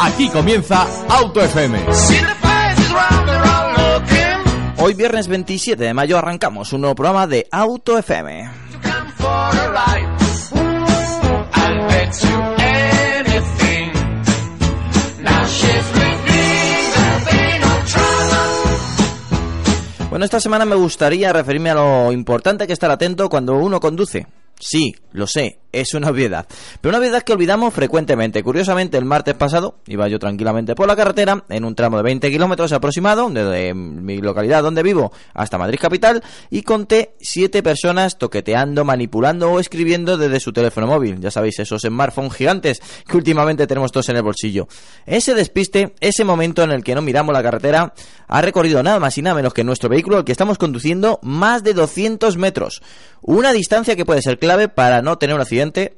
[0.00, 1.78] Aquí comienza Auto FM.
[4.78, 8.50] Hoy viernes 27 de mayo arrancamos un nuevo programa de Auto FM.
[20.10, 24.26] Bueno, esta semana me gustaría referirme a lo importante que estar atento cuando uno conduce.
[24.64, 26.46] Sí, lo sé, es una obviedad.
[26.80, 28.44] Pero una obviedad que olvidamos frecuentemente.
[28.44, 32.30] Curiosamente, el martes pasado iba yo tranquilamente por la carretera en un tramo de 20
[32.30, 38.84] kilómetros aproximado, desde mi localidad donde vivo hasta Madrid capital, y conté siete personas toqueteando,
[38.84, 41.18] manipulando o escribiendo desde su teléfono móvil.
[41.18, 44.68] Ya sabéis, esos smartphones gigantes que últimamente tenemos todos en el bolsillo.
[45.06, 47.94] Ese despiste, ese momento en el que no miramos la carretera,
[48.28, 51.64] ha recorrido nada más y nada menos que nuestro vehículo, el que estamos conduciendo, más
[51.64, 52.80] de 200 metros.
[53.22, 55.94] Una distancia que puede ser clave para no tener un accidente.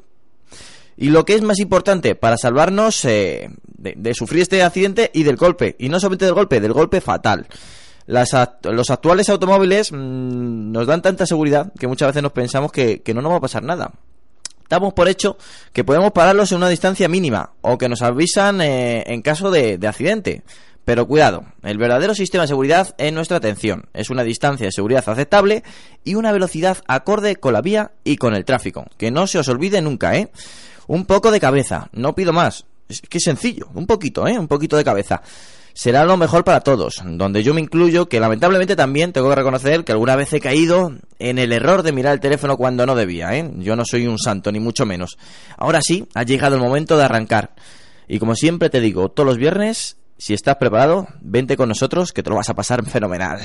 [0.96, 5.36] Y lo que es más importante, para salvarnos eh, de, sufrir este accidente y del
[5.36, 5.74] golpe.
[5.78, 7.46] Y no solamente del golpe, del golpe fatal.
[8.06, 13.22] los actuales automóviles mm, nos dan tanta seguridad que muchas veces nos pensamos que, no
[13.22, 13.90] nos va a pasar nada
[14.66, 15.36] damos por hecho
[15.72, 19.78] que podemos pararlos en una distancia mínima o que nos avisan eh, en caso de,
[19.86, 20.42] accidente.
[20.84, 23.86] Pero cuidado, el verdadero sistema de seguridad es nuestra atención.
[23.94, 25.62] Es una distancia de seguridad aceptable
[26.04, 28.84] y una velocidad acorde con la vía y con el tráfico.
[28.98, 30.30] Que no se os olvide nunca, ¿eh?
[30.86, 32.66] Un poco de cabeza, no pido más.
[32.88, 34.38] Es que es sencillo, un poquito, ¿eh?
[34.38, 35.22] Un poquito de cabeza.
[35.72, 39.84] Será lo mejor para todos, donde yo me incluyo, que lamentablemente también tengo que reconocer
[39.84, 43.34] que alguna vez he caído en el error de mirar el teléfono cuando no debía,
[43.34, 43.50] ¿eh?
[43.56, 45.16] Yo no soy un santo, ni mucho menos.
[45.56, 47.54] Ahora sí, ha llegado el momento de arrancar.
[48.06, 52.22] Y como siempre te digo, todos los viernes si estás preparado, vente con nosotros que
[52.22, 53.40] te lo vas a pasar fenomenal.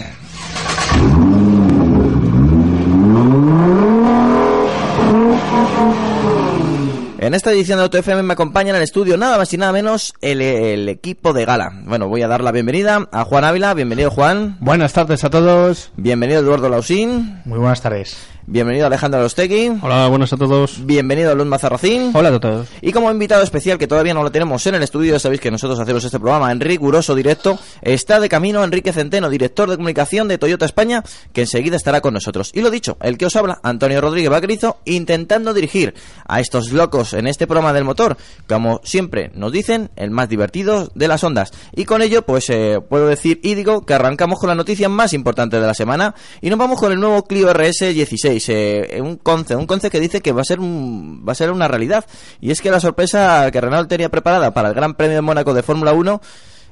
[7.22, 10.13] En esta edición de AutoFM me acompaña en el estudio nada más y nada menos
[10.22, 11.69] el, el, equipo de gala.
[11.84, 13.74] Bueno, voy a dar la bienvenida a Juan Ávila.
[13.74, 14.57] Bienvenido, Juan.
[14.62, 15.91] Buenas tardes a todos.
[15.97, 17.41] Bienvenido, Eduardo Lausín.
[17.46, 18.18] Muy buenas tardes.
[18.51, 19.73] Bienvenido Alejandro Alostegui.
[19.79, 20.83] Hola, buenas a todos.
[20.83, 22.09] Bienvenido Luz Mazarracín.
[22.15, 22.67] Hola a todos.
[22.81, 25.51] Y como invitado especial, que todavía no lo tenemos en el estudio, ya sabéis que
[25.51, 30.27] nosotros hacemos este programa en riguroso directo, está de camino Enrique Centeno, director de comunicación
[30.27, 32.49] de Toyota España, que enseguida estará con nosotros.
[32.55, 35.93] Y lo dicho, el que os habla, Antonio Rodríguez Vaquerizo, intentando dirigir
[36.27, 38.17] a estos locos en este programa del motor,
[38.47, 41.51] como siempre nos dicen, el más divertido de las ondas.
[41.75, 45.13] Y con ello, pues eh, puedo decir y digo que arrancamos con la noticia más
[45.13, 49.17] importante de la semana y nos vamos con el nuevo Clio RS 16, eh, un
[49.17, 52.05] conce, un conce que dice que va a ser va a ser una realidad.
[52.39, 55.53] Y es que la sorpresa que Renault tenía preparada para el Gran Premio de Mónaco
[55.53, 56.22] de Fórmula 1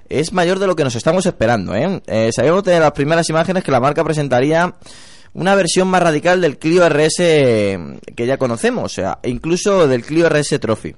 [0.09, 1.75] es mayor de lo que nos estamos esperando.
[1.75, 2.01] ¿eh?
[2.07, 4.75] Eh, sabíamos de las primeras imágenes que la marca presentaría
[5.33, 10.29] una versión más radical del Clio RS que ya conocemos, o sea, incluso del Clio
[10.29, 10.95] RS Trophy.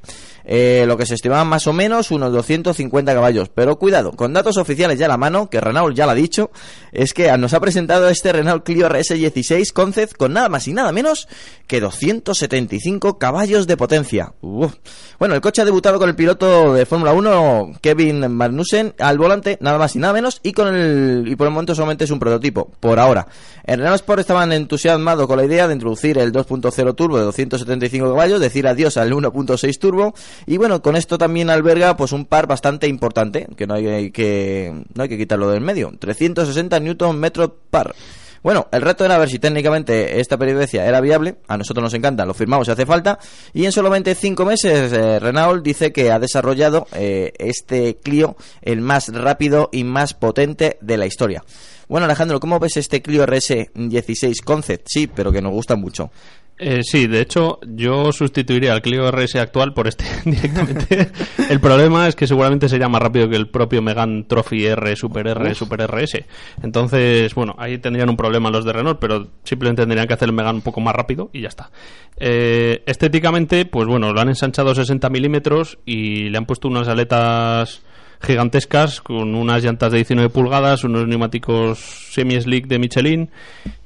[0.52, 3.50] Eh, lo que se estimaba más o menos unos 250 caballos.
[3.54, 6.50] Pero cuidado, con datos oficiales ya a la mano, que Renault ya lo ha dicho,
[6.92, 10.74] es que nos ha presentado este Renault Clio RS 16 Concept con nada más y
[10.74, 11.28] nada menos
[11.68, 14.34] que 275 caballos de potencia.
[14.42, 19.60] Bueno, el coche ha debutado con el piloto de Fórmula 1, Kevin Magnussen, al volante,
[19.62, 22.18] nada más y nada menos, y con el y por el momento solamente es un
[22.18, 23.28] prototipo, por ahora.
[23.66, 28.10] En Renault Sport estaban entusiasmados con la idea de introducir el 2.0 turbo de 275
[28.10, 32.48] caballos, decir adiós al 1.6 turbo y bueno, con esto también alberga pues un par
[32.48, 35.92] bastante importante, que no hay que, no hay que quitarlo del medio.
[35.98, 37.96] 360 Newton metro par.
[38.42, 41.36] Bueno, el reto era ver si técnicamente esta periodicidad era viable.
[41.48, 43.20] A nosotros nos encanta, lo firmamos si hace falta.
[43.54, 48.82] Y en solamente cinco meses, eh, Renault dice que ha desarrollado eh, este Clio el
[48.82, 51.44] más rápido y más potente de la historia.
[51.90, 54.88] Bueno, Alejandro, ¿cómo ves este Clio RS 16 Concept?
[54.88, 56.12] Sí, pero que nos gusta mucho.
[56.62, 61.10] Eh, sí, de hecho, yo sustituiría al Clio RS actual por este directamente.
[61.50, 65.28] el problema es que seguramente sería más rápido que el propio Megan Trophy R, Super
[65.28, 66.26] R, Super RS.
[66.62, 70.36] Entonces, bueno, ahí tendrían un problema los de Renault, pero simplemente tendrían que hacer el
[70.36, 71.72] Megan un poco más rápido y ya está.
[72.18, 77.84] Eh, estéticamente, pues bueno, lo han ensanchado 60 milímetros y le han puesto unas aletas
[78.22, 83.30] gigantescas con unas llantas de 19 pulgadas, unos neumáticos semi-slick de Michelin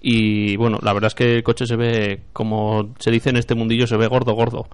[0.01, 3.56] y bueno, la verdad es que el coche se ve, como se dice en este
[3.56, 4.68] mundillo, se ve gordo, gordo.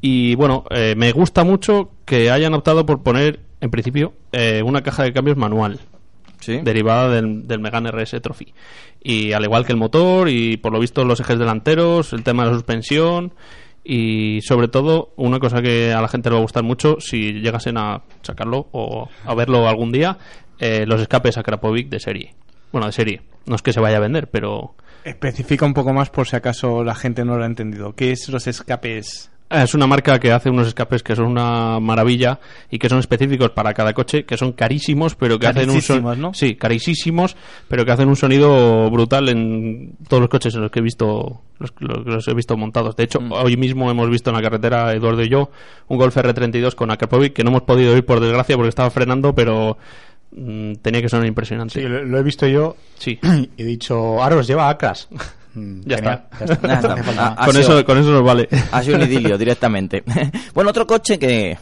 [0.00, 4.82] Y bueno, eh, me gusta mucho que hayan optado por poner, en principio, eh, una
[4.82, 5.78] caja de cambios manual
[6.40, 6.58] Sí.
[6.64, 8.52] derivada del, del Megane RS Trophy.
[9.00, 12.42] Y al igual que el motor y por lo visto los ejes delanteros, el tema
[12.42, 13.32] de la suspensión
[13.84, 17.40] y sobre todo una cosa que a la gente le va a gustar mucho si
[17.40, 20.18] llegasen a sacarlo o a verlo algún día,
[20.58, 22.34] eh, los escapes a Krapovic de serie.
[22.70, 23.22] Bueno, de serie.
[23.46, 26.84] No es que se vaya a vender, pero Especifica un poco más por si acaso
[26.84, 27.94] la gente no lo ha entendido.
[27.94, 29.31] ¿Qué es los escapes?
[29.54, 32.40] Ah, Es una marca que hace unos escapes que son una maravilla
[32.70, 36.16] y que son específicos para cada coche, que son carísimos, pero que hacen un sonido.
[36.16, 36.32] ¿no?
[36.34, 37.36] Sí, carísimos,
[37.68, 41.42] pero que hacen un sonido brutal en todos los coches en los que he visto
[41.58, 42.96] los, los- los he visto montados.
[42.96, 43.32] De hecho, Mm.
[43.32, 45.50] hoy mismo hemos visto en la carretera Eduardo y yo
[45.88, 49.34] un Golf R32 con Akrapovic que no hemos podido ir por desgracia porque estaba frenando,
[49.34, 49.76] pero
[50.34, 51.74] mm, tenía que sonar impresionante.
[51.80, 53.18] Sí, lo, lo he visto yo Sí.
[53.56, 55.08] y he dicho, Aros, lleva acras.
[55.54, 56.46] Mm, Ya genial, está.
[56.46, 57.30] ya.
[57.30, 58.48] No con sido- eso con eso nos vale.
[58.72, 60.02] Ha sido un idilio directamente.
[60.54, 61.58] bueno, otro coche que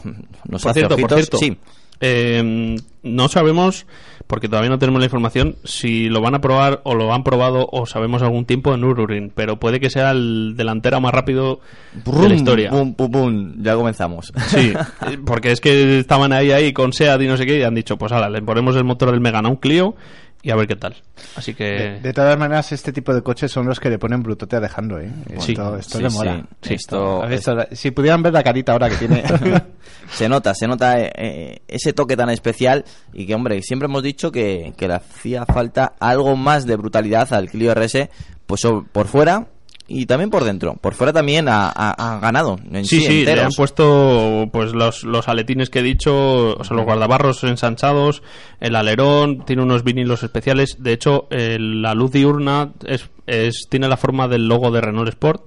[0.49, 1.19] nos Por hace cierto, por ojitos.
[1.19, 1.57] cierto, Sí.
[1.99, 3.85] eh, no sabemos,
[4.27, 7.67] porque todavía no tenemos la información, si lo van a probar o lo han probado
[7.71, 11.59] o sabemos algún tiempo en Nürburgring, pero puede que sea el delantero más rápido
[12.05, 12.71] de la historia.
[12.71, 13.63] Bum, bum, bum.
[13.63, 14.31] Ya comenzamos.
[14.47, 14.71] Sí,
[15.25, 17.97] porque es que estaban ahí ahí con SEAT y no sé qué y han dicho,
[17.97, 19.95] pues ahora le ponemos el motor del Megane a un Clio
[20.43, 20.95] y a ver qué tal.
[21.35, 24.23] Así que De, de todas maneras, este tipo de coches son los que le ponen
[24.23, 25.11] brutote a Alejandro, ¿eh?
[25.39, 25.51] Sí.
[25.51, 26.45] Esto, esto Sí, le mola.
[26.61, 29.23] Sí, esto- ¿Has visto la- Si pudieran ver la carita ahora que tiene...
[30.11, 32.83] Se nota, se nota eh, eh, ese toque tan especial
[33.13, 37.31] y que, hombre, siempre hemos dicho que, que le hacía falta algo más de brutalidad
[37.33, 38.09] al Clio RS,
[38.45, 39.47] pues o- por fuera
[39.93, 40.75] y también por dentro.
[40.75, 44.73] Por fuera también ha, ha- ha ganado en sí, Sí, sí, le han puesto pues
[44.73, 48.23] los, los aletines que he dicho, o sea, los guardabarros ensanchados,
[48.59, 50.77] el alerón, tiene unos vinilos especiales.
[50.79, 55.09] De hecho, el- la luz diurna es, es, tiene la forma del logo de Renault
[55.09, 55.43] Sport.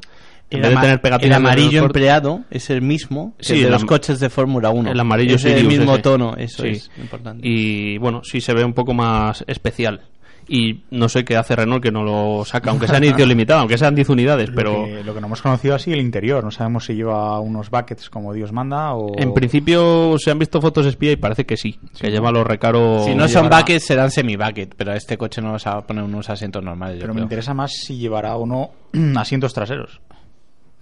[0.51, 3.61] En El, vez de tener el de amarillo empleado es el mismo que Sí, el
[3.61, 4.91] de el los coches de Fórmula 1.
[4.93, 6.03] el amarillo es el mismo ese.
[6.03, 6.69] tono, eso Sí.
[6.69, 7.49] es importante.
[7.49, 10.03] Y bueno, sí se ve un poco más especial.
[10.47, 13.61] Y no sé qué hace Renault que no lo saca, aunque sea en edición limitada,
[13.61, 16.45] aunque sean 10 unidades, Lo pero que, lo que no hemos conocido así el interior.
[16.45, 19.19] No sabemos si lleva unos buckets como Dios manda o...
[19.19, 23.05] en principio se han visto fotos espía y parece que sí, que lleva los recaros.
[23.07, 25.81] si no son llevará- buckets, serán semi-bucket, pero a este coche no nos va a
[25.87, 26.97] poner unos asientos normales.
[26.97, 27.25] yo Pero me creo.
[27.25, 28.71] interesa más si llevará o no
[29.17, 30.01] asientos traseros.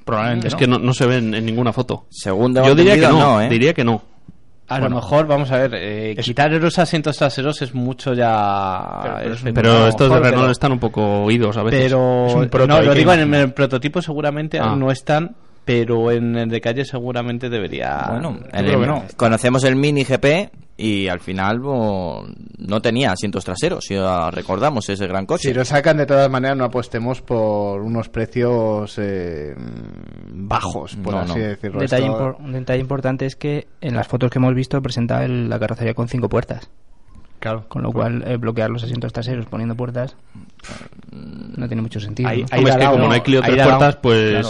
[0.04, 0.58] Probablemente Es no.
[0.58, 2.06] que no, no se ven en ninguna foto.
[2.24, 3.48] Tengo Yo diría que no, ¿eh?
[3.48, 4.02] diría que no.
[4.68, 4.88] A Bueno.
[4.90, 9.20] lo mejor, vamos a ver, eh, Es- quitar los asientos traseros es mucho ya...
[9.22, 11.82] Pero- pero estos de Renault pero- están un poco oídos a veces.
[11.82, 14.74] Pero Es un proto, no, lo digo en el prototipo seguramente Ah.
[14.76, 18.06] no están, pero en el de calle seguramente debería.
[18.10, 19.04] Bueno, en el- no.
[19.16, 22.26] conocemos el Mini GP y al final bo,
[22.58, 23.94] no tenía asientos traseros, si
[24.32, 25.48] recordamos ese gran coche.
[25.48, 29.54] Si lo sacan de todas maneras no apostemos por unos precios eh,
[30.32, 31.44] bajos, por No, así no.
[31.44, 31.78] decirlo.
[31.78, 34.80] Un detalle, Esto- impor- un detalle importante es que en las fotos que hemos visto
[34.82, 36.70] presenta el- la carrocería con cinco puertas.
[37.38, 37.64] Claro.
[37.68, 40.16] Con lo cual, eh, bloquear los asientos traseros poniendo puertas
[41.10, 42.28] no tiene mucho sentido.
[42.28, 42.46] Ahí- ¿no?
[42.52, 44.48] ahí- Hombre, es da que la como no hay Clio tres puertas, pues Claro.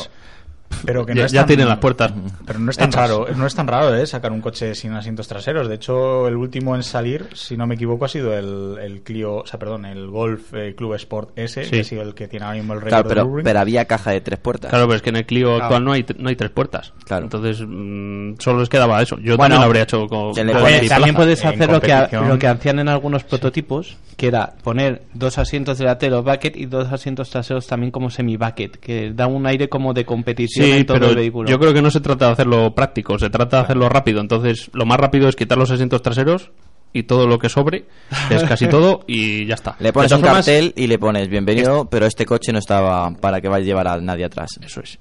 [0.85, 2.13] Pero que no ya, es ya tan- tienen las puertas.
[2.47, 3.01] Pero no es tan hechas.
[3.11, 4.07] raro, no es tan raro ¿eh?
[4.07, 5.69] sacar un coche sin asientos traseros.
[5.69, 9.37] De hecho, el último en salir, si no me equivoco, ha sido el, el Clio,
[9.37, 11.71] o sea, perdón, el Golf eh, Club Sport S, Sí.
[11.71, 14.21] que ha sido el que tiene ahora mismo el récord pero, pero había caja de
[14.21, 14.71] tres puertas.
[14.71, 15.65] Claro, pero es que en el Clio Claro.
[15.65, 16.93] actual no hay, no hay tres puertas.
[17.05, 17.25] Claro.
[17.25, 19.17] Entonces, mm, solo les quedaba eso.
[19.19, 20.57] Yo Bueno, también lo habría hecho con, también
[20.89, 21.13] plaza.
[21.15, 25.79] puedes hacer lo que, lo que hacían en algunos prototipos, que era poner dos asientos
[25.79, 30.05] delanteros bucket y dos asientos traseros también como semi-bucket, que da un aire como de
[30.05, 31.49] competición Sí, todo pero el vehículo.
[31.49, 34.21] yo creo que no se trata de hacerlo práctico, se trata de hacerlo rápido.
[34.21, 36.51] Entonces, lo más rápido es quitar los asientos traseros
[36.93, 37.87] y todo lo que sobre,
[38.29, 39.77] que es casi todo, y ya está.
[39.79, 43.41] Le pones un formas, cartel y le pones bienvenido, pero este coche no estaba para
[43.41, 44.51] que vaya a llevar a nadie atrás.
[44.63, 44.99] Eso es.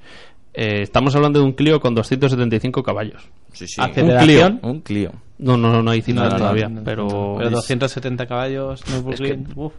[0.54, 3.24] Eh, estamos hablando de un Clio con 275 caballos.
[3.54, 3.82] Sí, sí.
[3.82, 4.60] Aceleración.
[4.64, 5.12] Un Clio.
[5.38, 7.36] No, no, no hay cifras No, no, todavía, No, no, pero...
[7.38, 9.74] Pero 270 caballos, Nürburgring, uf.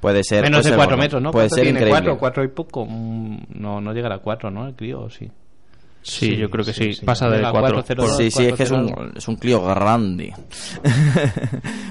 [0.00, 0.42] Puede ser.
[0.44, 1.02] menos puede de ser 4 bueno.
[1.02, 1.30] metros, ¿no?
[1.30, 1.78] Puede ¿Cuánto ser tiene?
[1.80, 2.00] increíble.
[2.00, 2.86] 4, 4 y poco.
[2.86, 4.66] Mm, No, no llegará a 4, ¿no?
[4.68, 5.30] El Clio, sí.
[6.00, 7.04] Sí, yo creo que sí, sí, sí.
[7.04, 7.74] pasa de Llega a 4.
[7.82, 8.16] 402.
[8.16, 9.16] Sí, sí, es que es un, 402.
[9.18, 10.32] es un Clio grande.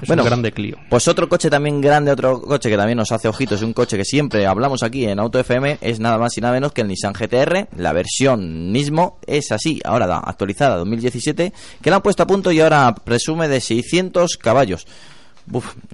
[0.02, 0.76] Es un grande Clio.
[0.88, 3.96] Pues otro coche también grande, otro coche que también nos hace ojitos, y un coche
[3.96, 6.88] que siempre hablamos aquí en Auto FM, es nada más y nada menos que el
[6.88, 7.68] Nissan GTR.
[7.76, 12.50] La versión mismo es así, ahora da, actualizada 2017, que la han puesto a punto
[12.50, 14.86] y ahora presume de 600 caballos.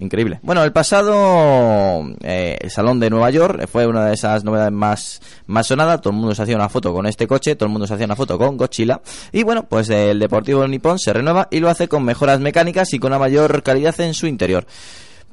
[0.01, 0.41] Increíble.
[0.43, 5.21] Bueno, el pasado eh, el Salón de Nueva York fue una de esas novedades más,
[5.47, 6.01] más sonadas.
[6.01, 8.07] Todo el mundo se hacía una foto con este coche, todo el mundo se hacía
[8.07, 9.01] una foto con Godzilla.
[9.33, 12.99] Y bueno, pues el Deportivo Nippon se renueva y lo hace con mejoras mecánicas y
[12.99, 14.67] con una mayor calidad en su interior.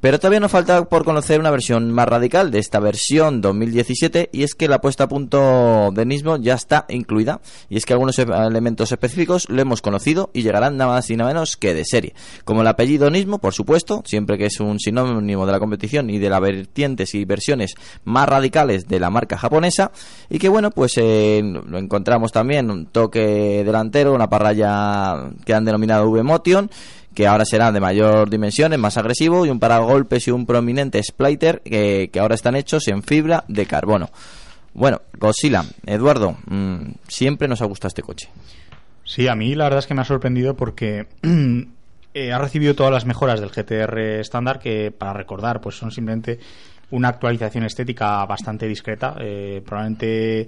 [0.01, 4.41] Pero todavía nos falta por conocer una versión más radical de esta versión 2017 y
[4.41, 7.39] es que la puesta a punto de Nismo ya está incluida
[7.69, 11.17] y es que algunos e- elementos específicos lo hemos conocido y llegarán nada más y
[11.17, 12.15] nada menos que de serie.
[12.45, 16.17] Como el apellido Nismo, por supuesto, siempre que es un sinónimo de la competición y
[16.17, 19.91] de las vertientes y versiones más radicales de la marca japonesa
[20.31, 25.63] y que bueno, pues eh, lo encontramos también un toque delantero, una parrilla que han
[25.63, 26.71] denominado V-Motion
[27.13, 31.01] que ahora será de mayor dimensión, es más agresivo, y un paragolpes y un prominente
[31.03, 34.09] splitter que, que ahora están hechos en fibra de carbono.
[34.73, 38.29] Bueno, Godzilla, Eduardo, mm, siempre nos ha gustado este coche.
[39.03, 41.07] Sí, a mí la verdad es que me ha sorprendido porque
[42.13, 46.39] eh, ha recibido todas las mejoras del GTR estándar que, para recordar, pues son simplemente
[46.91, 49.15] una actualización estética bastante discreta.
[49.19, 50.47] Eh, probablemente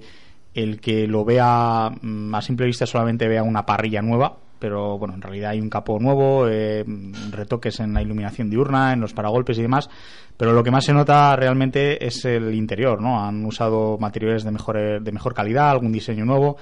[0.54, 5.14] el que lo vea mm, a simple vista solamente vea una parrilla nueva, pero bueno,
[5.14, 6.84] en realidad hay un capó nuevo, eh,
[7.30, 9.88] retoques en la iluminación diurna, en los paragolpes y demás,
[10.36, 13.24] pero lo que más se nota realmente es el interior, ¿no?
[13.24, 16.56] Han usado materiales de mejor, de mejor calidad, algún diseño nuevo,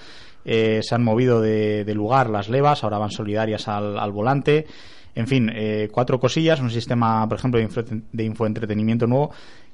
[0.45, 4.67] eh, se han movido de, de lugar las levas, ahora van solidarias al, al volante,
[5.15, 9.31] en fin, eh, cuatro cosillas, un sistema, por ejemplo, de, info, de infoentretenimiento nuevo,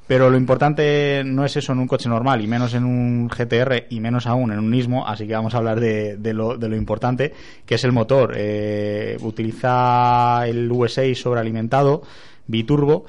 [0.08, 3.86] pero lo importante no es eso en un coche normal, y menos en un GTR,
[3.90, 6.68] y menos aún en un Nismo, así que vamos a hablar de, de, lo, de
[6.70, 7.34] lo, importante,
[7.66, 8.32] que es el motor.
[8.34, 12.02] Eh, utiliza el V6 sobrealimentado,
[12.46, 13.04] biturbo,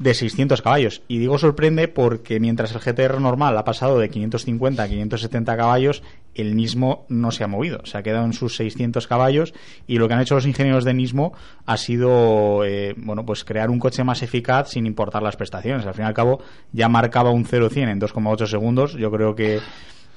[0.00, 1.02] de 600 caballos.
[1.06, 6.02] Y digo sorprende porque mientras el GTR normal ha pasado de 550 a 570 caballos,
[6.34, 7.80] el Nismo no se ha movido.
[7.84, 9.54] Se ha quedado en sus 600 caballos
[9.86, 11.32] y lo que han hecho los ingenieros de Nismo
[11.66, 15.86] ha sido, eh, bueno, pues crear un coche más eficaz sin importar las prestaciones.
[15.86, 16.40] Al fin y al cabo
[16.72, 18.94] ya marcaba un 0-100 en 2,8 segundos.
[18.94, 19.60] Yo creo que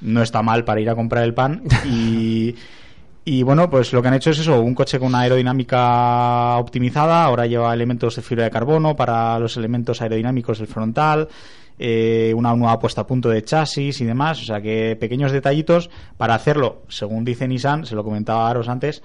[0.02, 2.56] no está mal para ir a comprar el pan y...
[3.26, 7.24] Y bueno, pues lo que han hecho es eso, un coche con una aerodinámica optimizada,
[7.24, 11.30] ahora lleva elementos de fibra de carbono para los elementos aerodinámicos del frontal,
[11.80, 15.90] eh, una nueva puesta a punto de chasis y demás, o sea que pequeños detallitos
[16.18, 19.02] para hacerlo, según dice Nissan, se lo comentaba a Aros antes,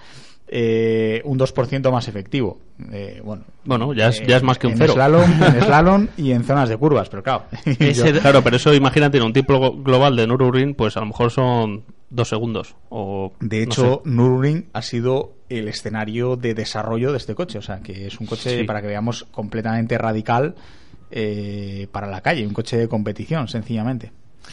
[0.51, 2.59] eh, un 2% más efectivo.
[2.91, 4.95] Eh, bueno, bueno ya, es, ya es más que un en cero.
[4.95, 7.45] Slalom, en slalom y en zonas de curvas, pero claro.
[7.65, 8.21] Ese, yo...
[8.21, 11.85] Claro, pero eso imagínate en un tipo global de Nürburgring, pues a lo mejor son
[12.11, 12.77] dos segundos.
[12.89, 14.17] O, de hecho, no sé.
[14.17, 18.27] Nürburgring ha sido el escenario de desarrollo de este coche, o sea que es un
[18.27, 18.65] coche, sí.
[18.65, 20.55] para que veamos, completamente radical
[21.11, 24.13] eh, para la calle, un coche de competición, sencillamente.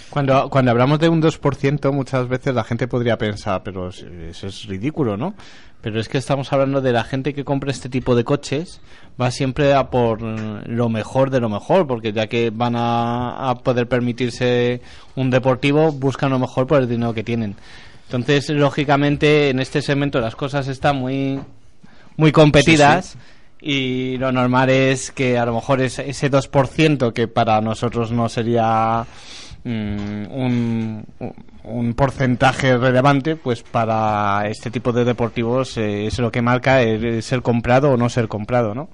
[0.09, 4.65] Cuando, cuando hablamos de un 2%, muchas veces la gente podría pensar, pero eso es
[4.65, 5.35] ridículo, ¿no?
[5.81, 8.81] Pero es que estamos hablando de la gente que compra este tipo de coches,
[9.21, 13.55] va siempre a por lo mejor de lo mejor, porque ya que van a, a
[13.55, 14.81] poder permitirse
[15.15, 17.55] un deportivo, buscan lo mejor por el dinero que tienen.
[18.07, 21.39] Entonces, lógicamente, en este segmento las cosas están muy,
[22.17, 23.05] muy competidas.
[23.05, 23.34] Sí, sí
[23.67, 28.29] y lo normal es que a lo mejor es ese 2% que para nosotros no
[28.29, 29.03] sería
[29.63, 31.03] mm, un,
[31.95, 37.41] porcentaje relevante, pues para este tipo de deportivos eh, es lo que marca el, ser
[37.41, 38.89] comprado o no ser comprado, ¿no?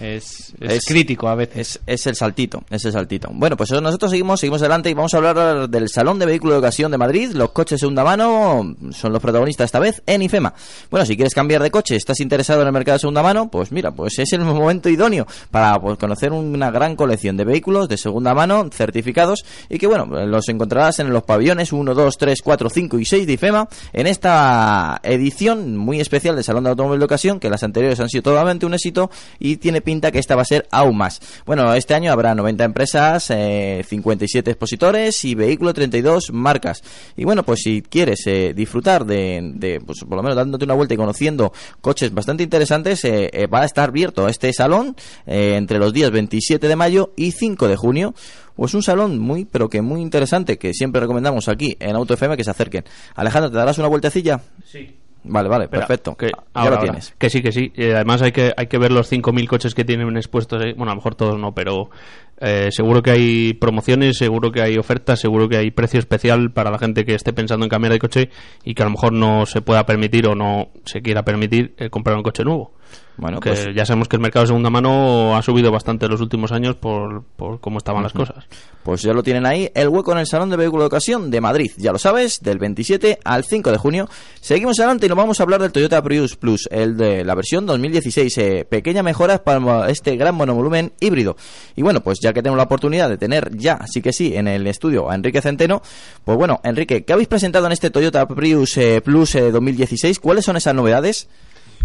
[0.00, 1.80] Es, es, es crítico a veces.
[1.86, 3.30] Es, es, el saltito, es el saltito.
[3.32, 6.58] Bueno, pues nosotros seguimos, seguimos adelante y vamos a hablar del Salón de Vehículos de
[6.58, 7.30] Ocasión de Madrid.
[7.32, 10.52] Los coches segunda mano son los protagonistas esta vez en IFEMA.
[10.90, 13.72] Bueno, si quieres cambiar de coche, estás interesado en el mercado de segunda mano, pues
[13.72, 17.96] mira, pues es el momento idóneo para pues, conocer una gran colección de vehículos de
[17.96, 22.70] segunda mano certificados y que bueno, los encontrarás en los pabellones 1, 2, 3, 4,
[22.70, 27.04] 5 y 6 de IFEMA en esta edición muy especial del Salón de Automóvil de
[27.04, 30.42] Ocasión, que las anteriores han sido totalmente un éxito y tiene pinta que esta va
[30.42, 31.20] a ser aún más.
[31.44, 36.82] Bueno, este año habrá 90 empresas, eh, 57 expositores y vehículo 32 marcas.
[37.16, 40.74] Y bueno, pues si quieres eh, disfrutar de, de, pues por lo menos dándote una
[40.74, 44.94] vuelta y conociendo coches bastante interesantes, eh, va a estar abierto este salón
[45.26, 48.14] eh, entre los días 27 de mayo y 5 de junio
[48.56, 52.36] pues un salón muy, pero que muy interesante, que siempre recomendamos aquí en Auto FM
[52.36, 52.84] que se acerquen.
[53.14, 54.40] Alejandro, ¿te darás una vueltecilla?
[54.64, 54.96] Sí.
[55.28, 56.14] Vale, vale, Espera, perfecto.
[56.16, 57.14] Que, ya ahora, tienes.
[57.18, 57.72] Que sí, que sí.
[57.74, 60.62] Eh, además hay que, hay que ver los 5.000 coches que tienen expuestos.
[60.62, 60.72] Ahí.
[60.72, 61.90] Bueno, a lo mejor todos no, pero
[62.38, 66.70] eh, seguro que hay promociones, seguro que hay ofertas, seguro que hay precio especial para
[66.70, 68.30] la gente que esté pensando en cambiar de coche
[68.64, 71.88] y que a lo mejor no se pueda permitir o no se quiera permitir eh,
[71.88, 72.72] comprar un coche nuevo.
[73.18, 76.12] Bueno, que pues ya sabemos que el mercado de segunda mano ha subido bastante en
[76.12, 78.44] los últimos años por, por cómo estaban las cosas.
[78.82, 81.40] Pues ya lo tienen ahí, el hueco en el Salón de Vehículo de Ocasión de
[81.40, 81.70] Madrid.
[81.78, 84.08] Ya lo sabes, del 27 al 5 de junio.
[84.40, 87.64] Seguimos adelante y nos vamos a hablar del Toyota Prius Plus, el de la versión
[87.64, 88.38] 2016.
[88.38, 91.36] Eh, pequeña mejora para este gran monovolumen híbrido.
[91.74, 94.48] Y bueno, pues ya que tenemos la oportunidad de tener ya, sí que sí, en
[94.48, 95.82] el estudio a Enrique Centeno,
[96.24, 100.18] pues bueno, Enrique, ¿qué habéis presentado en este Toyota Prius eh, Plus eh, 2016?
[100.20, 101.28] ¿Cuáles son esas novedades?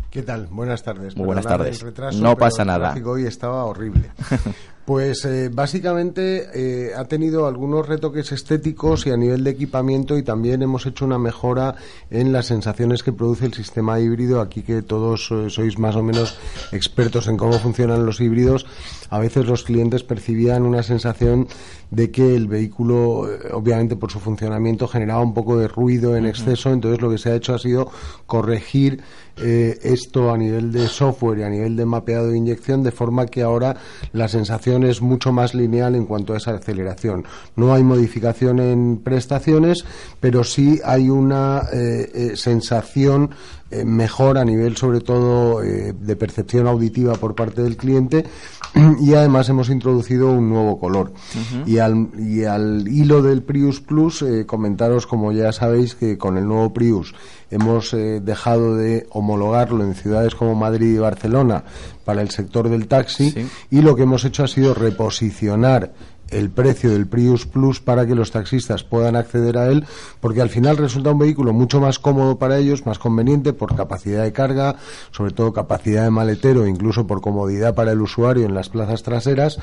[0.10, 0.48] ¿Qué tal?
[0.52, 1.16] Buenas tardes.
[1.16, 1.82] Muy buenas Perdonad tardes.
[1.82, 2.94] retraso, No pasa nada.
[3.06, 4.12] hoy estaba horrible.
[4.92, 10.22] Pues eh, básicamente eh, ha tenido algunos retoques estéticos y a nivel de equipamiento y
[10.22, 11.76] también hemos hecho una mejora
[12.10, 14.42] en las sensaciones que produce el sistema híbrido.
[14.42, 16.38] Aquí que todos eh, sois más o menos
[16.74, 18.66] expertos en cómo funcionan los híbridos,
[19.10, 21.48] a veces los clientes percibían una sensación
[21.90, 26.26] de que el vehículo, eh, obviamente por su funcionamiento, generaba un poco de ruido en
[26.26, 26.72] exceso.
[26.72, 27.92] Entonces lo que se ha hecho ha sido
[28.26, 29.02] corregir
[29.38, 33.26] eh, esto a nivel de software y a nivel de mapeado de inyección de forma
[33.26, 33.76] que ahora
[34.14, 37.26] la sensación es mucho más lineal en cuanto a esa aceleración.
[37.56, 39.86] No hay modificación en prestaciones,
[40.20, 43.32] pero sí hay una eh, eh, sensación
[43.86, 48.26] mejor a nivel sobre todo eh, de percepción auditiva por parte del cliente
[49.00, 51.14] y además hemos introducido un nuevo color
[51.66, 56.38] y, al, y al hilo del Prius Plus eh, comentaros como ya sabéis que con
[56.38, 57.16] el nuevo Prius
[57.52, 61.64] hemos eh, dejado de homologarlo en ciudades como Madrid y Barcelona
[62.06, 63.48] para el sector del taxi Sí.
[63.70, 65.92] y lo que hemos hecho ha sido reposicionar
[66.32, 69.86] el precio del Prius Plus para que los taxistas puedan acceder a él,
[70.20, 74.24] porque al final resulta un vehículo mucho más cómodo para ellos, más conveniente por capacidad
[74.24, 74.76] de carga,
[75.12, 79.60] sobre todo capacidad de maletero, incluso por comodidad para el usuario en las plazas traseras,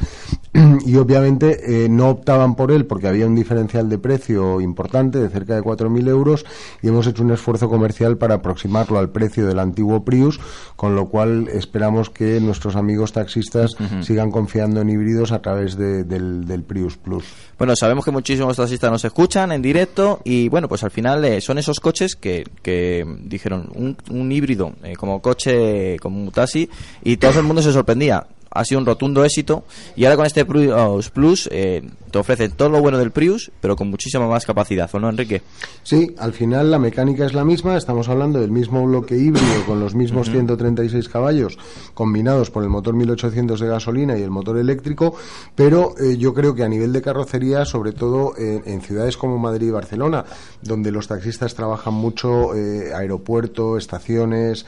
[0.84, 5.28] y obviamente eh, no optaban por él porque había un diferencial de precio importante de
[5.28, 6.44] cerca de 4.000 euros
[6.82, 10.40] y hemos hecho un esfuerzo comercial para aproximarlo al precio del antiguo Prius,
[10.76, 13.72] con lo cual esperamos que nuestros amigos taxistas
[14.02, 17.24] sigan confiando en híbridos a través de- del, del Prius Plus.
[17.58, 21.40] Bueno, sabemos que muchísimos taxistas nos escuchan en directo y bueno, pues al final eh,
[21.40, 26.68] son esos coches que, que dijeron un, un híbrido eh, como coche, como un taxi
[27.02, 28.26] y todo el mundo se sorprendía.
[28.50, 29.64] Ha sido un rotundo éxito.
[29.96, 33.76] Y ahora con este Prius Plus eh, te ofrecen todo lo bueno del Prius, pero
[33.76, 35.42] con muchísima más capacidad, ¿o no, Enrique?
[35.82, 39.80] Sí, al final la mecánica es la misma, estamos hablando del mismo bloque híbrido con
[39.80, 41.58] los mismos 136 caballos
[41.94, 45.14] combinados por el motor 1800 de gasolina y el motor eléctrico,
[45.54, 49.38] pero eh, yo creo que a nivel de carrocería, sobre todo eh, en ciudades como
[49.38, 50.24] Madrid y Barcelona,
[50.62, 54.66] donde los taxistas trabajan mucho, eh, aeropuerto, estaciones,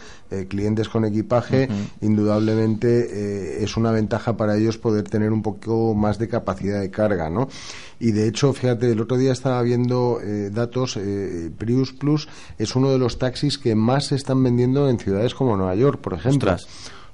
[0.48, 1.68] clientes con equipaje,
[2.02, 7.30] indudablemente es una ventaja para ellos poder tener un poco más de capacidad de carga,
[7.30, 7.48] ¿no?
[7.98, 12.76] Y de hecho, fíjate, el otro día estaba viendo eh, datos, eh, Prius Plus es
[12.76, 16.14] uno de los taxis que más se están vendiendo en ciudades como Nueva York, por
[16.14, 16.56] ejemplo.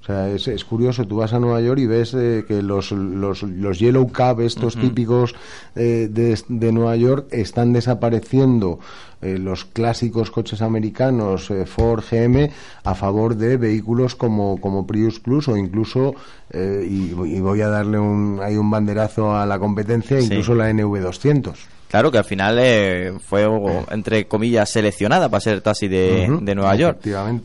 [0.06, 2.92] O sea, es, es curioso, tú vas a Nueva York y ves eh, que los,
[2.92, 5.34] los, los Yellow Cab, estos típicos
[5.74, 8.78] eh, de, de Nueva York, están desapareciendo
[9.20, 12.50] eh, los clásicos coches americanos eh, Ford, GM,
[12.84, 16.14] a favor de vehículos como, como Prius Plus o incluso,
[16.50, 20.26] eh, y, y voy a darle un, hay un banderazo a la competencia, Sí.
[20.26, 21.54] incluso la NV200.
[21.88, 23.46] Claro que al final eh, fue,
[23.90, 26.98] entre comillas, seleccionada para ser taxi de, de Nueva York.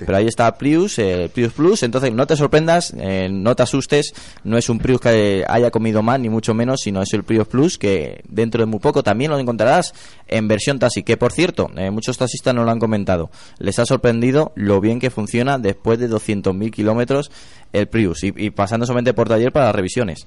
[0.06, 1.84] Pero ahí está Prius, eh, Prius Plus.
[1.84, 4.14] Entonces no te sorprendas, eh, no te asustes.
[4.44, 7.48] No es un Prius que haya comido mal, ni mucho menos, sino es el Prius
[7.48, 9.94] Plus que dentro de muy poco también lo encontrarás
[10.28, 11.04] en versión taxi.
[11.04, 13.30] Que por cierto, eh, muchos taxistas no lo han comentado.
[13.60, 17.32] Les ha sorprendido lo bien que funciona después de 200.000 kilómetros
[17.74, 20.26] el Prius y, y pasando solamente por taller para las revisiones.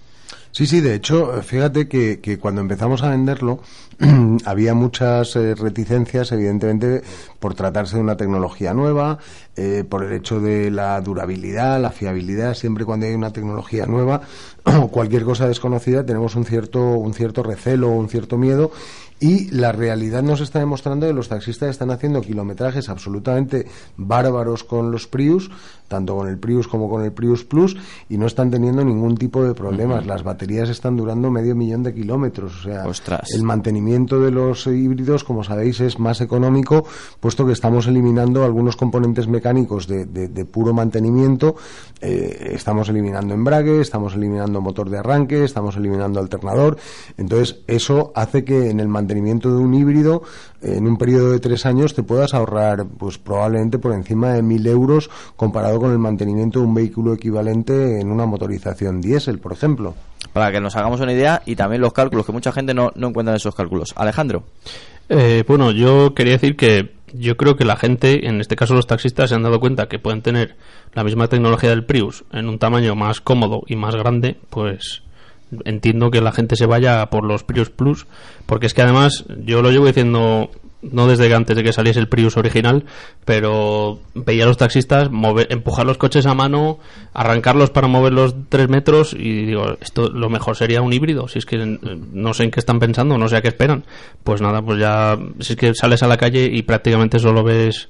[0.53, 3.61] Sí, sí, de hecho, fíjate que, que cuando empezamos a venderlo
[4.45, 7.03] había muchas eh, reticencias, evidentemente,
[7.39, 9.19] por tratarse de una tecnología nueva,
[9.57, 12.55] eh, por el hecho de la durabilidad, la fiabilidad.
[12.55, 14.23] Siempre cuando hay una tecnología nueva
[14.65, 18.73] o cualquier cosa desconocida tenemos un cierto, un cierto recelo, un cierto miedo.
[19.21, 24.91] Y la realidad nos está demostrando que los taxistas están haciendo kilometrajes absolutamente bárbaros con
[24.91, 25.51] los Prius,
[25.89, 27.77] tanto con el Prius como con el Prius Plus,
[28.09, 30.07] y no están teniendo ningún tipo de problemas.
[30.07, 32.61] Las baterías están durando medio millón de kilómetros.
[32.61, 33.31] O sea, Ostras.
[33.35, 36.85] el mantenimiento de los híbridos, como sabéis, es más económico,
[37.21, 41.57] puesto que estamos eliminando algunos componentes mecánicos de, de- de puro mantenimiento.
[42.01, 46.77] Eh, estamos eliminando embrague, estamos eliminando motor de arranque, estamos eliminando alternador.
[47.17, 50.23] Entonces, eso hace que en el mantenimiento de un híbrido,
[50.61, 54.67] en un periodo de tres años, te puedas ahorrar, pues probablemente por encima de mil
[54.67, 59.95] euros comparado con el mantenimiento de un vehículo equivalente en una motorización diésel, por ejemplo.
[60.33, 63.09] Para que nos hagamos una idea y también los cálculos, que mucha gente no, no
[63.09, 63.93] encuentra esos cálculos.
[63.97, 64.45] Alejandro.
[65.09, 68.87] Eh, bueno, yo quería decir que yo creo que la gente, en este caso los
[68.87, 70.57] taxistas, se han dado cuenta que pueden tener
[70.95, 75.03] la misma tecnología del Prius en un tamaño más cómodo y más grande, pues
[75.65, 78.07] entiendo que la gente se vaya por los Prius Plus,
[78.47, 80.51] porque es que además yo lo llevo diciendo
[80.93, 82.85] no desde que antes de que saliese el Prius original,
[83.25, 86.79] pero veía a los taxistas mover, empujar los coches a mano,
[87.13, 91.39] arrancarlos para mover los tres metros y digo, esto lo mejor sería un híbrido, si
[91.39, 91.79] es que eh,
[92.13, 93.85] no sé en qué están pensando, no sé a qué esperan.
[94.23, 97.89] Pues nada, pues ya, si es que sales a la calle y prácticamente solo ves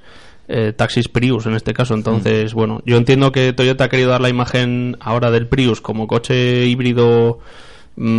[0.49, 1.95] eh, taxis Prius en este caso.
[1.95, 6.07] Entonces, bueno, yo entiendo que Toyota ha querido dar la imagen ahora del Prius como
[6.07, 7.74] coche híbrido mm,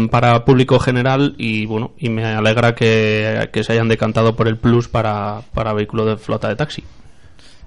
[0.09, 4.57] para público general y bueno, y me alegra que, que se hayan decantado por el
[4.57, 6.83] Plus para, para vehículo de flota de taxi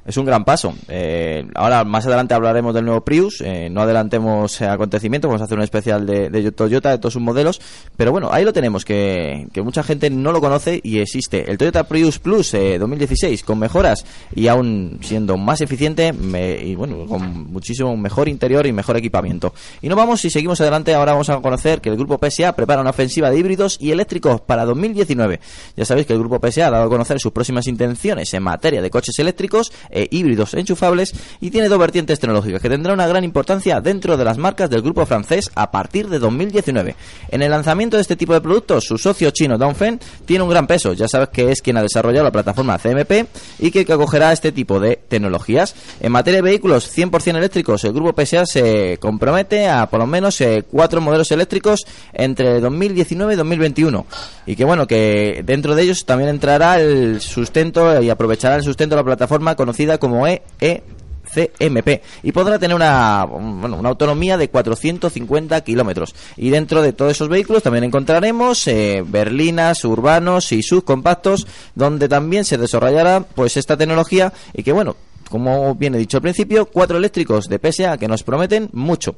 [0.08, 0.74] es un gran paso.
[0.88, 3.42] Eh, ahora, más adelante hablaremos del nuevo Prius.
[3.44, 5.28] Eh, no adelantemos acontecimientos.
[5.28, 7.60] Vamos a hacer un especial de, de, Toyota, de todos sus modelos.
[7.94, 11.50] Pero bueno, ahí lo tenemos, que, que mucha gente no lo conoce y existe.
[11.50, 16.14] El Toyota Prius Plus 2016, con mejoras y aún siendo más eficiente
[16.62, 19.52] y bueno, con muchísimo mejor interior y mejor equipamiento.
[19.82, 22.80] Y no vamos, si seguimos adelante, ahora vamos a conocer que el grupo PSA prepara
[22.80, 25.40] una ofensiva de híbridos y eléctricos para 2019.
[25.76, 28.80] Ya sabéis que el grupo PSA ha dado a conocer sus próximas intenciones en materia
[28.80, 33.24] de coches eléctricos e híbridos enchufables y tiene dos vertientes tecnológicas que tendrá una gran
[33.24, 36.94] importancia dentro de las marcas del grupo francés a partir de 2019.
[37.30, 40.66] En el lanzamiento de este tipo de productos, su socio chino Dongfeng tiene un gran
[40.66, 40.92] peso.
[40.92, 43.26] Ya sabes que es quien ha desarrollado la plataforma CMP
[43.58, 45.74] y que acogerá este tipo de tecnologías.
[46.00, 50.40] En materia de vehículos 100% eléctricos, el grupo PSA se compromete a por lo menos
[50.40, 54.06] eh, cuatro modelos eléctricos entre 2019 y 2021.
[54.46, 58.94] Y que bueno, que dentro de ellos también entrará el sustento y aprovechará el sustento
[58.94, 65.60] de la plataforma conocida como EECMP y podrá tener una, bueno, una autonomía de 450
[65.62, 66.14] kilómetros.
[66.36, 72.44] Y dentro de todos esos vehículos también encontraremos eh, berlinas, urbanos y subcompactos, donde también
[72.44, 74.96] se desarrollará pues esta tecnología y que bueno,
[75.28, 79.16] como bien he dicho al principio, cuatro eléctricos de PSA que nos prometen mucho.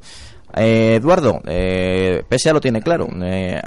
[0.56, 3.60] Eh, Eduardo, eh, PSA lo tiene claro, eh,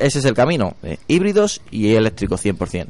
[0.00, 0.74] ese es el camino,
[1.06, 2.88] híbridos y eléctricos 100%.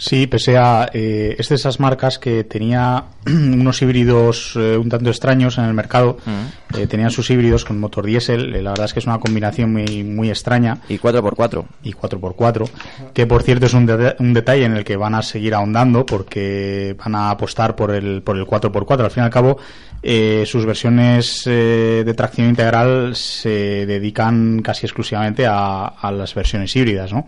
[0.00, 5.10] Sí, pese a eh, es de esas marcas que tenía unos híbridos eh, un tanto
[5.10, 6.18] extraños en el mercado.
[6.24, 6.76] Mm.
[6.78, 8.54] Eh, tenían sus híbridos con motor diésel.
[8.54, 10.78] Eh, la verdad es que es una combinación muy, muy extraña.
[10.88, 11.64] Y 4x4.
[11.82, 12.68] Y 4x4.
[13.12, 16.06] Que por cierto es un, de- un detalle en el que van a seguir ahondando
[16.06, 19.00] porque van a apostar por el, por el 4x4.
[19.02, 19.58] Al fin y al cabo,
[20.00, 27.12] eh, sus versiones de tracción integral se dedican casi exclusivamente a, a las versiones híbridas,
[27.12, 27.26] ¿no?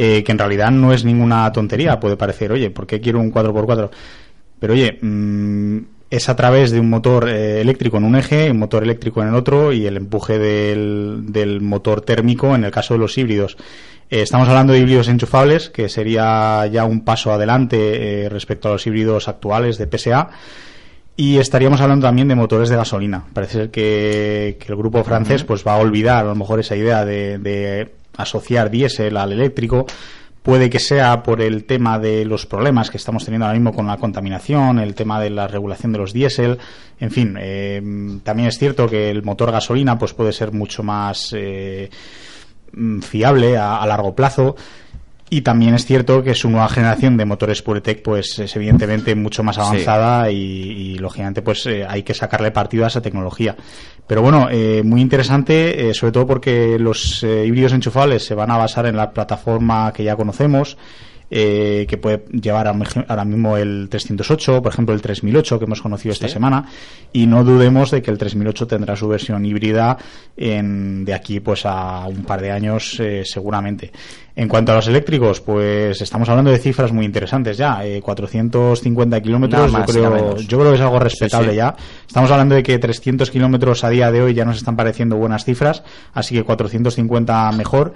[0.00, 1.98] Eh, que en realidad no es ninguna tontería.
[1.98, 3.90] Puede parecer, oye, ¿por qué quiero un 4x4?
[4.60, 8.60] Pero oye, mm, es a través de un motor eh, eléctrico en un eje, un
[8.60, 12.94] motor eléctrico en el otro y el empuje del, del motor térmico en el caso
[12.94, 13.56] de los híbridos.
[14.08, 18.72] Eh, estamos hablando de híbridos enchufables, que sería ya un paso adelante eh, respecto a
[18.72, 20.30] los híbridos actuales de PSA.
[21.16, 23.24] Y estaríamos hablando también de motores de gasolina.
[23.34, 26.76] Parece ser que, que el grupo francés pues va a olvidar a lo mejor esa
[26.76, 29.86] idea de, de asociar diésel al eléctrico.
[30.42, 33.86] Puede que sea por el tema de los problemas que estamos teniendo ahora mismo con
[33.86, 36.58] la contaminación, el tema de la regulación de los diésel.
[37.00, 37.82] En fin, eh,
[38.22, 41.90] también es cierto que el motor gasolina pues puede ser mucho más eh,
[42.72, 44.56] mm, fiable a, a largo plazo.
[45.30, 49.42] Y también es cierto que su nueva generación de motores PureTech pues es evidentemente mucho
[49.42, 53.54] más avanzada y, y, lógicamente pues eh, hay que sacarle partido a esa tecnología.
[54.06, 58.56] Pero bueno, eh, muy interesante, eh, sobre todo porque los híbridos enchufables se van a
[58.56, 60.78] basar en la plataforma que ya conocemos,
[61.30, 66.14] eh, que puede llevar ahora mismo el 308, por ejemplo el 3008 que hemos conocido
[66.14, 66.64] esta semana,
[67.12, 69.98] y no dudemos de que el 3008 tendrá su versión híbrida
[70.38, 73.92] en, de aquí pues a un par de años eh, seguramente.
[74.38, 79.20] En cuanto a los eléctricos, pues estamos hablando de cifras muy interesantes ya, eh, 450
[79.20, 81.56] kilómetros, yo creo, yo creo que es algo respetable sí.
[81.56, 81.74] ya.
[82.06, 85.44] Estamos hablando de que 300 kilómetros a día de hoy ya nos están pareciendo buenas
[85.44, 85.82] cifras,
[86.14, 87.94] así que 450 mejor.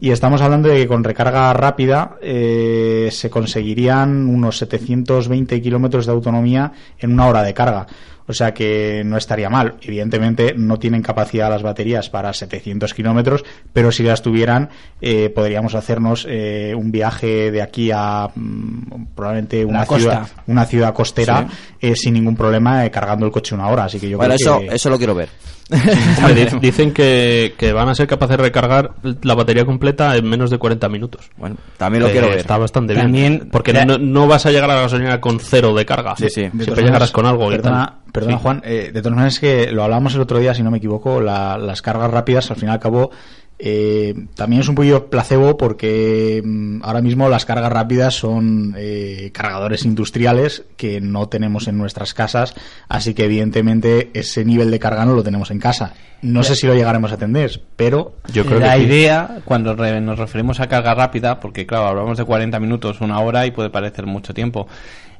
[0.00, 6.10] Y estamos hablando de que con recarga rápida eh, se conseguirían unos 720 kilómetros de
[6.10, 7.86] autonomía en una hora de carga.
[8.28, 9.74] O sea que no estaría mal.
[9.82, 15.74] Evidentemente no tienen capacidad las baterías para 700 kilómetros, pero si las tuvieran eh, podríamos
[15.74, 21.46] hacernos eh, un viaje de aquí a mm, probablemente una ciudad, una ciudad costera
[21.80, 23.84] eh, sin ningún problema eh, cargando el coche una hora.
[23.84, 25.28] Así que yo Bueno, creo eso, que eso lo quiero ver.
[25.70, 30.24] Hombre, di- dicen que, que van a ser capaces de recargar la batería completa en
[30.28, 31.28] menos de 40 minutos.
[31.36, 32.38] Bueno, también lo quiero ver.
[32.38, 33.04] Está bastante bien.
[33.06, 36.14] También- porque no, no vas a llegar a la gasolina con cero de carga.
[36.16, 36.42] Sí, sí.
[36.42, 37.48] Siempre llegarás maneras, con algo.
[37.52, 38.12] y Perdona, tal.
[38.12, 38.42] perdona Sí.
[38.42, 40.78] Juan, eh, de todas maneras es que lo hablábamos el otro día, si no me
[40.78, 43.10] equivoco, la- las cargas rápidas al fin y al cabo
[43.58, 49.30] Eh, también es un poquito placebo porque mm, ahora mismo las cargas rápidas son eh,
[49.32, 52.54] cargadores industriales que no tenemos en nuestras casas,
[52.88, 55.94] así que evidentemente ese nivel de carga no lo tenemos en casa.
[56.22, 58.86] No sé si lo llegaremos a atender, pero Yo creo la que sí.
[58.86, 63.20] idea, cuando re- nos referimos a carga rápida, porque claro, hablamos de 40 minutos, una
[63.20, 64.66] hora y puede parecer mucho tiempo.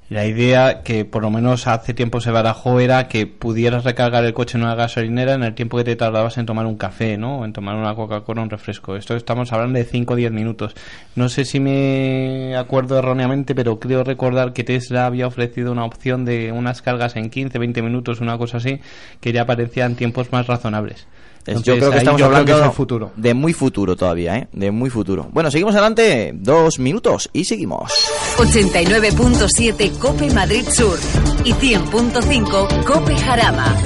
[0.09, 4.35] La idea que por lo menos hace tiempo se barajó era que pudieras recargar el
[4.35, 7.45] coche en una gasolinera en el tiempo que te tardabas en tomar un café, ¿no?
[7.45, 8.95] En tomar una Coca-Cola un refresco.
[8.95, 10.77] Esto estamos hablando de 5 o 10 minutos.
[11.17, 16.25] No sé si me acuerdo erróneamente, pero creo recordar que Tesla había ofrecido una opción
[16.25, 18.81] de unas cargas en 15, 20 minutos, una cosa así,
[19.21, 21.09] que ya parecían tiempos más razonables.
[21.47, 23.11] Entonces, yo creo que estamos hablando que es el futuro.
[23.17, 24.49] de muy futuro todavía, ¿eh?
[24.53, 25.29] De muy futuro.
[25.33, 27.93] Bueno, seguimos adelante, dos minutos y seguimos.
[28.39, 30.99] 89.7 Cope Madrid Sur
[31.45, 33.77] y 100.5 Cope Jarama.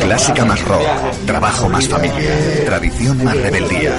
[0.00, 0.82] Clásica más rock,
[1.26, 3.94] trabajo más familia, tradición más rebeldía,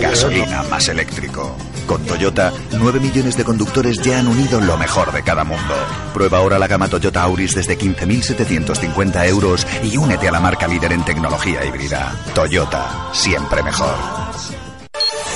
[0.00, 1.56] gasolina más eléctrico.
[1.86, 5.74] Con Toyota, 9 millones de conductores ya han unido lo mejor de cada mundo.
[6.14, 10.92] Prueba ahora la gama Toyota Auris desde 15.750 euros y únete a la marca líder
[10.92, 12.14] en tecnología híbrida.
[12.34, 13.94] Toyota, siempre mejor.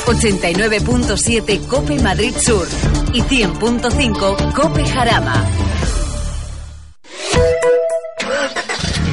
[0.07, 2.67] 89.7 Cope Madrid Sur
[3.13, 5.45] y 100.5 Cope Jarama.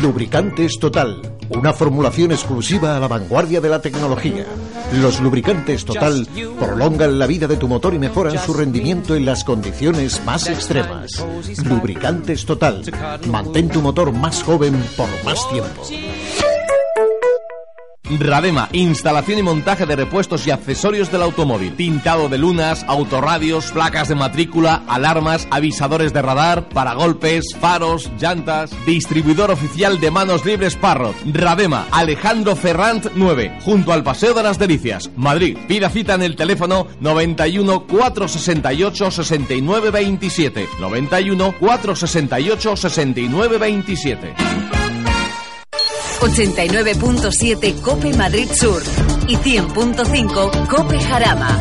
[0.03, 4.45] Lubricantes Total, una formulación exclusiva a la vanguardia de la tecnología.
[5.01, 6.27] Los lubricantes Total
[6.59, 11.25] prolongan la vida de tu motor y mejoran su rendimiento en las condiciones más extremas.
[11.63, 12.83] Lubricantes Total,
[13.27, 15.83] mantén tu motor más joven por más tiempo.
[18.19, 21.75] Radema, instalación y montaje de repuestos y accesorios del automóvil.
[21.75, 28.71] Tintado de lunas, autorradios, placas de matrícula, alarmas, avisadores de radar, paragolpes, faros, llantas.
[28.85, 31.15] Distribuidor oficial de manos libres Parrot.
[31.25, 35.57] Radema, Alejandro Ferrant 9, junto al Paseo de las Delicias, Madrid.
[35.67, 40.67] Pida cita en el teléfono 91 468 69 27.
[40.79, 44.82] 91 468 69 27.
[46.23, 48.81] 89.7 Cope Madrid Sur
[49.27, 51.59] y 100.5 Cope Jarama.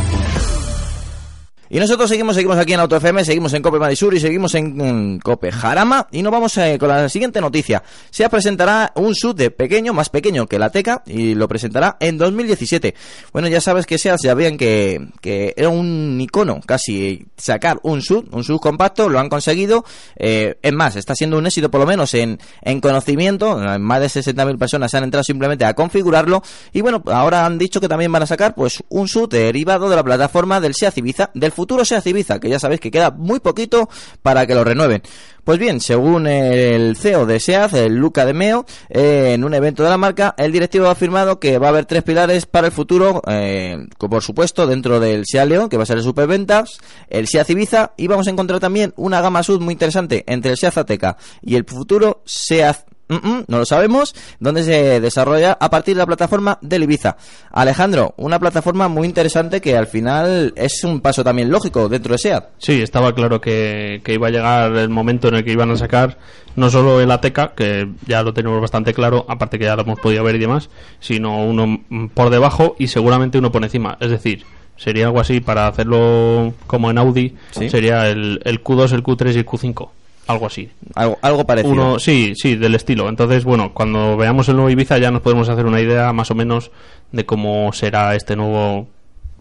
[1.75, 5.19] Y nosotros seguimos, seguimos aquí en Auto FM, seguimos en Cope Madisur y seguimos en,
[5.21, 6.07] Cope Jarama.
[6.13, 7.83] Y nos vamos eh, con la siguiente noticia.
[8.11, 12.19] Se presentará un SUV de pequeño, más pequeño que la Teca, y lo presentará en
[12.19, 12.95] 2017.
[13.33, 18.29] Bueno, ya sabes que SEAT sabían que, que era un icono casi sacar un SUV,
[18.33, 19.83] un SUV compacto, lo han conseguido.
[20.17, 23.57] Eh, es más, está siendo un éxito por lo menos en, en conocimiento.
[23.81, 26.43] Más de 60.000 personas han entrado simplemente a configurarlo.
[26.75, 29.97] Y bueno, ahora han dicho que también van a sacar pues un SUV derivado de
[29.97, 33.41] la plataforma del SEAT Ibiza, del futuro SEAT Ibiza, que ya sabéis que queda muy
[33.41, 33.89] poquito
[34.23, 35.03] para que lo renueven.
[35.45, 39.83] Pues bien, según el CEO de SEAT, el Luca de Meo, eh, en un evento
[39.83, 42.73] de la marca, el directivo ha afirmado que va a haber tres pilares para el
[42.73, 47.27] futuro, eh, por supuesto dentro del SEAT León, que va a ser el superventas, el
[47.27, 50.79] SEAT Ibiza, y vamos a encontrar también una gama SUV muy interesante entre el SEAT
[50.79, 55.95] Ateca y el futuro SEAT Mm, mm, no lo sabemos, donde se desarrolla a partir
[55.95, 57.17] de la plataforma del Ibiza.
[57.51, 62.19] Alejandro, una plataforma muy interesante que al final es un paso también lógico dentro de
[62.19, 62.45] SEAT.
[62.59, 65.77] Sí, estaba claro que, que iba a llegar el momento en el que iban a
[65.77, 66.19] sacar
[66.57, 69.99] no solo el Ateca, que ya lo tenemos bastante claro, aparte que ya lo hemos
[70.01, 70.69] podido ver y demás,
[71.01, 71.81] sino uno
[72.15, 73.97] por debajo y seguramente uno por encima.
[74.01, 74.45] Es decir,
[74.77, 77.69] sería algo así para hacerlo como en Audi, Sí.
[77.71, 79.89] sería el, el Q2, el Q3 y el Q5.
[80.27, 80.71] Algo así.
[80.95, 81.73] Algo, algo parecido.
[81.73, 83.09] Uno, sí, sí, del estilo.
[83.09, 86.35] Entonces, bueno, cuando veamos el nuevo Ibiza ya nos podemos hacer una idea más o
[86.35, 86.71] menos
[87.11, 88.89] de cómo será este nuevo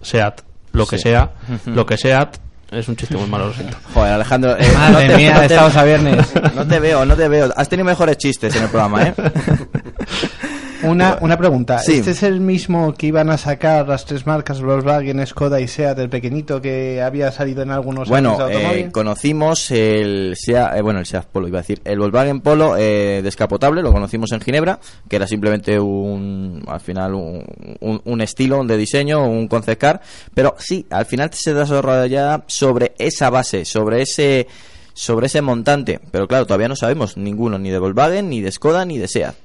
[0.01, 0.41] SEAT.
[0.73, 1.03] Lo que Sí.
[1.03, 1.31] sea,
[1.65, 2.37] lo que SEAT
[2.71, 3.77] es un chiste muy malo, lo siento.
[3.93, 4.55] Joder, Alejandro.
[4.57, 6.33] eh, Madre mía, estamos a viernes.
[6.55, 7.53] No te veo, no te veo.
[7.55, 9.13] Has tenido mejores chistes en el programa, ¿eh?
[10.83, 11.79] Una, una pregunta.
[11.79, 11.97] Sí.
[11.97, 15.97] ¿Este es el mismo que iban a sacar las tres marcas Volkswagen, Skoda y Seat,
[15.99, 21.05] el pequeñito que había salido en algunos Bueno, eh, conocimos el Seat, eh, bueno, el
[21.05, 25.15] Seat Polo iba a decir, el Volkswagen Polo eh, descapotable, lo conocimos en Ginebra, que
[25.15, 27.43] era simplemente un, al final un,
[27.79, 30.01] un, un estilo de diseño, un concept car,
[30.33, 34.47] pero sí, al final se desarrolla sobre esa base, sobre ese
[34.93, 38.85] sobre ese montante, pero claro, todavía no sabemos ninguno, ni de Volkswagen, ni de Skoda,
[38.85, 39.35] ni de Seat.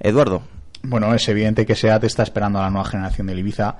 [0.00, 0.42] Eduardo.
[0.88, 3.76] Bueno, es evidente que SEAT está esperando a la nueva generación del Ibiza,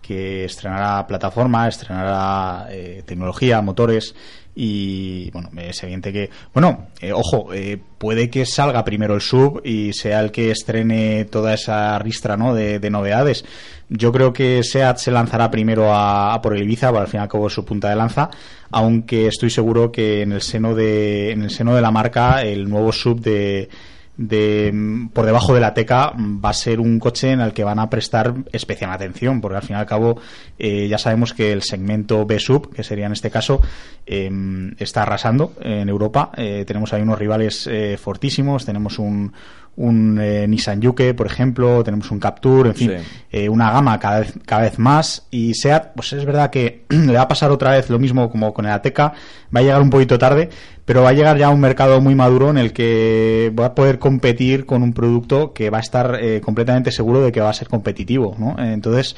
[0.00, 4.14] que estrenará plataforma, estrenará eh, tecnología, motores
[4.54, 9.62] y bueno, es evidente que, bueno, eh, ojo, eh, puede que salga primero el sub
[9.64, 12.54] y sea el que estrene toda esa ristra ¿no?
[12.54, 13.44] de, de novedades.
[13.88, 17.22] Yo creo que SEAT se lanzará primero a, por el Ibiza, para al fin y
[17.24, 18.30] al cabo su punta de lanza,
[18.70, 22.70] aunque estoy seguro que en el seno de, en el seno de la marca el
[22.70, 23.68] nuevo sub de
[24.16, 24.72] de
[25.12, 27.90] por debajo de la teca va a ser un coche en el que van a
[27.90, 30.20] prestar especial atención porque al fin y al cabo
[30.58, 33.60] eh, ya sabemos que el segmento B sub que sería en este caso
[34.06, 36.30] em, está arrasando en Europa.
[36.36, 39.32] Eh, tenemos ahí unos rivales eh, fortísimos tenemos un
[39.76, 43.04] un eh, Nissan Yuke, por ejemplo, tenemos un Capture, en fin, Sí.
[43.32, 45.26] eh, una gama cada vez, cada vez más.
[45.30, 48.54] Y SEAT, pues es verdad que le va a pasar otra vez lo mismo como
[48.54, 49.12] con el Ateca,
[49.54, 50.48] va a llegar un poquito tarde,
[50.84, 53.74] pero va a llegar ya a un mercado muy maduro en el que va a
[53.74, 57.50] poder competir con un producto que va a estar eh, completamente seguro de que va
[57.50, 58.56] a ser competitivo, ¿no?
[58.58, 59.16] Entonces,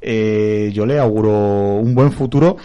[0.00, 2.56] eh, yo le auguro un buen futuro.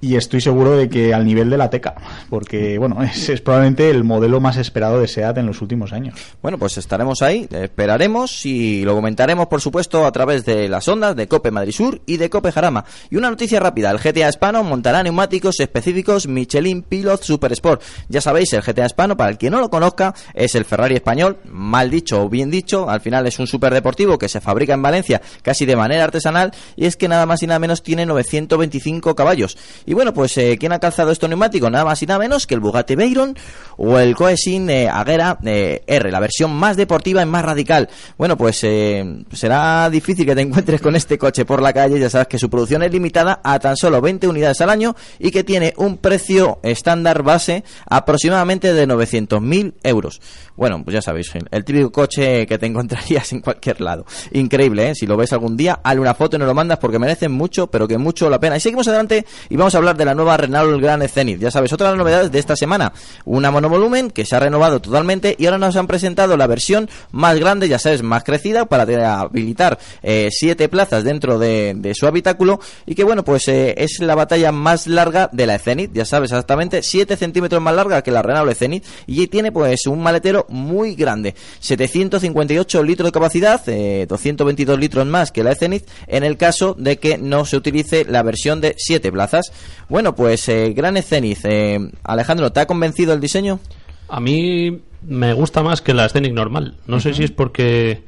[0.00, 1.94] Y estoy seguro de que al nivel de la Teca,
[2.30, 6.18] porque bueno, es, probablemente el modelo más esperado de SEAT en los últimos años.
[6.40, 11.16] Bueno, pues estaremos ahí, esperaremos y lo comentaremos, por supuesto, a través de las ondas
[11.16, 12.84] de Cope Madrid Sur y de Cope Jarama.
[13.10, 17.82] Y una noticia rápida, el GTA Hispano montará neumáticos específicos Michelin Pilot Super Sport.
[18.08, 21.38] Ya sabéis, el GTA Hispano, para el que no lo conozca, es el Ferrari español,
[21.44, 25.20] mal dicho o bien dicho, al final es un superdeportivo que se fabrica en Valencia
[25.42, 29.56] casi de manera artesanal y es que nada más y nada menos tiene 925 caballos.
[29.88, 31.70] Y bueno, pues eh, ¿quién ha calzado estos neumáticos?
[31.70, 33.34] Nada más y nada menos que el Bugatti Veyron
[33.78, 37.88] o el Coesin eh, Aguera eh, R, la versión más deportiva y más radical.
[38.18, 42.28] Bueno, pues será difícil que te encuentres con este coche por la calle, ya sabes
[42.28, 45.72] que su producción es limitada a tan solo 20 unidades al año y que tiene
[45.78, 50.20] un precio estándar base aproximadamente de 900.000 euros.
[50.58, 54.04] Bueno, pues ya sabéis, el- típico coche que te encontrarías en cualquier lado.
[54.32, 54.94] Increíble, ¿eh?
[54.94, 57.68] Si lo ves algún día, hazle una foto y nos lo mandas porque merecen mucho,
[57.68, 58.56] pero que mucho la pena.
[58.56, 61.38] Y seguimos adelante y vamos a hablar de la nueva Renault Grand Zenith.
[61.40, 62.92] Ya sabes, otra de las novedades de esta semana.
[63.24, 67.38] Una monovolumen que se ha renovado totalmente y ahora nos han presentado la versión más
[67.38, 68.82] grande, ya sabes, más crecida para
[69.20, 74.00] habilitar eh, siete plazas dentro de, de su habitáculo y que bueno, pues eh, es
[74.00, 78.10] la batalla más larga de la Zenith, ya sabes exactamente, 7 centímetros más larga que
[78.10, 84.06] la Renault Zenith y tiene pues un maletero muy grande, 758 litros de capacidad, eh,
[84.08, 88.22] 222 litros más que la Zenith en el caso de que no se utilice la
[88.22, 89.52] versión de 7 plazas.
[89.88, 93.60] Bueno, pues eh, Gran Zenith, eh, Alejandro, ¿te ha convencido el diseño?
[94.08, 96.76] A mí me gusta más que la Scenic normal.
[96.86, 98.04] No sé si es porque,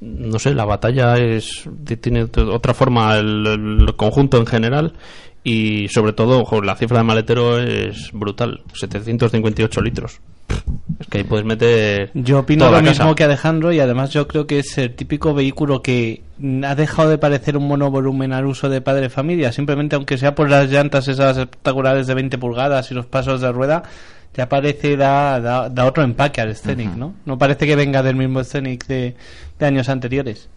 [0.00, 1.68] no sé, la batalla es
[2.00, 4.94] tiene otra forma el, el conjunto en general
[5.44, 10.20] y sobre todo, ojo, la cifra de maletero es brutal, 758 litros.
[11.00, 13.14] Es que ahí puedes meter Yo opino lo mismo casa.
[13.14, 16.22] que Alejandro y además yo creo que es el típico vehículo que
[16.64, 20.48] ha dejado de parecer un monovolumen al uso de padre familia, simplemente aunque sea por
[20.48, 23.82] las llantas esas espectaculares de 20 pulgadas y los pasos de rueda,
[24.34, 27.14] ya parece da, da, da otro empaque al Scenic, ¿no?
[27.24, 29.14] No parece que venga del mismo Scenic de,
[29.58, 30.48] de años anteriores.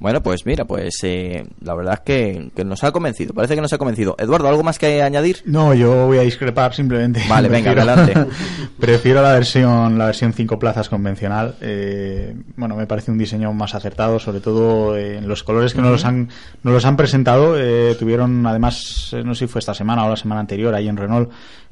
[0.00, 3.60] Bueno, pues mira, pues eh, la verdad es que, que nos ha convencido, parece que
[3.60, 4.14] nos ha convencido.
[4.18, 5.42] Eduardo, ¿algo más que añadir?
[5.44, 7.20] No, yo voy a discrepar simplemente.
[7.28, 8.30] Vale, venga, Prefiero- adelante.
[8.78, 11.56] Prefiero la versión la versión 5 plazas convencional.
[11.60, 15.80] Eh, bueno, me parece un diseño más acertado, sobre todo eh, en los colores que
[15.82, 16.28] nos los han
[16.62, 17.56] nos los han presentado.
[17.58, 20.86] Eh, tuvieron además, eh, no sé si fue esta semana o la semana anterior, ahí
[20.88, 21.30] en Renault,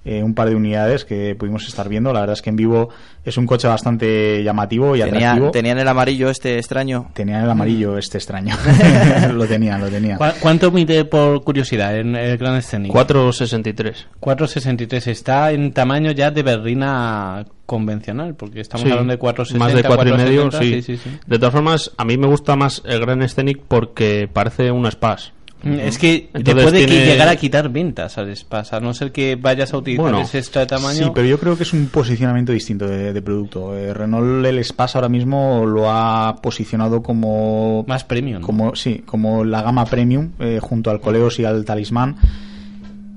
[0.09, 2.12] eh, un par de unidades que pudimos estar viendo.
[2.12, 2.88] La verdad es que en vivo
[3.25, 5.51] es un coche bastante llamativo y Tenía, atractivo.
[5.51, 7.11] tenían el amarillo este extraño.
[7.12, 8.55] Tenían el amarillo este extraño.
[9.35, 10.16] lo tenían, lo tenían.
[10.19, 12.92] ¿Cu- ¿Cuánto mide por curiosidad en el Gran Scenic?
[12.92, 14.07] 463.
[14.21, 19.75] 463 está en tamaño ya de berrina convencional, porque estamos Sí, hablando de 460, más
[19.75, 20.83] de cuatro y medio, 470, sí.
[20.83, 21.19] sí, sí, sí.
[21.27, 25.33] De todas formas, a mí me gusta más el Gran Scenic porque parece un Spas.
[25.74, 28.94] Es que te Entonces puede que tiene- llegar a quitar ventas al Spas, a no
[28.94, 31.05] ser que vayas a utilizar Bueno, ese extra de tamaño.
[31.07, 33.76] Sí, pero yo creo que es un posicionamiento distinto de, de producto.
[33.76, 38.40] Eh, Renault el Space ahora mismo lo ha posicionado como más premium.
[38.40, 38.46] ¿no?
[38.46, 42.16] como sí, como la gama premium eh, junto al Coleos y al Talismán.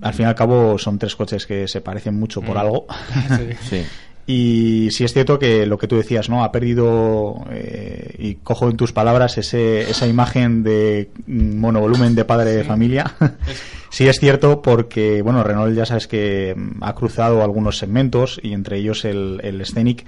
[0.02, 2.60] Al fin y al cabo son tres coches que se parecen mucho por Mm.
[2.60, 2.88] algo.
[3.70, 3.82] Sí.
[4.32, 6.44] Y sí es cierto que lo que tú decías, ¿no?
[6.44, 12.26] Ha perdido, eh, y cojo en tus palabras, ese, esa imagen de mm, monovolumen de
[12.26, 13.16] padre de familia.
[13.90, 18.54] sí es cierto porque, bueno, Renault ya sabes que mm, ha cruzado algunos segmentos y
[18.54, 20.06] entre ellos el, el Scenic.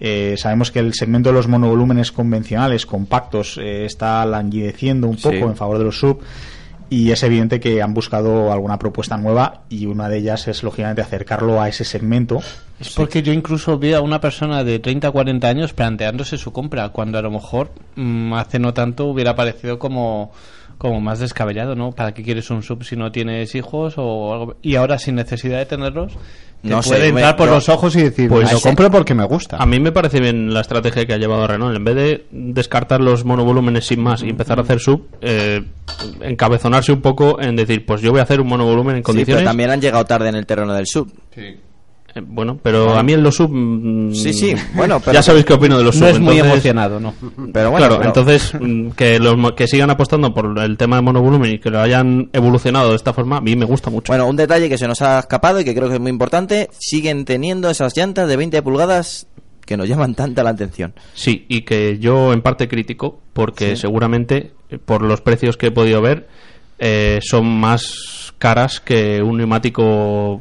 [0.00, 5.24] Eh, sabemos que el segmento de los monovolúmenes convencionales, compactos, eh, está languideciendo un Sí.
[5.24, 6.20] poco en favor de los sub.
[6.90, 11.02] Y es evidente que han buscado alguna propuesta nueva y una de ellas es, lógicamente,
[11.02, 12.40] acercarlo a ese segmento.
[12.80, 16.52] Es porque yo incluso veo a una persona de 30 o 40 años planteándose su
[16.52, 20.32] compra, cuando a lo mejor mm, hace no tanto hubiera parecido como,
[20.78, 21.92] como más descabellado, ¿no?
[21.92, 24.56] ¿Para qué quieres un sub si no tienes hijos o algo?
[24.62, 26.14] Y ahora sin necesidad de tenerlos,
[26.62, 28.64] No sé, puede entrar me- por yo- los ojos y decir, Pues "Ay, lo sí".
[28.64, 29.56] compro porque me gusta.
[29.58, 31.76] A mí me parece bien la estrategia que ha llevado Renault.
[31.76, 35.62] En vez de descartar los monovolúmenes sin más y empezar a hacer sub, eh,
[36.20, 39.12] encabezonarse un poco en decir, pues yo voy a hacer un monovolumen en Sí, pero
[39.14, 39.44] condiciones.
[39.44, 41.10] también han llegado tarde en el terreno del sub.
[42.14, 43.50] Eh, bueno, pero a mí en los sub.
[43.52, 46.04] mm, Sí, sí, bueno, pero- ya sabéis qué opino de los sub.
[46.04, 47.14] No es muy emocionado, ¿no?
[47.52, 51.02] Pero bueno, claro, pero- entonces mm, que, los, que sigan apostando por el tema de
[51.02, 54.10] monovolumen y que lo hayan evolucionado de esta forma, a mí me gusta mucho.
[54.10, 56.70] Bueno, un detalle que se nos ha escapado y que creo que es muy importante,
[56.78, 59.26] siguen teniendo esas llantas de 20 pulgadas
[59.66, 60.94] que nos llaman tanta la atención.
[61.12, 63.82] Sí, y que yo en parte critico, porque Sí.
[63.82, 66.26] seguramente, eh, por los precios que he podido ver,
[66.78, 70.40] eh, son más caras que un neumático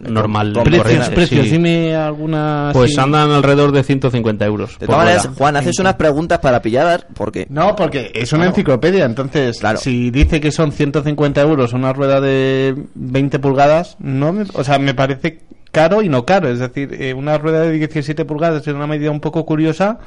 [0.00, 0.52] normal.
[0.54, 1.50] con Precios, precios, sí.
[1.52, 2.70] dime alguna...
[2.72, 3.00] Pues sí.
[3.00, 4.78] andan alrededor de 150 euros.
[4.78, 5.36] De por todas maneras, rueda.
[5.38, 7.46] Juan, haces unas preguntas para pillar, porque...
[7.50, 8.50] No, porque es una Claro.
[8.50, 9.78] enciclopedia, entonces Claro.
[9.78, 14.78] si dice que son 150 euros una rueda de 20 pulgadas, no me- o sea,
[14.78, 15.40] me parece
[15.70, 16.48] caro y no caro.
[16.50, 19.98] Es decir, eh, una rueda de 17 pulgadas en una medida un poco curiosa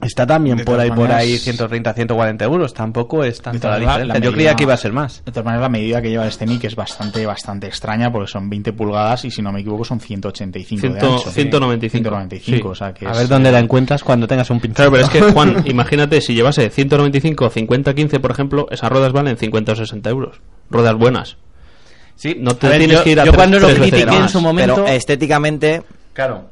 [0.00, 2.72] está también De por ahí, por maneras- ahí 130, 140 euros.
[2.74, 4.04] Tampoco es tanta la diferencia.
[4.06, 5.22] la Yo medida- creía que iba a ser más.
[5.24, 8.48] De todas maneras, la medida que lleva este NIC es bastante, bastante extraña porque son
[8.48, 11.30] 20 pulgadas y si no me equivoco son 185 de Ciento- ancho.
[11.30, 11.90] 195.
[12.08, 12.62] 195, Sí.
[12.70, 14.76] o sea que A es, ver dónde eh, la encuentras cuando tengas un pincel.
[14.76, 19.12] Claro, pero es que, Juan, imagínate, si llevase 195, 50, 15, por ejemplo, esas ruedas
[19.12, 20.40] valen 50 o 60 euros.
[20.70, 21.36] Ruedas buenas.
[22.14, 23.78] Sí, No te a ver, tienes yo- que ir a yo tres- cuando lo tres
[23.78, 24.74] veces critiqué en su momento...
[24.74, 25.82] Pero estéticamente...
[26.12, 26.46] Claro.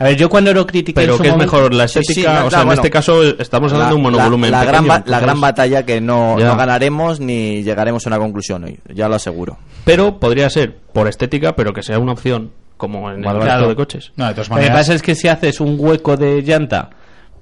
[0.00, 1.98] A ver, yo cuando lo critiqué Pero en su que es momento- mejor la Sí,
[2.00, 2.80] estética, sí, no, o sea, claro, en bueno.
[2.82, 4.50] este caso estamos hablando de un la- monovolumen.
[4.50, 8.18] La, gran, pequeño, ba- la gran batalla que no, no ganaremos ni llegaremos a una
[8.18, 9.58] conclusión hoy, ya lo aseguro.
[9.84, 13.40] Pero podría ser por estética, pero que sea una opción, como en el Claro.
[13.40, 14.12] resto de coches.
[14.16, 16.90] No, de todas Lo que maneras, pasa es que si haces un hueco de llanta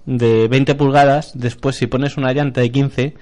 [0.05, 3.15] de 20 pulgadas, después si pones una llanta de 15,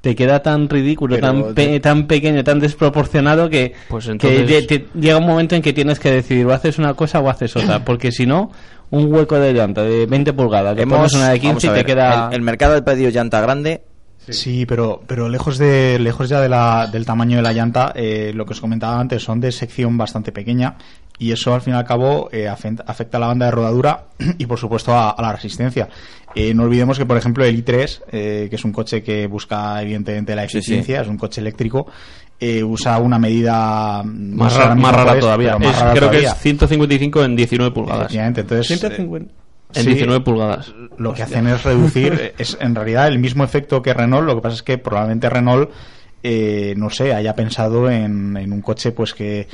[0.00, 4.12] te queda tan ridículo, Pero tan, pe- de- tan pequeño, tan desproporcionado que, Pues que
[4.12, 7.28] entonces- te- llega un momento en que tienes que decidir o haces una cosa o
[7.28, 8.50] haces otra, porque si no,
[8.90, 11.72] un hueco de llanta de 20 pulgadas, le pones una de vamos 15 a y
[11.72, 12.28] te ver, queda...
[12.28, 13.82] el, el mercado del pedido llanta grande
[14.28, 18.32] Sí, pero, pero lejos de lejos ya de la, del tamaño de la llanta, eh,
[18.34, 20.76] lo que os comentaba antes son de sección bastante pequeña
[21.18, 24.04] y eso al fin y al cabo eh, afecta a la banda de rodadura
[24.38, 25.88] y por supuesto a, a la resistencia.
[26.34, 29.80] Eh, no olvidemos que por ejemplo el i3, eh, que es un coche que busca
[29.82, 30.58] evidentemente la Sí, sí.
[30.58, 31.86] eficiencia, es un coche eléctrico,
[32.40, 35.58] eh, usa una medida Más, rara es, todavía.
[35.58, 38.00] más Es- rara creo que es 155 en 19 pulgadas.
[38.02, 39.32] Efectivamente, entonces eh, 150.
[39.74, 39.90] En Sí.
[39.90, 40.74] 19 pulgadas.
[40.98, 44.40] lo que hacen es reducir, es en realidad el mismo efecto que Renault, lo que
[44.42, 45.70] pasa es que probablemente Renault,
[46.22, 49.46] eh, no sé, haya pensado en, en un coche pues que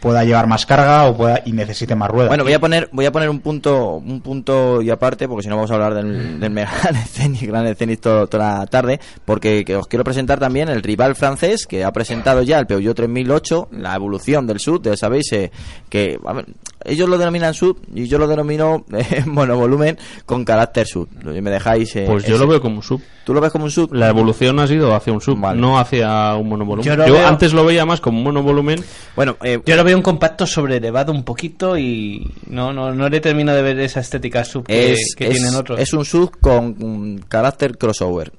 [0.00, 2.28] pueda llevar más carga o pueda y necesite más ruedas.
[2.28, 5.48] Bueno, voy a poner voy a poner un punto un punto y aparte porque si
[5.48, 9.64] no vamos a hablar del, del Megane Zenith, Gran Zenith to- toda la tarde, porque
[9.64, 13.68] que os quiero presentar también el rival francés que ha presentado ya el Peugeot 3008,
[13.72, 15.52] la evolución del SUV, ya sabéis eh,
[15.88, 16.46] que a ver,
[16.84, 20.86] ellos lo denominan SUV y yo lo denomino eh, monovolumen con carácter.
[20.86, 23.00] Si me dejáis eh, Pues yo ese- lo veo como un sub.
[23.24, 23.94] ¿Tú lo ves como un SUV?
[23.94, 25.60] La evolución ha sido hacia un sub, Vale.
[25.60, 26.84] no hacia un monovolumen.
[26.84, 28.82] Yo Yo, lo veo- antes lo veía más como un monovolumen.
[29.14, 33.20] Bueno, eh, Yo lo veo un compacto sobrelevado un poquito y no no no le
[33.20, 35.78] termino de ver esa estética sub que, es, que es- tienen otros.
[35.78, 38.32] es un SUV con mm, carácter crossover.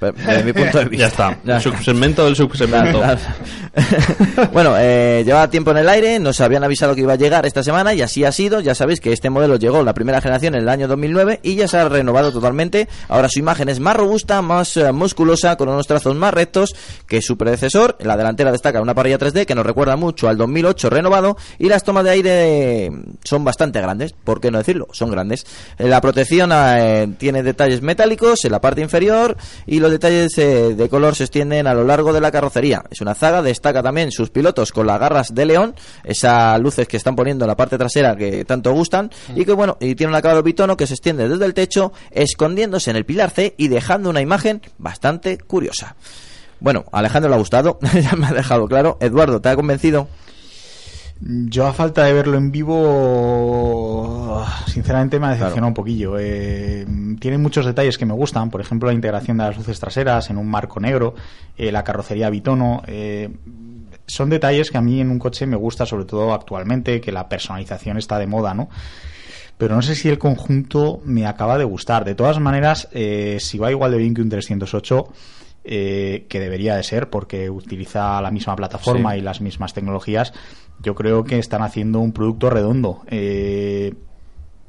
[0.00, 0.96] Desde mi punto de vista.
[1.04, 1.38] Ya está.
[1.44, 1.56] Ya.
[1.56, 2.98] El subsegmento del subsegmento.
[2.98, 3.18] Claro,
[4.34, 4.50] claro.
[4.52, 7.62] bueno, eh, llevaba tiempo en el aire, nos habían avisado que iba a llegar esta
[7.62, 8.60] semana y así ha sido.
[8.60, 11.68] Ya sabéis que este modelo llegó la primera generación en el año 2009 y ya
[11.68, 12.88] se ha renovado totalmente.
[13.08, 16.74] Ahora su imagen es más robusta, más eh, musculosa, con unos trazos más rectos
[17.06, 17.96] que su predecesor.
[18.00, 21.68] En la delantera destaca una parrilla 3D que nos recuerda mucho al 2008 renovado y
[21.68, 22.90] las tomas de aire
[23.24, 24.88] son bastante grandes, ¿por qué no decirlo?
[24.92, 25.46] Son grandes.
[25.78, 29.35] Eh, La protección eh, tiene detalles metálicos en la parte inferior
[29.66, 32.84] y los detalles eh, de color se extienden a lo largo de la carrocería.
[32.90, 35.74] Es una zaga, destaca también sus pilotos con las garras de león,
[36.04, 39.76] esas luces que están poniendo en la parte trasera que tanto gustan y que bueno,
[39.80, 43.30] y tiene un acabado bitono que se extiende desde el techo, escondiéndose en el pilar
[43.30, 45.96] C y dejando una imagen bastante curiosa.
[46.60, 48.96] Bueno, Alejandro le ha gustado, ya me ha dejado claro.
[49.00, 50.08] Eduardo, ¿te ha convencido?
[51.20, 55.66] Yo a falta de verlo en vivo, sinceramente me ha decepcionado Claro.
[55.68, 56.16] un poquillo.
[56.18, 56.86] Eh,
[57.18, 60.36] tiene muchos detalles que me gustan, por ejemplo la integración de las luces traseras en
[60.36, 61.14] un marco negro,
[61.56, 62.82] eh, la carrocería bitono.
[62.86, 63.30] eh,
[64.08, 67.28] son detalles que a mí en un coche me gusta, sobre todo actualmente, que la
[67.28, 68.68] personalización está de moda, ¿no?
[69.58, 72.04] Pero no sé si el conjunto me acaba de gustar.
[72.04, 75.08] De todas maneras, eh, si va igual de bien que un 308,
[75.64, 79.18] eh, que debería de ser porque utiliza la misma plataforma Sí.
[79.18, 80.32] y las mismas tecnologías,
[80.82, 83.02] yo creo que están haciendo un producto redondo.
[83.08, 83.94] Eh,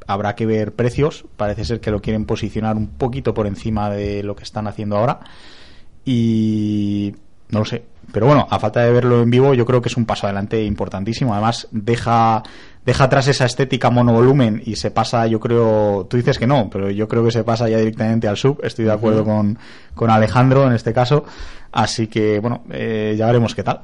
[0.08, 4.24] habrá que ver precios, parece ser que lo quieren posicionar un poquito por encima de
[4.24, 5.20] lo que están haciendo ahora.
[6.06, 7.14] Y
[7.50, 7.84] No lo sé.
[8.12, 10.64] Pero bueno, a falta de verlo en vivo, yo creo que es un paso adelante
[10.64, 11.34] importantísimo.
[11.34, 12.42] Además, deja,
[12.86, 16.90] deja atrás esa estética monovolumen y se pasa, yo creo, tú dices que no, pero
[16.90, 18.62] yo creo que se pasa ya directamente al sub.
[18.64, 19.60] Estoy de acuerdo con,
[19.94, 21.26] con Alejandro en este caso.
[21.72, 23.82] Así que, bueno, eh, ya veremos qué tal.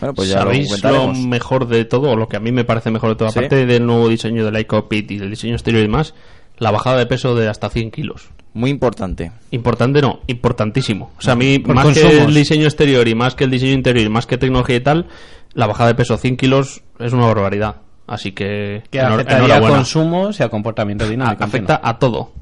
[0.00, 2.64] Bueno, pues ya lo ¿Sabéis lo, mejor de todo, o lo que a mí me
[2.64, 3.38] parece mejor de todo, Sí.
[3.38, 6.14] aparte del nuevo diseño del iCockpit y del diseño exterior y demás,
[6.58, 8.30] la bajada de peso de hasta 100 kilos.
[8.54, 9.32] Muy importante.
[9.50, 11.10] Importante no, importantísimo.
[11.18, 13.72] O sea, a mí, Por más que el diseño exterior y más que el diseño
[13.72, 15.06] interior y más que tecnología y tal,
[15.54, 17.76] la bajada de peso 100 kilos es una barbaridad.
[18.06, 21.44] Así que, Que afectaría a consumos y a comportamiento A- dinámico.
[21.44, 22.32] afecta a todo.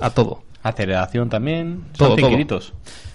[0.00, 0.42] A todo.
[0.62, 1.84] Aceleración también.
[1.96, 2.60] Todo, Son todo.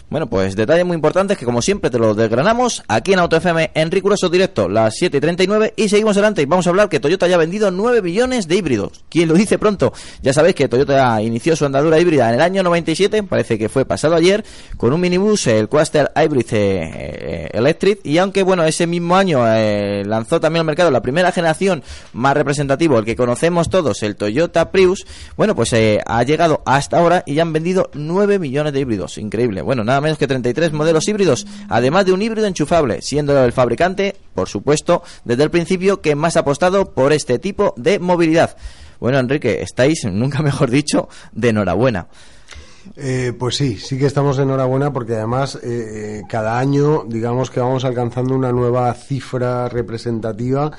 [0.10, 3.72] Bueno, pues detalles muy importantes que como siempre te los desgranamos aquí en Auto FM
[3.74, 7.00] en riguroso directo, las 7 y 39 y seguimos adelante y vamos a hablar que
[7.00, 9.04] Toyota ya ha vendido 9 millones de híbridos.
[9.10, 9.94] ¿Quién lo dice pronto?
[10.22, 13.86] Ya sabéis que Toyota inició su andadura híbrida en el año 97, parece que fue
[13.86, 14.46] pasado ayer,
[14.78, 19.44] con un minibús, el Quaster Hybrid eh, eh, Electric y aunque bueno, ese mismo año
[19.48, 21.84] eh, lanzó también al mercado la primera generación
[22.14, 25.06] más representativo, el que conocemos todos, el Toyota Prius,
[25.38, 29.18] bueno, pues eh, ha llegado hasta ahora y ya han vendido 9 millones de híbridos.
[29.18, 29.62] Increíble.
[29.62, 34.16] Bueno, nada menos que 33 modelos híbridos, además de un híbrido enchufable, siendo el fabricante,
[34.34, 38.56] por supuesto, desde el principio que más ha apostado por este tipo de movilidad.
[39.00, 42.08] Bueno, Enrique, estáis, nunca mejor dicho, de enhorabuena.
[42.96, 47.60] Eh, pues sí, sí que estamos de enhorabuena porque además eh, cada año digamos que
[47.60, 50.72] vamos alcanzando una nueva cifra representativa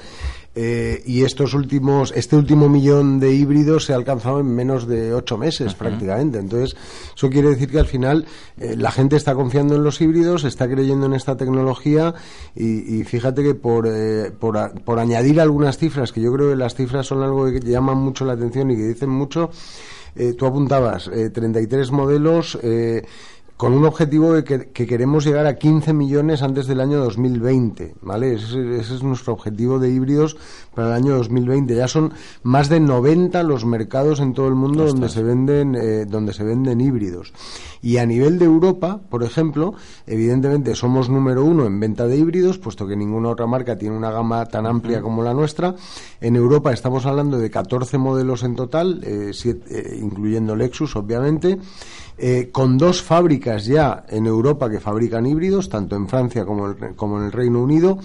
[0.58, 5.12] eh, y estos últimos, este último millón de híbridos se ha alcanzado en menos de
[5.12, 6.38] ocho meses prácticamente.
[6.38, 6.74] Entonces,
[7.14, 8.24] eso quiere decir que al final
[8.58, 12.14] eh, la gente está confiando en los híbridos, está creyendo en esta tecnología
[12.54, 16.48] y, y fíjate que por, eh, por, a- por añadir algunas cifras, que yo creo
[16.50, 19.50] que las cifras son algo que llaman mucho la atención y que dicen mucho,
[20.14, 23.04] eh, tú apuntabas eh, 33 modelos eh,
[23.56, 27.94] con un objetivo de que, que queremos llegar a 15 millones antes del año 2020,
[28.02, 28.34] ¿vale?
[28.34, 30.36] Ese, ese es nuestro objetivo de híbridos
[30.74, 31.74] para el año 2020.
[31.74, 36.04] Ya son más de 90 los mercados en todo el mundo donde se venden eh,
[36.06, 37.32] donde se venden híbridos.
[37.80, 39.72] Y a nivel de Europa, por ejemplo,
[40.06, 44.10] evidentemente somos número uno en venta de híbridos, puesto que ninguna otra marca tiene una
[44.10, 45.74] gama tan amplia como la nuestra.
[46.20, 51.58] En Europa estamos hablando de 14 modelos en total, eh, siete- eh, incluyendo Lexus, obviamente.
[52.18, 56.94] Eh, con dos fábricas ya en Europa que fabrican híbridos, tanto en Francia como, el-
[56.96, 57.98] como en el Reino Unido,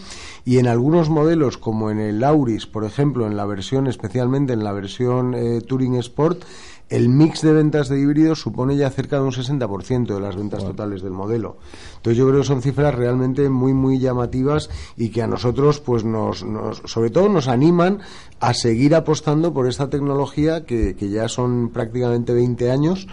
[0.46, 4.64] y en algunos modelos como en el Auris, por ejemplo, en la versión, especialmente en
[4.64, 6.44] la versión eh, Touring Sport,
[6.90, 10.62] el mix de ventas de híbridos supone ya cerca de un 60% de las ventas
[10.66, 11.56] totales del modelo.
[11.96, 16.04] Entonces yo creo que son cifras realmente muy muy llamativas y que a nosotros pues
[16.04, 18.00] nos, nos- sobre todo nos animan
[18.42, 23.08] a seguir apostando por esta tecnología que, que ya son prácticamente 20 años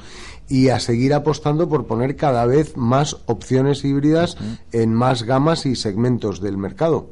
[0.49, 4.37] y a seguir apostando por poner cada vez más opciones híbridas
[4.73, 7.11] en más gamas y segmentos del mercado.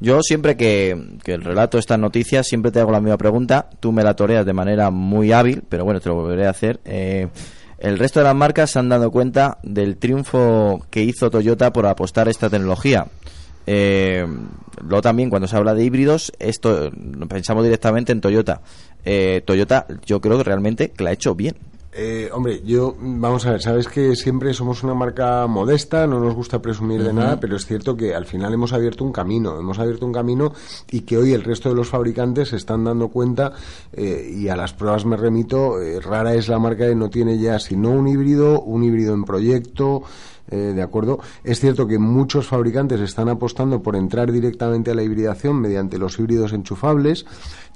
[0.00, 3.70] Yo siempre que, que el relato estas noticias, siempre te hago la misma pregunta.
[3.80, 6.80] Tú me la toreas de manera muy hábil, pero bueno, te lo volveré a hacer.
[6.84, 7.28] Eh,
[7.78, 11.86] el resto de las marcas se han dado cuenta del triunfo que hizo Toyota por
[11.86, 13.06] apostar esta tecnología.
[13.66, 14.26] Eh,
[14.82, 16.90] luego también cuando se habla de híbridos, esto
[17.28, 18.60] pensamos directamente en Toyota.
[19.04, 21.56] Eh, Toyota, yo creo que realmente que la ha hecho bien.
[21.96, 26.34] Eh, hombre, yo, vamos a ver, sabes que siempre somos una marca modesta, no nos
[26.34, 29.78] gusta presumir de nada, pero es cierto que al final hemos abierto un camino, hemos
[29.78, 30.52] abierto un camino
[30.90, 33.52] y que hoy el resto de los fabricantes se están dando cuenta
[33.92, 37.38] eh, y a las pruebas me remito, eh, rara es la marca que no tiene
[37.38, 40.02] ya, si no un híbrido, un híbrido en proyecto,
[40.50, 41.20] eh, ¿De acuerdo?
[41.42, 46.18] Es cierto que muchos fabricantes están apostando por entrar directamente a la hibridación mediante los
[46.18, 47.24] híbridos enchufables.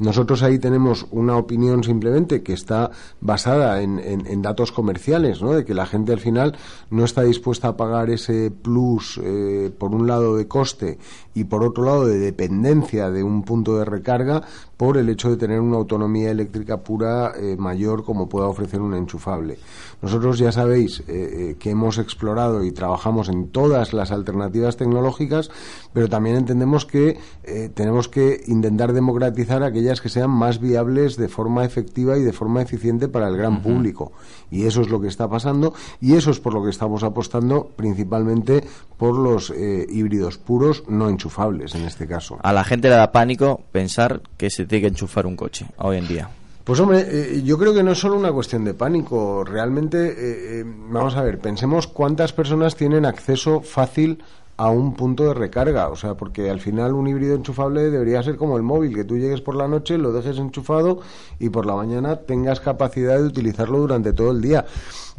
[0.00, 2.90] Nosotros ahí tenemos una opinión simplemente que está
[3.20, 5.52] basada en, en- datos comerciales, ¿no?
[5.52, 6.56] De que la gente al final
[6.90, 10.98] no está dispuesta a pagar ese plus, eh, por un lado de coste
[11.34, 14.42] y por otro lado de dependencia de un punto de recarga
[14.76, 18.94] por el hecho de tener una autonomía eléctrica pura eh, mayor como pueda ofrecer un
[18.94, 19.58] enchufable.
[20.00, 25.50] Nosotros ya sabéis eh, que hemos explorado y trabajamos en todas las alternativas tecnológicas,
[25.92, 31.28] pero también entendemos que eh, tenemos que intentar democratizar aquellas que sean más viables de
[31.28, 34.12] forma efectiva y de forma eficiente para el gran público.
[34.50, 37.70] Y eso es lo que está pasando y eso es por lo que estamos apostando
[37.76, 38.64] principalmente
[38.96, 42.38] por los eh, híbridos puros no enchufables en este caso.
[42.42, 45.98] A la gente le da pánico pensar que se tiene que enchufar un coche hoy
[45.98, 46.30] en día.
[46.68, 49.42] Pues hombre, eh, yo creo que no es solo una cuestión de pánico.
[49.42, 54.22] Realmente, eh, eh, vamos a ver, pensemos cuántas personas tienen acceso fácil
[54.58, 55.88] a un punto de recarga.
[55.88, 59.16] O sea, porque al final un híbrido enchufable debería ser como el móvil, que tú
[59.16, 61.00] llegues por la noche, lo dejes enchufado
[61.38, 64.66] y por la mañana tengas capacidad de utilizarlo durante todo el día.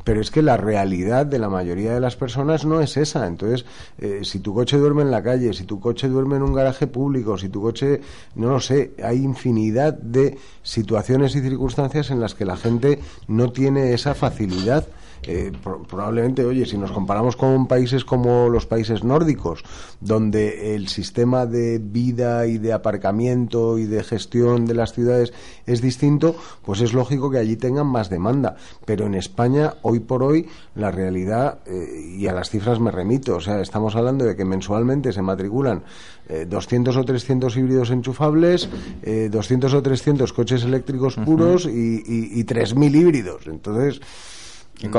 [0.10, 3.28] Pero es que la realidad de la mayoría de las personas no es esa.
[3.28, 3.64] Entonces,
[4.00, 6.88] eh, si tu coche duerme en la calle, si tu coche duerme en un garaje
[6.88, 8.02] público, si tu coche,
[8.34, 12.98] no lo sé, hay infinidad de situaciones y circunstancias en las que la gente
[13.28, 14.88] no tiene esa facilidad
[15.24, 15.52] eh,
[15.88, 19.64] probablemente, oye, si nos comparamos con países como los países nórdicos,
[20.00, 25.34] donde el sistema de vida y de aparcamiento y de gestión de las ciudades
[25.66, 28.56] es distinto, pues es lógico que allí tengan más demanda.
[28.86, 33.36] Pero en España, hoy por hoy, la realidad, eh, y a las cifras me remito,
[33.36, 35.84] o sea, estamos hablando de que mensualmente se matriculan
[36.48, 38.70] 200 eh, o 300 híbridos enchufables,
[39.30, 43.48] 200 o 300 coches eléctricos puros y, y, y 3.000 híbridos.
[43.48, 44.02] Entonces,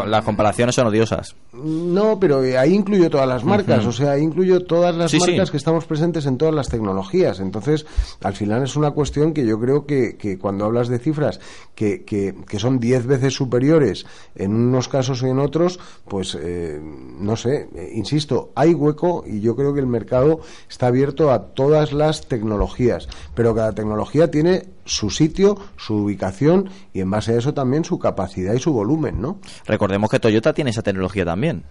[0.06, 1.34] las comparaciones son odiosas.
[1.52, 5.56] No, pero ahí incluyo todas las marcas, o sea, ahí incluyo todas las marcas que
[5.56, 7.40] estamos presentes en todas las tecnologías.
[7.40, 7.86] Entonces,
[8.22, 11.40] al final es una cuestión que yo creo que, que cuando hablas de cifras
[11.74, 16.80] que, que, que son 10 veces superiores en unos casos y en otros, pues eh,
[16.82, 21.46] no sé, eh, insisto, hay hueco y yo creo que el mercado está abierto a
[21.54, 27.38] todas las tecnologías, pero cada tecnología tiene su sitio, su ubicación y en base a
[27.38, 29.38] eso también su capacidad y su volumen, ¿no?
[29.66, 31.64] Recordemos que Toyota tiene esa tecnología también.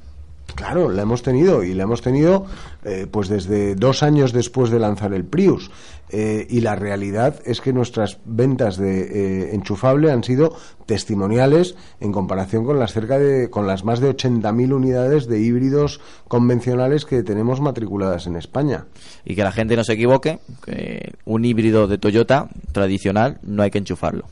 [0.55, 2.45] Claro, la hemos tenido y la hemos tenido
[2.83, 5.71] eh, pues desde dos años después de lanzar el Prius.
[6.11, 10.55] Eh, y la realidad es que nuestras ventas de eh, enchufable han sido
[10.87, 16.01] testimoniales en comparación con las cerca de con las más de 80.000 unidades de híbridos
[16.27, 18.85] convencionales que tenemos matriculadas en España.
[19.23, 23.69] Y que la gente no se equivoque, que un híbrido de Toyota tradicional no hay
[23.69, 24.25] que enchufarlo.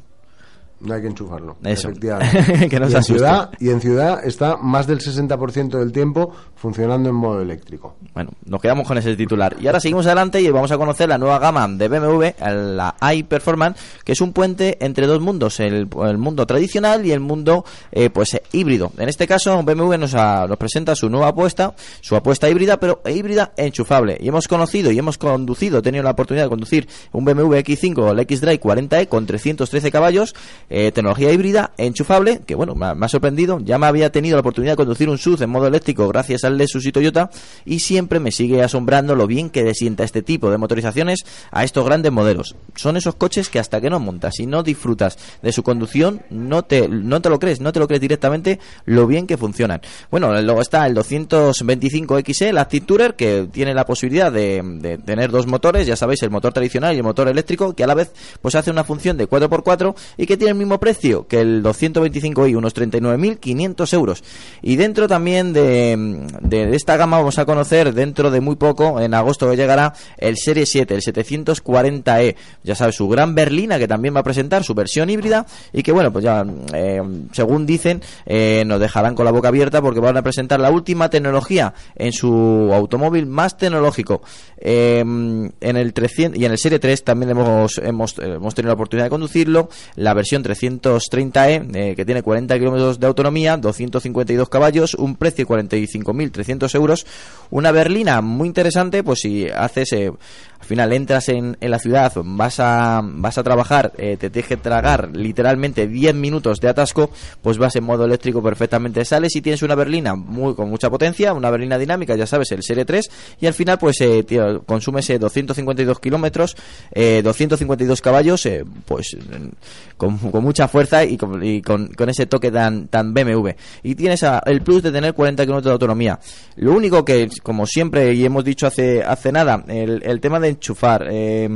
[0.80, 1.57] No hay que enchufarlo.
[1.63, 1.89] Eso.
[1.89, 2.69] Efectivamente.
[2.69, 6.32] que no y, se en ciudad, y en ciudad está más del 60% del tiempo
[6.55, 7.95] funcionando en modo eléctrico.
[8.13, 9.55] Bueno, nos quedamos con ese titular.
[9.59, 13.80] Y ahora seguimos adelante y vamos a conocer la nueva gama de BMW, la iPerformance,
[14.03, 18.09] que es un puente entre dos mundos, el, el mundo tradicional y el mundo eh,
[18.09, 18.91] pues eh, híbrido.
[18.97, 23.53] En este caso, BMW nos, nos presenta su nueva apuesta, su apuesta híbrida, pero híbrida
[23.57, 24.17] enchufable.
[24.19, 27.97] Y hemos conocido y hemos conducido, he tenido la oportunidad de conducir un BMW X5
[27.99, 30.36] o el X-Drive 40e con 313 caballos,
[30.70, 33.59] eh, tecnología híbrida enchufable, que bueno, me ha, sorprendido.
[33.59, 36.57] Ya me había tenido la oportunidad de conducir un SUV en modo eléctrico gracias al
[36.57, 37.30] Lexus y Toyota
[37.65, 41.63] y siempre me sigue asombrando lo bien que le sienta este tipo de motorizaciones a
[41.63, 42.55] estos grandes modelos.
[42.76, 46.63] Son esos coches que hasta que no montas y no disfrutas de su conducción, no
[46.63, 49.82] te, no te lo crees, no te lo crees directamente lo bien que funcionan.
[50.11, 55.47] Bueno, luego está el 225XE, el Active Tourer, que tiene la posibilidad de, tener dos
[55.47, 58.11] motores, ya sabéis, el motor tradicional y el motor eléctrico, que a la vez
[58.41, 62.76] pues hace una función de 4x4 y que tiene mismo precio que el 225i, unos
[62.76, 64.24] 39.500 euros.
[64.62, 69.14] Y dentro también de, de esta gama vamos a conocer dentro de muy poco, en
[69.14, 74.22] agosto llegará el Serie 7, el 740e, ya sabes, su gran berlina que también va
[74.22, 77.01] a presentar su versión híbrida y que bueno, pues ya eh,
[77.32, 81.10] según dicen eh, nos dejarán con la boca abierta porque van a presentar la última
[81.10, 84.22] tecnología en su automóvil más tecnológico.
[84.60, 88.74] Eh, en el 300 y en el Serie 3 también hemos, hemos, hemos tenido la
[88.74, 94.93] oportunidad de conducirlo, la versión 330e eh, que tiene 40 kilómetros de autonomía, 252 caballos,
[94.93, 97.06] un precio de 45.300 euros,
[97.50, 100.12] una berlina muy interesante, pues si haces eh,
[100.60, 104.50] al final entras en, en la ciudad, vas a, vas a trabajar, eh, te tienes
[104.50, 109.06] que tragar literalmente 10 minutos de atasco, pues vas en modo eléctrico perfectamente.
[109.06, 112.64] Sales y tienes una berlina muy, con mucha potencia, una berlina dinámica, ya sabes, el
[112.64, 116.56] Serie 3, y al final pues eh, tío, consumes eh, 252 kilómetros,
[116.91, 118.48] eh, 252 caballos,
[118.86, 119.52] pues eh,
[119.98, 123.50] con, con mucha fuerza y, con, y con, con ese toque tan, tan BMW.
[123.82, 126.20] Y tienes el plus de tener 40 kilómetros de autonomía.
[126.58, 131.08] Lo único que, como siempre, y hemos dicho hace, hace nada, el, tema de enchufar.
[131.10, 131.50] eh,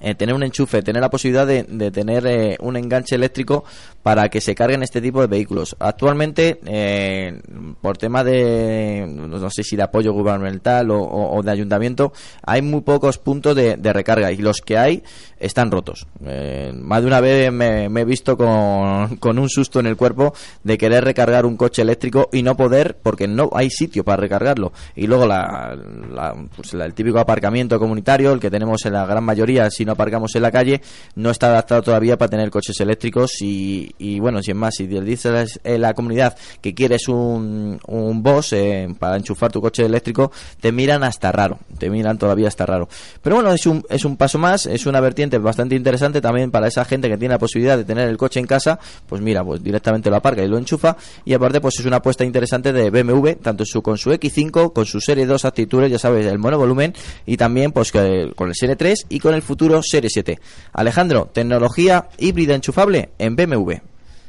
[0.00, 3.64] eh, tener un enchufe, tener la posibilidad de, de tener eh, un enganche eléctrico
[4.04, 5.74] para que se carguen este tipo de vehículos.
[5.80, 7.40] Actualmente, eh,
[7.80, 12.82] por tema de, no sé si de apoyo gubernamental o, o- de ayuntamiento, hay muy
[12.82, 15.02] pocos puntos de, de recarga y los que hay
[15.38, 16.06] están rotos.
[16.24, 19.96] Eh, más de una vez me, me he visto con, con un susto en el
[19.96, 24.20] cuerpo de querer recargar un coche eléctrico y no poder porque no hay sitio para
[24.20, 24.72] recargarlo.
[24.94, 25.76] Y luego la,
[26.12, 29.86] la- pues la- el típico aparcamiento comunitario, el que tenemos en la gran mayoría si
[29.86, 30.82] no aparcamos en la calle,
[31.16, 35.00] no está adaptado todavía para tener coches eléctricos y, y bueno, sin más, si le
[35.02, 40.32] dices en la comunidad que quieres un, un boss eh, para enchufar tu coche eléctrico,
[40.60, 42.88] te miran hasta raro, te miran todavía hasta raro.
[43.22, 46.68] Pero bueno, es un, es un paso más, es una vertiente bastante interesante también para
[46.68, 49.62] esa gente que tiene la posibilidad de tener el coche en casa, pues mira, pues
[49.62, 53.32] directamente lo aparca y lo enchufa y aparte pues es una apuesta interesante de BMW,
[53.42, 56.94] tanto su, con su X5, con su Serie 2 actitudes, ya sabes, el monovolumen
[57.26, 60.38] y también pues con el Serie 3 y con el futuro Serie 7.
[60.72, 63.83] Alejandro, tecnología híbrida enchufable en BMW.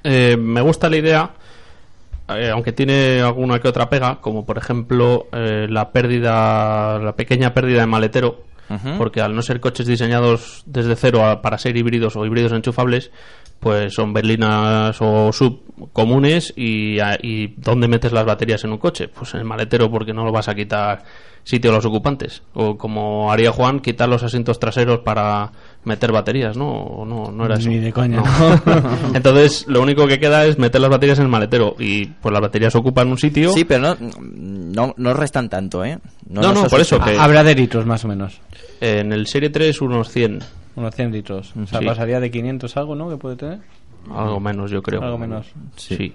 [0.07, 1.29] Eh, me gusta la idea,
[2.29, 7.53] eh, aunque tiene alguna que otra pega, como por ejemplo eh, la pérdida, la pequeña
[7.53, 8.43] pérdida de maletero,
[8.97, 13.11] porque al no ser coches diseñados desde cero a- para ser híbridos o híbridos enchufables,
[13.59, 15.61] pues son berlinas o sub
[15.93, 19.07] comunes y, a- y ¿dónde metes las baterías en un coche?
[19.07, 21.03] Pues en el maletero porque no lo vas a quitar
[21.43, 22.41] sitio a los ocupantes.
[22.55, 25.51] O como haría Juan, quitar los asientos traseros para
[25.85, 26.69] meter baterías, ¿no?
[26.69, 27.69] O no, no era eso.
[27.69, 28.17] Ni de coña.
[28.17, 28.23] No.
[29.13, 32.41] Entonces, lo único que queda es meter las baterías en el maletero y pues las
[32.41, 33.51] baterías ocupan un sitio.
[33.51, 35.99] Sí, pero no, no, no restan tanto, ¿eh?
[36.27, 38.39] No, no, nos por eso que- Habrá de litros más o menos.
[38.81, 40.39] En el Serie 3 unos 100,
[40.75, 41.53] Unos 100 litros.
[41.55, 41.85] O sea, Sí.
[41.85, 43.09] pasaría de 500 algo, ¿no?
[43.09, 43.59] Que puede tener.
[44.13, 45.01] algo menos yo creo.
[45.01, 45.47] Algo menos.
[45.77, 46.13] Sí.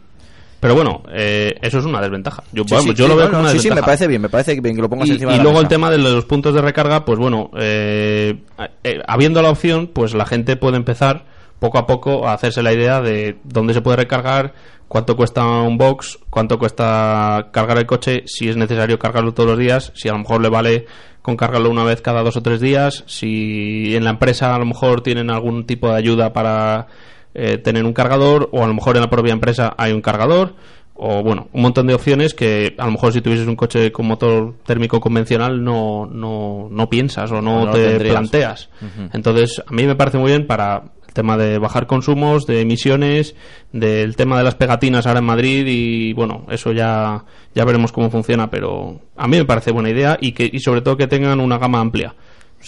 [0.61, 2.43] Pero bueno, eh, eso es una desventaja.
[2.53, 3.87] Yo, Sí, vamos, sí, yo lo veo no, como no, una sí, sí, me desventaja.
[3.87, 5.69] parece bien, me parece bien que lo pongas y, encima y de la luego el
[5.69, 8.37] tema de los puntos de recarga, pues bueno, eh,
[8.85, 11.25] eh, habiendo la opción, pues la gente puede empezar
[11.59, 14.53] poco a poco a hacerse la idea de dónde se puede recargar,
[14.89, 19.59] cuánto cuesta un box, cuánto cuesta cargar el coche, si es necesario cargarlo todos los
[19.59, 20.87] días, si a lo mejor le vale
[21.23, 24.67] con cargarlo una vez cada dos o tres días, si en la empresa a lo
[24.67, 26.87] mejor tienen algún tipo de ayuda para
[27.35, 30.55] eh, tener un cargador o a lo mejor en la propia empresa hay un cargador
[31.03, 34.07] o bueno, un montón de opciones que a lo mejor si tuvieses un coche con
[34.07, 38.13] motor térmico convencional no, no, no piensas o no, te tendrías.
[38.13, 38.69] planteas.
[39.15, 43.35] Entonces, a mí me parece muy bien para el tema de bajar consumos, de emisiones,
[43.73, 47.25] del tema de las pegatinas ahora en Madrid y bueno, eso ya,
[47.55, 50.83] ya veremos cómo funciona, pero a mí me parece buena idea y que y sobre
[50.83, 52.15] todo que tengan una gama amplia.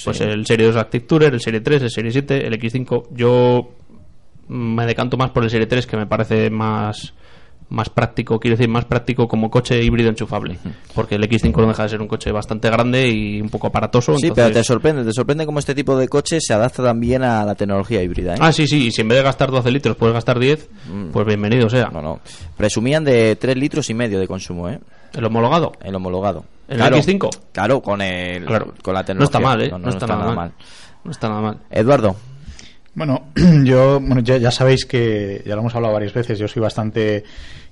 [0.05, 3.09] Pues el Serie 2 Active Tourer, el Serie 3, el Serie 7, el X5.
[3.11, 3.69] Yo
[4.49, 7.15] me decanto más por el Serie 3 que me parece más
[7.69, 10.59] más práctico, quiero decir, más práctico como coche híbrido enchufable.
[10.95, 14.13] Porque el X5 no deja de ser un coche bastante grande y un poco aparatoso.
[14.19, 17.23] Sí, entonces- pero te sorprende, te sorprende cómo este tipo de coche se adapta también
[17.23, 18.39] a la tecnología híbrida, ¿eh?
[18.43, 20.69] Ah, sí, sí, y si en vez de gastar 12 litros puedes gastar 10,
[21.15, 21.89] pues bienvenido sea.
[21.89, 21.95] Mm.
[21.95, 22.21] No, no.
[22.59, 24.79] Presumían de 3 litros y medio de consumo, ¿eh?
[25.15, 25.73] El homologado.
[25.83, 26.45] El homologado.
[26.69, 27.31] ¿El claro, X5?
[27.53, 28.75] Claro, con el Claro.
[28.83, 29.25] con la No tecnología.
[29.25, 29.71] está mal, ¿eh?
[29.71, 30.53] No, No, está, nada, mal.
[31.05, 31.59] No está nada mal.
[31.71, 32.17] Eduardo.
[32.95, 33.29] Bueno,
[33.65, 36.39] yo bueno, ya, ya sabéis que ya lo hemos hablado varias veces.
[36.39, 37.25] Yo soy bastante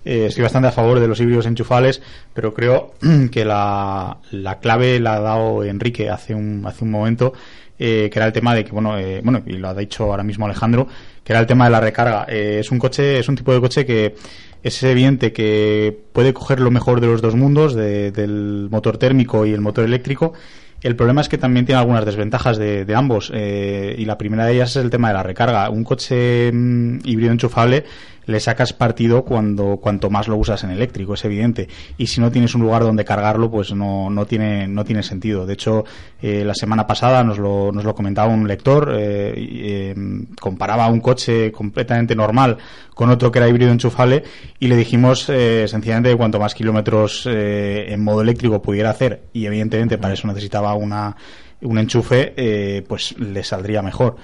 [0.04, 2.00] eh, estoy bastante a favor de los híbridos enchufables,
[2.32, 2.94] pero creo
[3.30, 7.32] que la, la clave la ha dado Enrique hace un hace un momento.
[7.78, 10.22] eh, que era el tema de que bueno eh, bueno y lo ha dicho ahora
[10.22, 10.86] mismo Alejandro
[11.24, 13.60] que era el tema de la recarga Eh, es un coche es un tipo de
[13.60, 14.14] coche que
[14.62, 19.46] es evidente que puede coger lo mejor de los dos mundos de- del motor térmico
[19.46, 20.34] y el motor eléctrico
[20.82, 24.46] el problema es que también tiene algunas desventajas de, de ambos eh, y la primera
[24.46, 25.68] de ellas es el tema de la recarga.
[25.70, 27.84] Un coche mm, híbrido enchufable
[28.30, 31.68] le sacas partido cuando cuanto más lo usas en eléctrico, es evidente.
[31.98, 35.46] Y si no tienes un lugar donde cargarlo, pues no, no, tiene, no tiene sentido.
[35.46, 35.84] De hecho,
[36.22, 39.94] eh, la semana pasada nos lo, nos lo comentaba un lector, eh, eh,
[40.40, 42.58] comparaba un coche completamente normal
[42.94, 44.22] con otro que era híbrido enchufable
[44.58, 49.22] y le dijimos eh, sencillamente que cuanto más kilómetros eh, en modo eléctrico pudiera hacer
[49.32, 51.16] y evidentemente para eso necesitaba una,
[51.62, 54.16] un enchufe, pues le saldría mejor.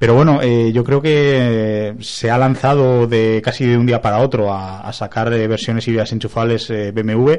[0.00, 4.20] Pero bueno, eh, yo creo que se ha lanzado de casi de un día para
[4.20, 7.32] otro a, sacar eh, versiones híbridas enchufables eh, BMW.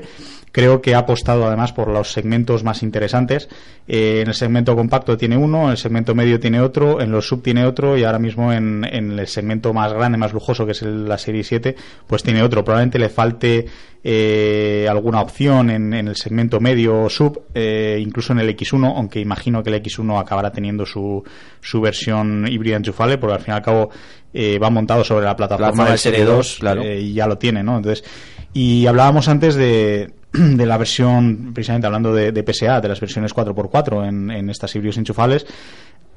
[0.51, 3.49] Creo que ha apostado además por los segmentos más interesantes.
[3.87, 7.25] Eh, en el segmento compacto tiene uno, en el segmento medio tiene otro, en los
[7.27, 10.83] sub tiene otro y ahora mismo en, el segmento más grande, más lujoso, que es
[10.83, 12.63] el- la serie 7, pues tiene otro.
[12.63, 13.65] Probablemente le falte
[14.03, 19.19] eh, alguna opción en, en el segmento medio sub, eh, incluso en el X1, aunque
[19.19, 21.23] imagino que el X1 acabará teniendo su,
[21.61, 23.89] su versión híbrida enchufable, porque al fin y al cabo
[24.33, 26.81] eh, va montado sobre la plataforma del Serie Serie 2 2, claro.
[26.81, 27.77] eh, y ya lo tiene, ¿no?
[27.77, 28.03] Entonces,
[28.53, 33.33] y hablábamos antes de, de la versión, precisamente hablando de, de PSA, de las versiones
[33.33, 35.45] 4x4 en, en estas híbridos enchufables.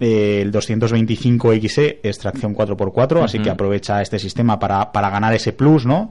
[0.01, 5.53] Eh, el 225XE es tracción 4x4, así que aprovecha este sistema para, para ganar ese
[5.53, 6.11] plus, ¿no?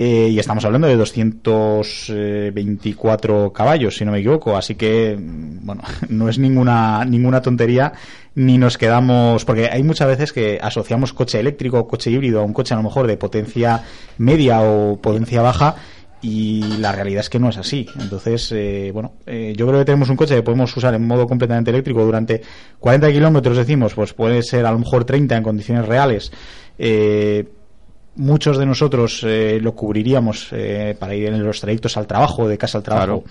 [0.00, 4.56] Eh, y estamos hablando de 224 caballos, si no me equivoco.
[4.56, 7.92] Así que, mm, bueno, no es ninguna, ninguna tontería,
[8.36, 9.44] ni nos quedamos.
[9.44, 12.84] Porque hay muchas veces que asociamos coche eléctrico, coche híbrido a un coche a lo
[12.84, 13.82] mejor de potencia
[14.18, 15.74] media o potencia baja.
[16.20, 17.86] Y la realidad es que no es así.
[18.00, 21.28] Entonces, eh, bueno, eh, yo creo que tenemos un coche que podemos usar en modo
[21.28, 22.42] completamente eléctrico durante
[22.80, 26.32] 40 kilómetros, decimos, pues puede ser a lo mejor 30 en condiciones reales.
[26.76, 27.46] Eh,
[28.16, 32.58] muchos de nosotros eh, lo cubriríamos eh, para ir en los trayectos al trabajo, de
[32.58, 33.24] casa al trabajo,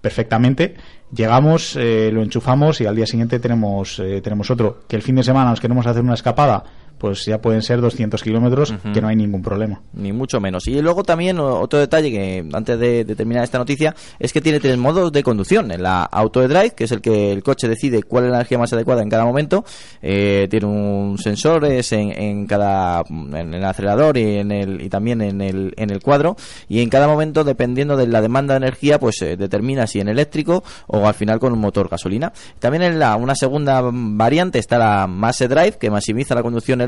[0.00, 0.76] perfectamente.
[1.14, 4.80] Llegamos, eh, lo enchufamos y al día siguiente tenemos, eh, tenemos otro.
[4.86, 6.64] Que el fin de semana nos queremos hacer una escapada,
[6.98, 9.80] pues ya pueden ser 200 kilómetros, que no hay ningún problema.
[9.92, 10.66] Ni mucho menos.
[10.66, 14.60] Y luego también otro detalle que antes de, de terminar esta noticia es que tiene
[14.60, 15.70] tres modos de conducción.
[15.70, 18.58] En la Auto Drive, que es el que el coche decide cuál es la energía
[18.58, 19.64] más adecuada en cada momento,
[20.02, 24.88] eh, tiene un sensor es en, en cada en el acelerador y en el y
[24.88, 26.36] también en el en el cuadro
[26.68, 30.08] y en cada momento dependiendo de la demanda de energía pues eh, determina si en
[30.08, 32.32] eléctrico o al final con un motor gasolina.
[32.58, 36.87] También en la una segunda variante está la Masse Drive que maximiza la conducción eléctrica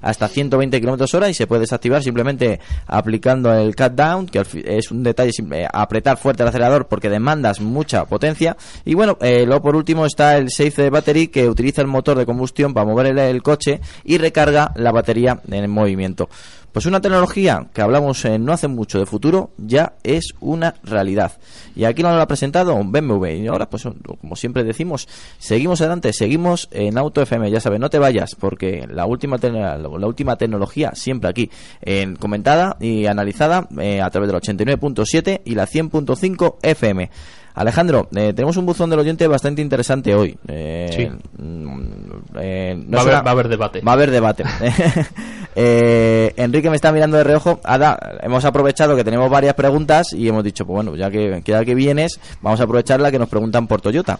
[0.00, 4.90] hasta 120 km hora y se puede desactivar simplemente aplicando el cut down que es
[4.90, 8.56] un detalle simple, apretar fuerte el acelerador porque demandas mucha potencia.
[8.84, 12.26] Y bueno eh, luego por último está el Safe Battery que utiliza el motor de
[12.26, 16.28] combustión para mover el coche y recarga la batería en movimiento
[16.74, 21.38] pues una tecnología que hablamos eh, no hace mucho de futuro ya es una realidad.
[21.76, 23.26] Y aquí nos lo ha presentado BMW.
[23.26, 23.84] Y ahora, pues
[24.20, 25.06] como siempre decimos,
[25.38, 27.48] seguimos adelante, seguimos en Auto FM.
[27.52, 31.48] Ya sabes, no te vayas, porque la última, la última tecnología siempre aquí,
[31.80, 37.08] en comentada y analizada eh, a través del 89.7 y la 100.5 FM.
[37.54, 40.36] Alejandro, eh, tenemos un buzón del oyente bastante interesante hoy.
[40.48, 41.08] Eh, Sí.
[41.42, 41.80] mm,
[42.40, 43.80] eh, no Va a haber- será- va a haber debate.
[43.80, 44.44] Va a haber debate.
[45.56, 47.60] Eh, Enrique me está mirando de reojo.
[47.62, 51.64] Ada, hemos aprovechado que tenemos varias preguntas y hemos dicho, pues bueno, ya que, ya
[51.64, 54.18] que vienes, vamos a aprovechar la que nos preguntan por Toyota.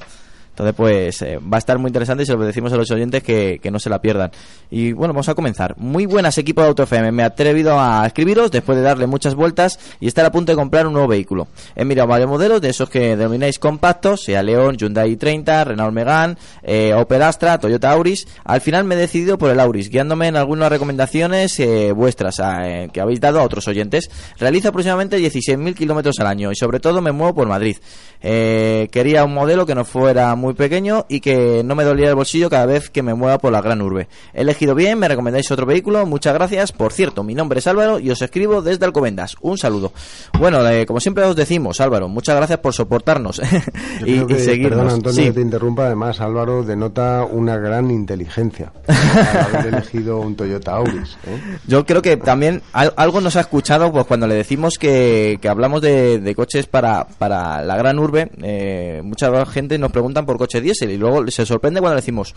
[0.55, 3.25] Entonces, pues eh, va a estar muy interesante y se lo decimos a los oyentes
[3.25, 4.31] que, que no se la pierdan.
[4.71, 5.75] Y bueno, vamos a comenzar.
[5.79, 7.11] Muy buenas, equipo de Auto FM.
[7.11, 10.57] Me he atrevido a escribiros después de darle muchas vueltas y estar a punto de
[10.57, 11.49] comprar un nuevo vehículo.
[11.75, 16.37] He mirado varios modelos de esos que denomináis compactos, sea León, Hyundai 30, Renault Megane,
[16.63, 18.29] eh, Opel Astra, Toyota Auris.
[18.45, 22.91] Al final me he decidido por el Auris, guiándome en algunas recomendaciones eh, vuestras eh,
[22.93, 24.09] que habéis dado a otros oyentes.
[24.39, 27.77] Realizo aproximadamente 16.000 kilómetros al año y sobre todo me muevo por Madrid.
[28.21, 32.51] Quería un modelo que no fuera muy pequeño y que no me doliera el bolsillo
[32.51, 34.09] cada vez que me mueva por la gran urbe.
[34.35, 36.73] He elegido bien, me recomendáis otro vehículo, muchas gracias.
[36.73, 39.37] Por cierto, mi nombre es Álvaro y os escribo desde Alcobendas.
[39.41, 39.93] Un saludo.
[40.39, 43.41] Bueno, eh, como siempre os decimos, Álvaro, muchas gracias por soportarnos
[44.05, 44.81] y, y seguirnos.
[44.81, 45.25] Perdón, Antonio, Sí.
[45.29, 45.87] que te interrumpa.
[45.87, 51.17] Además, Álvaro denota una gran inteligencia al haber elegido un Toyota Auris.
[51.27, 51.59] ¿eh?
[51.69, 55.49] Yo creo que también al- algo nos ha escuchado pues cuando le decimos que, que
[55.49, 58.31] hablamos de, de coches para, para la gran urbe.
[58.43, 60.91] eh, mucha gente nos preguntan por coche diésel.
[60.91, 62.35] Y luego se sorprende cuando le decimos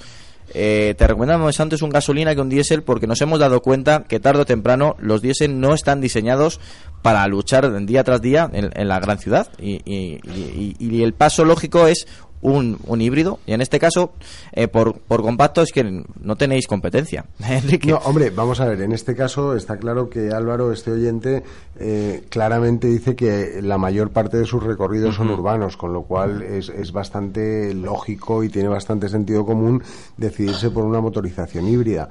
[0.53, 4.21] eh, te recomendamos antes un gasolina que un diésel porque nos hemos dado cuenta que
[4.21, 6.61] tarde o temprano los diésel no están diseñados
[7.01, 9.49] para luchar día tras día en, la gran ciudad.
[9.59, 12.07] Y- y- y el paso lógico es
[12.41, 13.39] un, un híbrido.
[13.45, 14.11] Y en este caso
[14.51, 18.81] eh, por, por compacto es que no tenéis competencia Enrique No, hombre, vamos a ver,
[18.81, 21.43] en este caso está claro que Álvaro, este oyente,
[21.79, 26.41] eh, claramente dice que la mayor parte de sus recorridos son urbanos, con lo cual
[26.41, 29.83] es, es bastante lógico y tiene bastante sentido común
[30.17, 32.09] decidirse por una motorización híbrida.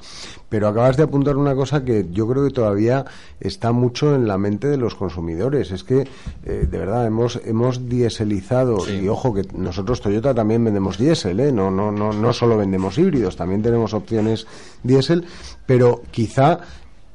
[0.49, 3.05] Pero acabas de apuntar una cosa que yo creo que todavía
[3.40, 5.72] está mucho en la mente de los consumidores.
[5.72, 6.07] Es que,
[6.44, 11.53] eh, de verdad, hemos, hemos dieselizado, y ojo que nosotros Toyota también vendemos diésel, ¿eh?
[11.53, 14.47] no, no, no, no solo vendemos híbridos, también tenemos opciones
[14.82, 15.24] diésel,
[15.66, 16.61] pero quizá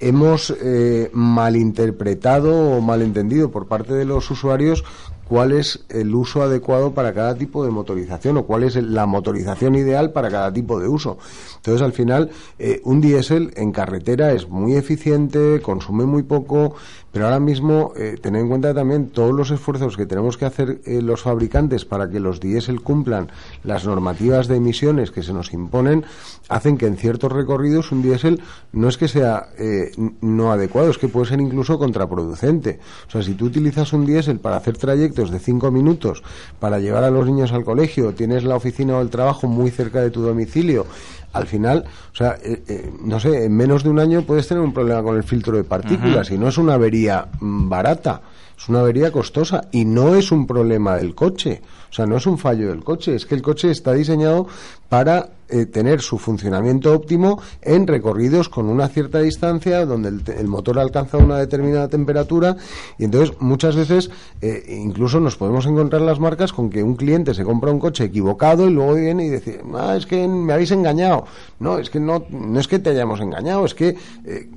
[0.01, 4.84] hemos eh, malinterpretado o malentendido por parte de los usuarios
[5.32, 9.75] cuál es el uso adecuado para cada tipo de motorización o cuál es la motorización
[9.75, 11.19] ideal para cada tipo de uso.
[11.55, 16.75] Entonces, al final, eh, un diésel en carretera es muy eficiente, consume muy poco,
[17.12, 20.82] pero ahora mismo eh, tener en cuenta también todos los esfuerzos que tenemos que hacer
[20.86, 23.30] eh, los fabricantes para que los diésel cumplan
[23.64, 26.05] las normativas de emisiones que se nos imponen,
[26.49, 28.41] hacen que en ciertos recorridos un diésel
[28.72, 29.91] no es que sea eh,
[30.22, 32.80] no adecuado, es que puede ser incluso contraproducente.
[33.07, 36.24] O sea, si tú utilizas un diésel para hacer trayectos de cinco minutos,
[36.59, 40.01] para llevar a los niños al colegio, tienes la oficina o el trabajo muy cerca
[40.01, 40.86] de tu domicilio,
[41.34, 44.63] al final, o sea, eh, eh, no sé, en menos de un año puedes tener
[44.63, 48.21] un problema con el filtro de partículas y no es una avería mm, barata,
[48.57, 51.61] es una avería costosa y no es un problema del coche,
[51.92, 54.48] o sea, no es un fallo del coche, es que el coche está diseñado
[54.88, 60.48] para eh, tener su funcionamiento óptimo en recorridos con una cierta distancia donde el, el
[60.48, 62.56] motor alcanza una determinada temperatura
[62.98, 64.10] y entonces muchas veces
[64.42, 68.06] eh, incluso nos podemos encontrar las marcas con que un cliente se compra un coche
[68.06, 71.26] equivocado y luego viene y dice, ah, es que me habéis engañado.
[71.60, 74.50] No, es que no, no es que te hayamos engañado, es que eh,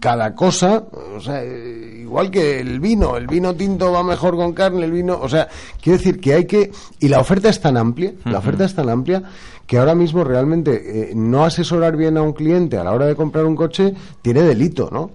[0.00, 0.82] cada cosa,
[1.16, 4.90] o sea, eh, igual que el vino, el vino tinto va mejor con carne, el
[4.90, 5.48] vino, o sea,
[5.80, 8.88] quiero decir que hay que, y la oferta es tan amplia, la oferta es tan
[8.88, 9.22] amplia
[9.66, 13.16] que ahora mismo realmente eh, no asesorar bien a un cliente a la hora de
[13.16, 15.10] comprar un coche tiene delito, ¿no?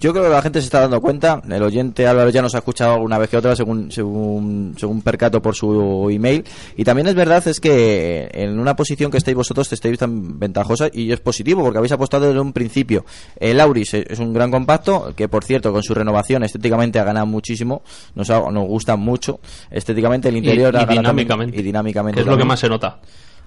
[0.00, 1.42] Yo creo que la gente se está dando cuenta.
[1.48, 5.42] El oyente Álvaro ya nos ha escuchado alguna vez que otra, según, según, según percato
[5.42, 6.44] por su email.
[6.76, 10.88] Y también es verdad es que en una posición que estáis vosotros estáis tan ventajosa
[10.92, 13.04] y es positivo porque habéis apostado desde un principio.
[13.38, 17.26] El Auris es un gran compacto que, por cierto, con su renovación estéticamente ha ganado
[17.26, 17.82] muchísimo.
[18.14, 19.40] Nos, ha- nos gusta mucho
[19.70, 21.60] estéticamente el interior y ha ganado también, dinámicamente.
[21.60, 22.48] y dinámicamente Que es lo que también.
[22.48, 22.98] más se nota.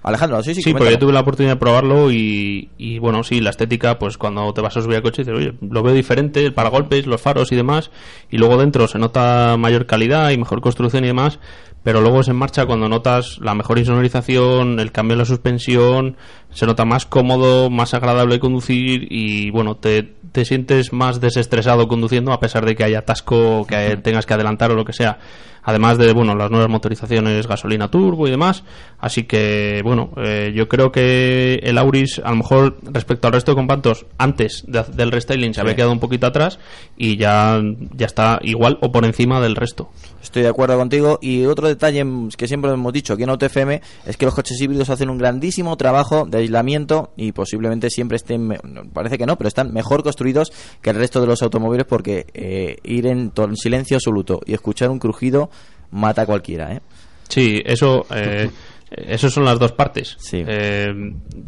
[0.04, 0.90] Alejandro, sí, sí, Sí, coméntalo.
[0.92, 4.60] yo tuve la oportunidad de probarlo y, y, bueno, sí, la estética, pues cuando te
[4.60, 7.56] vas a subir al coche dices, oye, lo veo diferente, el paragolpes, los faros y
[7.56, 7.90] demás,
[8.30, 11.38] y luego dentro se nota mayor calidad y mejor construcción y demás,
[11.82, 16.16] pero luego es en marcha cuando notas la mejor insonorización, el cambio en la suspensión,
[16.50, 20.02] se nota más cómodo, más agradable conducir y bueno, te,
[20.32, 24.70] te sientes más desestresado conduciendo a pesar de que haya atasco, que tengas que adelantar
[24.70, 25.18] o lo que sea.
[25.64, 28.64] Además de, bueno, las nuevas motorizaciones gasolina turbo y demás.
[28.98, 33.52] Así que, bueno, eh, yo creo que el Auris, a lo mejor respecto al resto
[33.52, 36.58] de compactos, antes de- del restyling se había quedado un poquito atrás
[36.96, 37.60] y ya,
[37.96, 39.90] ya está igual o por encima del resto.
[40.22, 41.18] Estoy de acuerdo contigo.
[41.20, 42.04] Y otro detalle
[42.36, 45.76] que siempre hemos dicho aquí en AutoFM es que los coches híbridos hacen un grandísimo
[45.76, 48.58] trabajo de aislamiento y posiblemente siempre estén,
[48.92, 50.52] parece que no, pero están mejor construidos
[50.82, 54.98] que el resto de los automóviles porque eh, ir en silencio absoluto y escuchar un
[54.98, 55.50] crujido
[55.94, 56.72] mata a cualquiera.
[56.72, 56.80] ¿eh?
[57.28, 58.50] Sí, eso, eh,
[58.96, 60.16] eso son las dos partes.
[60.32, 60.92] Eh,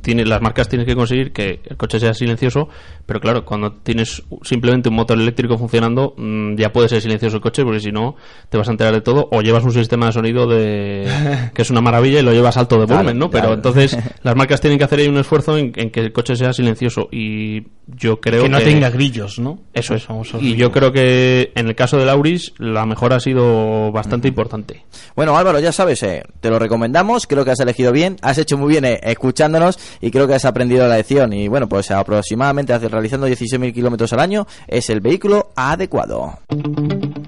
[0.03, 2.69] tiene, las marcas tienen que conseguir que el coche sea silencioso,
[3.05, 7.43] pero claro, cuando tienes simplemente un motor eléctrico funcionando, mm, ya puede ser silencioso el
[7.43, 8.17] coche, porque si no,
[8.49, 11.07] te vas a enterar de todo, o llevas un sistema de sonido de
[11.55, 13.31] que es una maravilla y lo llevas alto de volumen, ¿no?
[13.31, 16.37] Pero entonces las marcas tienen que hacer ahí un esfuerzo en, en que el coche
[16.37, 19.61] sea silencioso y yo creo Que no tenga grillos, ¿no?
[19.73, 20.05] Eso es.
[20.05, 24.29] famosos Y yo creo que en el caso del Auris la mejora ha sido bastante
[24.29, 24.85] importante.
[25.15, 28.57] Bueno, Álvaro, ya sabes, eh, te lo recomendamos, creo que has elegido bien, has hecho
[28.57, 31.35] muy bien eh, escuchándonos y creo que has aprendido la lección.
[31.35, 36.39] Y bueno, pues aproximadamente realizando 16.000 kilómetros al año es el vehículo adecuado.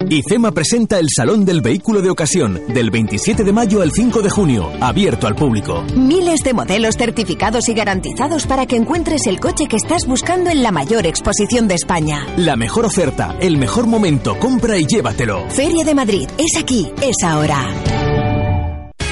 [0.08, 4.30] IFEMA presenta el Salón del Vehículo de Ocasión del 27 de mayo al 5 de
[4.30, 5.84] junio, abierto al público.
[5.94, 10.62] Miles de modelos certificados y garantizados para que encuentres el coche que estás buscando en
[10.62, 12.26] la mayor exposición de España.
[12.38, 15.50] La mejor oferta, el mejor momento, compra y llévatelo.
[15.50, 18.07] Feria de Madrid, es aquí, es ahora.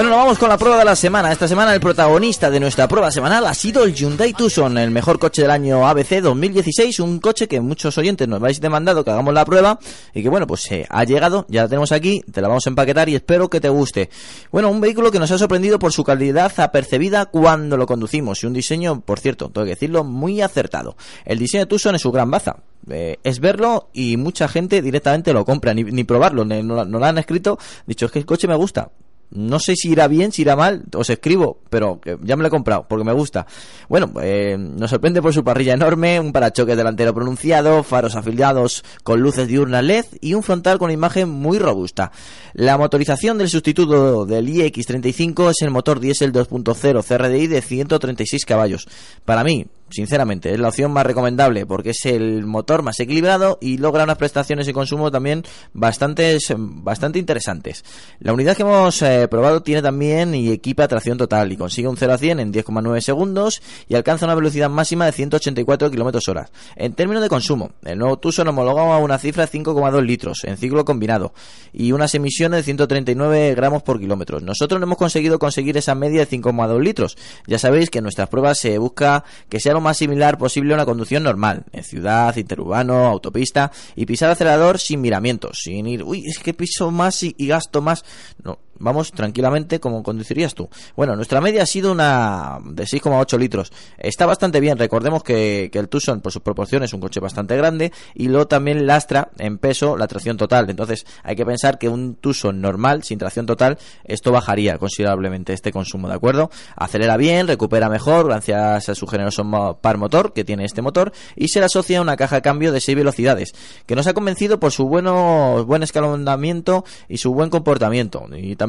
[0.00, 1.30] Bueno, nos vamos con la prueba de la semana.
[1.30, 5.18] Esta semana el protagonista de nuestra prueba semanal ha sido el Hyundai Tucson, el mejor
[5.18, 9.34] coche del año ABC 2016, un coche que muchos oyentes nos habéis demandado que hagamos
[9.34, 9.78] la prueba
[10.14, 12.70] y que bueno, pues eh, ha llegado, ya la tenemos aquí, te la vamos a
[12.70, 14.08] empaquetar y espero que te guste.
[14.50, 18.46] Bueno, un vehículo que nos ha sorprendido por su calidad apercibida cuando lo conducimos y
[18.46, 20.96] un diseño, por cierto, tengo que decirlo, muy acertado.
[21.26, 22.56] El diseño de Tucson es su gran baza.
[22.88, 27.04] Eh, es verlo y mucha gente directamente lo compra, ni, probarlo, ni- no, no lo
[27.04, 28.88] han escrito, dicho es que el coche me gusta.
[29.30, 32.50] No sé si irá bien, si irá mal, os escribo, pero ya me lo he
[32.50, 33.46] comprado porque me gusta.
[33.88, 39.20] Bueno, eh, nos sorprende por su parrilla enorme, un parachoques delantero pronunciado, faros afiliados con
[39.20, 42.10] luces diurnas LED y un frontal con imagen muy robusta.
[42.54, 48.88] La motorización del sustituto del iX35 es el motor diésel 2.0 CRDI de 136 caballos.
[49.24, 53.78] Para mí, sinceramente, es la opción más recomendable porque es el motor más equilibrado y
[53.78, 57.84] logra unas prestaciones y consumo también bastante, bastante interesantes.
[58.20, 61.96] La unidad que hemos eh, probado tiene también y equipa tracción total y consigue un
[61.96, 66.50] 0 a 100 en 10,9 segundos y alcanza una velocidad máxima de 184 km hora.
[66.76, 70.84] En términos de consumo, el nuevo Tucson homologa una cifra de 5,2 litros en ciclo
[70.84, 71.32] combinado
[71.72, 74.40] y unas emisiones de 139 gramos por kilómetro.
[74.40, 77.16] Nosotros no hemos conseguido conseguir esa media de 5,2 litros.
[77.46, 80.84] Ya sabéis que en nuestras pruebas se busca que sea más similar posible a una
[80.84, 86.38] conducción normal, en ciudad, interurbano, autopista, y pisar acelerador sin miramientos, sin ir, uy, es
[86.38, 88.04] que piso más y, y gasto más.
[88.42, 90.68] No, vamos tranquilamente como conducirías tú.
[90.96, 93.72] Bueno, nuestra media ha sido una de 6,8 litros.
[93.98, 94.78] Está bastante bien.
[94.78, 98.86] Recordemos que, el Tucson, por sus proporciones, es un coche bastante grande y luego también
[98.86, 100.68] lastra en peso la tracción total.
[100.68, 105.72] Entonces, hay que pensar que un Tucson normal, sin tracción total, esto bajaría considerablemente este
[105.72, 106.50] consumo, ¿de acuerdo?
[106.76, 111.48] Acelera bien, recupera mejor gracias a su generoso par motor que tiene este motor y
[111.48, 113.52] se le asocia a una caja de cambio de 6 velocidades,
[113.86, 118.26] que nos ha convencido por su bueno, buen escalonamiento y su buen comportamiento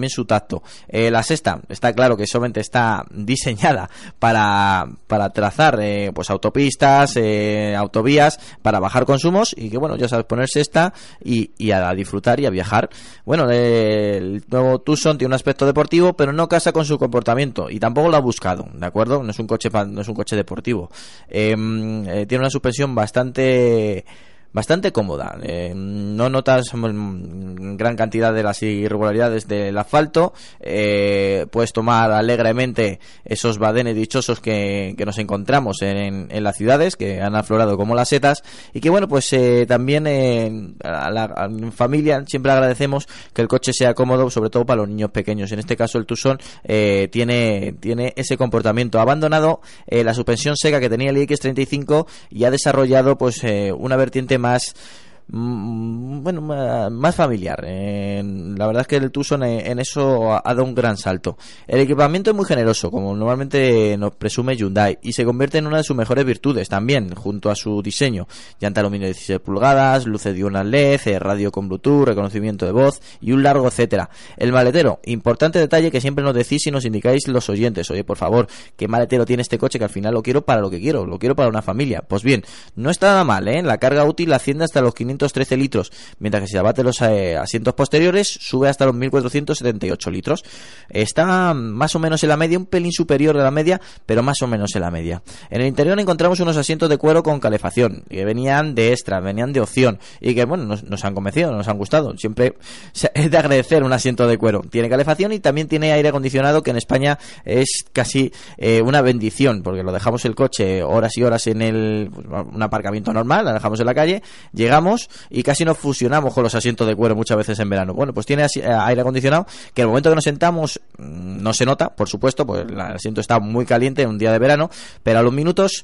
[0.09, 0.63] su tacto.
[0.87, 3.89] Eh, la sexta, está claro que solamente está diseñada
[4.19, 10.07] para, para trazar eh, pues autopistas, eh, autovías, para bajar consumos y que bueno, ya
[10.07, 10.93] sabes, poner sexta
[11.23, 12.89] y, y a disfrutar y a viajar.
[13.25, 17.79] Bueno, el nuevo Tucson tiene un aspecto deportivo, pero no casa con su comportamiento y
[17.79, 19.23] tampoco lo ha buscado, ¿de acuerdo?
[19.23, 20.89] No es un coche, no es un coche deportivo.
[21.27, 24.05] Em, tiene una suspensión bastante
[24.53, 25.37] bastante cómoda.
[25.43, 30.33] Eh, no notas mm, gran cantidad de las irregularidades del asfalto.
[30.59, 36.95] Eh, puedes tomar alegremente esos badenes dichosos que, que nos encontramos en, en las ciudades,
[36.95, 38.43] que han aflorado como las setas.
[38.73, 43.71] Y que bueno, pues eh, también eh, a la familia siempre agradecemos que el coche
[43.73, 45.51] sea cómodo, sobre todo para los niños pequeños.
[45.51, 48.99] En este caso el Tucson eh, tiene, tiene ese comportamiento.
[48.99, 53.41] Ha abandonado la suspensión seca que tenía el iX35 y ha desarrollado pues
[53.77, 57.63] una vertiente mm, bueno ma- más familiar.
[57.65, 58.21] Eh,
[58.57, 61.37] la verdad es que el Tucson en eso ha dado un gran salto.
[61.67, 65.77] El equipamiento es muy generoso como normalmente nos presume Hyundai y se convierte en una
[65.77, 68.27] de sus mejores virtudes también junto a su diseño.
[68.59, 73.01] Llanta aluminio de 16 pulgadas luces diurnas LED eh, radio con Bluetooth reconocimiento de voz
[73.21, 74.09] y un largo etcétera.
[74.37, 77.89] El maletero importante detalle que siempre nos decís y nos indicáis los oyentes.
[77.89, 80.69] Oye por favor qué maletero tiene este coche que al final lo quiero para lo
[80.69, 82.01] que quiero lo quiero para una familia.
[82.05, 82.43] Pues bien
[82.75, 83.61] no está nada mal ¿eh?
[83.63, 87.73] la carga útil asciende hasta los 513 litros mientras que si abate los eh, asientos
[87.73, 90.43] posteriores sube hasta los 1478 litros.
[90.89, 94.41] Está más o menos en la media un pelín superior de la media pero más
[94.41, 95.21] o menos en la media.
[95.49, 99.53] En el interior encontramos unos asientos de cuero con calefacción que venían de extra venían
[99.53, 102.17] de opción y que bueno nos, han convencido nos han gustado.
[102.17, 102.55] Siempre
[103.13, 104.61] es de agradecer un asiento de cuero.
[104.69, 109.61] Tiene calefacción y también tiene aire acondicionado que en España es casi eh, una bendición
[109.63, 113.53] porque lo dejamos el coche horas y horas en el pues, un aparcamiento normal la
[113.53, 117.37] dejamos en la calle llegamos y casi nos fusionamos con los asientos de cuero muchas
[117.37, 117.93] veces en verano.
[117.93, 121.65] Bueno pues tiene eh, aire acondicionado que al momento que nos sentamos mm, no se
[121.65, 124.69] nota por supuesto pues el asiento está muy caliente en un día de verano
[125.03, 125.83] pero a los minutos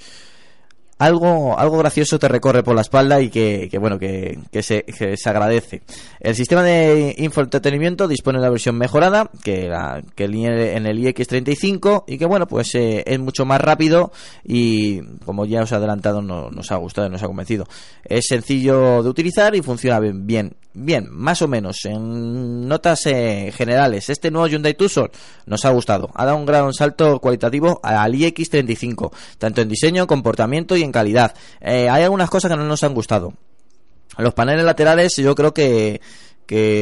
[0.97, 4.83] algo, algo gracioso te recorre por la espalda y que, que, bueno, que, que se,
[4.83, 5.81] que se agradece.
[6.19, 12.03] El sistema de infoentretenimiento dispone de una versión mejorada que, la, que en el iX35
[12.07, 14.11] y que bueno, pues eh, es mucho más rápido
[14.43, 17.65] y como ya os he adelantado no, nos ha gustado, nos ha convencido.
[18.03, 24.09] Es sencillo de utilizar y funciona bien, bien, más o menos en notas eh, generales.
[24.09, 25.09] Este nuevo Hyundai Tucson
[25.45, 26.09] nos ha gustado.
[26.13, 31.33] Ha dado un gran salto cualitativo al iX35, tanto en diseño, comportamiento y en calidad.
[31.61, 33.33] Eh, hay algunas cosas que no nos han gustado.
[34.17, 35.99] Los paneles laterales yo creo que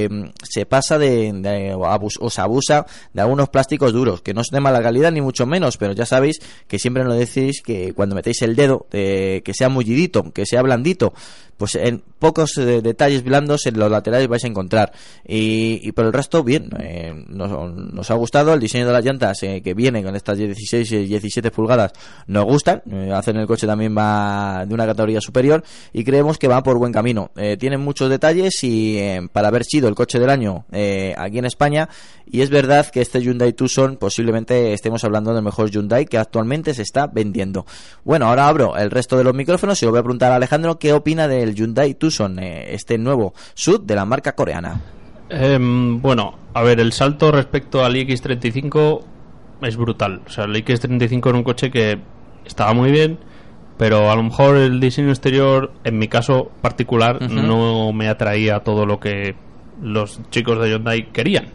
[0.09, 4.59] mm, se pasa de, o se abusa de algunos plásticos duros, que no es de
[4.59, 8.41] mala calidad ni mucho menos, pero ya sabéis que siempre nos decís que cuando metéis
[8.41, 11.13] el dedo, eh, que sea mullidito, que sea blandito,
[11.57, 14.91] pues en pocos eh, detalles blandos en los laterales vais a encontrar.
[15.27, 19.61] Y, por el resto, bien, eh, nos, ha gustado el diseño de las llantas eh,
[19.61, 21.93] que vienen con estas 16 y 17 pulgadas,
[22.27, 26.47] nos gustan, eh, hacen el coche también va de una categoría superior y creemos que
[26.47, 27.31] va por buen camino.
[27.59, 28.99] Tienen muchos detalles y
[29.31, 30.65] para haber sido el coche del año
[31.17, 31.89] aquí en España,
[32.25, 36.73] y es verdad que este Hyundai Tucson posiblemente estemos hablando del mejor Hyundai que actualmente
[36.73, 37.65] se está vendiendo.
[38.03, 40.79] Bueno, ahora abro el resto de los micrófonos y lo voy a preguntar a Alejandro
[40.79, 44.81] qué opina del Hyundai Tucson, eh, este nuevo SUV de la marca coreana.
[45.29, 49.01] Em, bueno, a ver, el salto respecto al iX35
[49.61, 50.21] es brutal.
[50.25, 51.99] O sea, el iX35 era un coche que
[52.45, 53.17] estaba muy bien,
[53.77, 58.85] pero a lo mejor el diseño exterior, en mi caso particular, no me atraía todo
[58.85, 59.35] lo que
[59.81, 61.47] los chicos de Hyundai querían.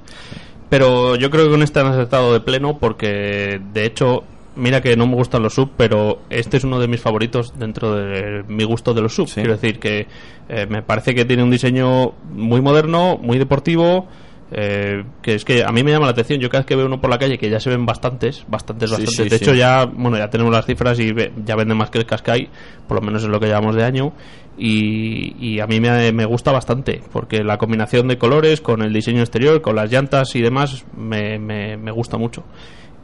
[0.69, 4.25] Pero yo creo que con este han acertado de pleno porque, de hecho,
[4.57, 7.95] mira que no me gustan los sub, pero este es uno de mis favoritos dentro
[7.95, 9.29] de mi gusto de los sub.
[9.33, 10.07] Quiero decir que
[10.49, 14.09] eh, me parece que tiene un diseño muy moderno, muy deportivo.
[14.53, 16.41] eh, que es que a mí me llama la atención.
[16.41, 18.91] Yo cada vez que veo uno por la calle, que ya se ven bastantes, bastantes,
[18.91, 19.15] Sí, bastantes.
[19.17, 19.45] sí, de sí.
[19.45, 22.49] hecho, ya, bueno, ya tenemos las cifras y ve- ya vende más que el Qashqai,
[22.89, 24.13] por lo menos es lo que llevamos de año.
[24.59, 28.93] Y, y a mí me, me gusta bastante, porque la combinación de colores con el
[28.93, 32.43] diseño exterior, con las llantas y demás, me, me, me gusta mucho.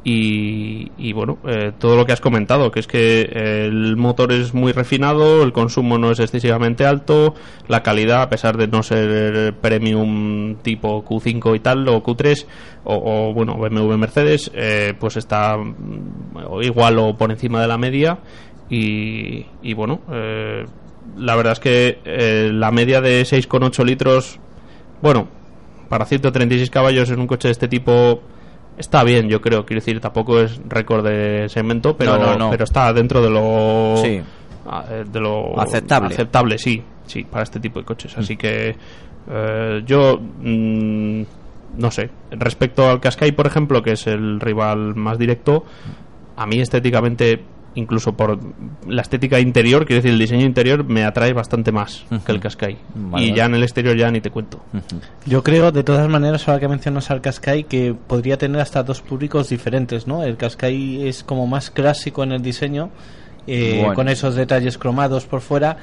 [0.09, 4.55] Y, y bueno, eh, todo lo que has comentado, que es que el motor es
[4.55, 7.35] muy refinado, el consumo no es excesivamente alto,
[7.67, 12.47] la calidad, a pesar de no ser premium tipo Q5 y tal, o Q3,
[12.85, 18.21] o, bueno, BMW Mercedes, eh, pues está mm, igual o por encima de la media.
[18.71, 20.67] Y, y bueno, eh,
[21.17, 24.39] la verdad es que eh, la media de 6,8 litros,
[25.03, 25.27] bueno,
[25.89, 28.23] para 136 caballos en un coche de este tipo
[28.79, 29.65] está bien, yo creo.
[29.67, 32.51] Quiero decir, tampoco es récord de segmento, pero, No, no, no.
[32.51, 34.21] pero está dentro de lo Sí.
[34.91, 36.15] eh, de lo Aceptable.
[36.15, 38.17] aceptable, sí, sí, para este tipo de coches.
[38.19, 38.77] Así que
[39.31, 41.23] eh, yo mm,
[41.79, 42.11] no sé.
[42.31, 45.65] Respecto al Qashqai, por ejemplo, que es el rival más directo,
[46.37, 47.41] a mí estéticamente
[47.77, 48.39] incluso por
[48.89, 52.41] la estética interior, quiero decir, el diseño interior me atrae bastante más que el.
[52.95, 54.61] Vale, y ya en el exterior ya ni te cuento.
[55.25, 59.01] Yo creo, de todas maneras, ahora que mencionas al Qashqai, que podría tener hasta dos
[59.03, 60.25] públicos diferentes, ¿no?
[60.25, 62.91] El Qashqai es como más clásico en el diseño,
[63.47, 63.95] eh, Bueno.
[63.95, 65.77] con esos detalles cromados por fuera,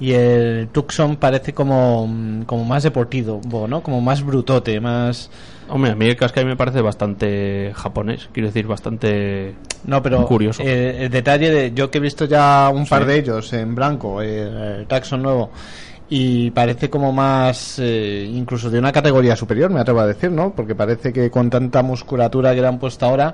[0.00, 3.82] y el Tucson parece como, mm, como más deportivo, ¿no?
[3.82, 5.30] Como más brutote, más...
[5.68, 9.54] Hombre, a mí el Qashqai me parece bastante japonés, quiero decir, bastante
[9.84, 10.62] No, pero curioso.
[10.64, 14.20] eh, el detalle de yo que he visto ya un par de ellos en blanco,
[14.20, 15.50] eh, el Taxon nuevo,
[16.08, 20.52] y parece como más, eh, incluso de una categoría superior, me atrevo a decir, ¿no?
[20.56, 23.32] Porque parece que con tanta musculatura que le han puesto ahora,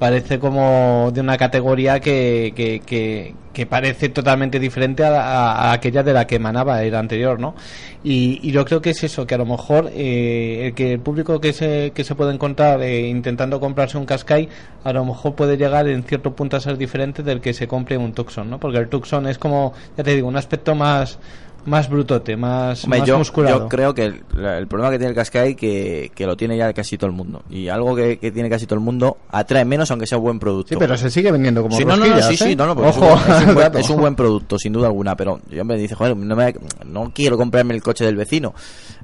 [0.00, 5.72] parece como de una categoría que, que, que, que parece totalmente diferente a, a- a
[5.74, 7.54] aquella de la que emanaba el anterior, ¿no?
[8.02, 11.00] Y, y yo creo que es eso, que a lo mejor eh, el que el
[11.00, 14.48] público que se, que se puede encontrar eh, intentando comprarse un Qashqai,
[14.84, 17.98] a lo mejor puede llegar en cierto punto a ser diferente del que se compre
[17.98, 18.58] un Tucson, ¿no?
[18.58, 21.18] Porque el Tucson es como, ya te digo, un aspecto más
[21.66, 23.58] más brutote, más, Hombre, más yo, musculado.
[23.60, 26.96] yo creo que el, problema que tiene el Qashqai que, que lo tiene ya casi
[26.96, 27.42] todo el mundo.
[27.50, 30.70] Y algo que, que tiene casi todo el mundo atrae menos aunque sea buen producto.
[30.70, 32.56] Sí, pero se sigue vendiendo como Sí, no, no, sí, sí, ¿eh?
[32.56, 33.78] no, no, porque Ojo, es, un, es un buen, dato.
[33.78, 36.54] es un buen producto, sin duda alguna, pero yo me dice, joder, no, me-
[36.86, 38.54] no quiero comprarme el coche del vecino.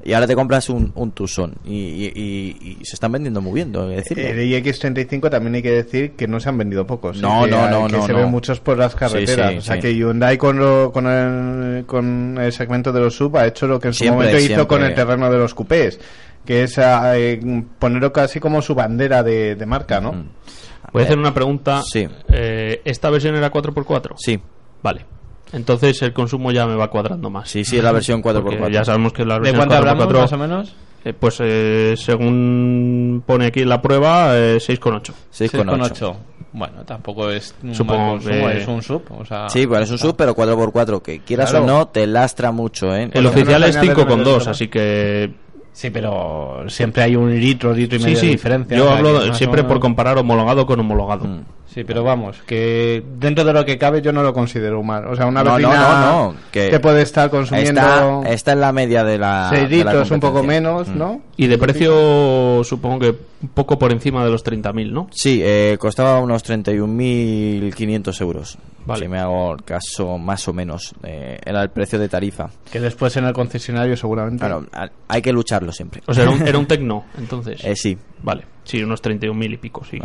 [0.04, 1.52] Y ahora te compras un, un Tucson.
[1.64, 4.22] Y, y- y- y se están vendiendo muy bien, tengo que decirlo.
[4.24, 7.16] El iX35 también hay que decir que no se han vendido pocos.
[7.16, 7.20] ¿eh?
[7.20, 8.18] No, que, no, no, que no, se no.
[8.18, 9.52] ven muchos por las Sí, carreteras.
[9.52, 9.80] sí, o sea sí.
[9.82, 13.78] que Hyundai con, lo- con, el, con el segmento de los sub ha hecho lo
[13.80, 14.66] que en su Siempre, momento hizo siempre.
[14.66, 16.00] con el terreno de los coupés,
[16.44, 17.40] que es ah, eh,
[17.78, 20.24] ponerlo casi como su bandera de, de marca, ¿no?
[20.92, 21.82] Voy a hacer una pregunta.
[21.82, 22.08] Sí.
[22.28, 24.14] Eh, ¿Esta versión era 4x4?
[24.16, 24.40] Sí.
[24.82, 25.04] Vale.
[25.52, 27.48] Entonces el consumo ya me va cuadrando más.
[27.50, 28.42] Sí, sí, es la versión 4x4.
[28.58, 30.76] Porque Ya sabemos que la ¿De versión cuánto 4x4 hablamos, más o menos?
[31.06, 35.12] Eh, pues eh, según pone aquí en la prueba, eh, 6,8.
[35.32, 36.16] 6,8.
[36.52, 39.02] Bueno, tampoco es un Supongo mal consumo, que- es un sub.
[39.10, 41.64] O sea, Sí, pues es un sub, pero 4x4, que quieras Claro.
[41.64, 43.10] o no, te lastra mucho, ¿eh?
[43.12, 45.32] El oficial es 5,2, así que...
[45.72, 48.26] Sí, pero siempre hay un litro, litro y medio sí.
[48.26, 48.76] de diferencia.
[48.78, 51.26] Yo hablo siempre menos- por comparar homologado con homologado.
[51.26, 51.44] Mm.
[51.76, 55.06] Sí, pero vamos, que dentro de lo que cabe yo no lo considero mal.
[55.08, 58.52] O sea, una No, no, berlina no, no, que que puede estar consumiendo Está, está
[58.52, 59.48] en la media de la.
[59.50, 60.96] 6 de la litros, un poco menos, Mm.
[60.98, 61.20] ¿no?
[61.36, 63.08] Y de precio supongo que
[63.42, 65.08] un poco por encima de los 30.000, ¿no?
[65.12, 68.58] Sí, eh, costaba unos 31.500 euros.
[68.86, 69.02] Vale.
[69.02, 70.94] Si me hago el caso, más o menos.
[71.02, 72.48] eh, era el precio de tarifa.
[72.70, 74.38] Que después en el concesionario seguramente.
[74.38, 74.64] Claro,
[75.08, 76.02] hay que lucharlo siempre.
[76.06, 77.62] O sea, era un, era un Tecno, entonces.
[77.64, 77.98] Eh, sí.
[78.22, 78.44] Vale.
[78.64, 79.98] Sí, unos 31.000 y pico, sí.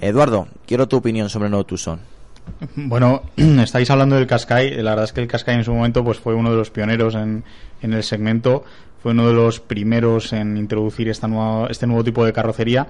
[0.00, 2.00] Eduardo, quiero tu opinión sobre el nuevo Tucson.
[2.76, 4.82] Bueno, estáis hablando del Qashqai.
[4.82, 7.14] La verdad es que el Qashqai en su momento pues fue uno de los pioneros
[7.14, 7.44] en,
[7.82, 8.64] en el segmento.
[9.02, 12.86] Fue uno de los primeros en introducir esta nueva, este nuevo tipo de carrocería.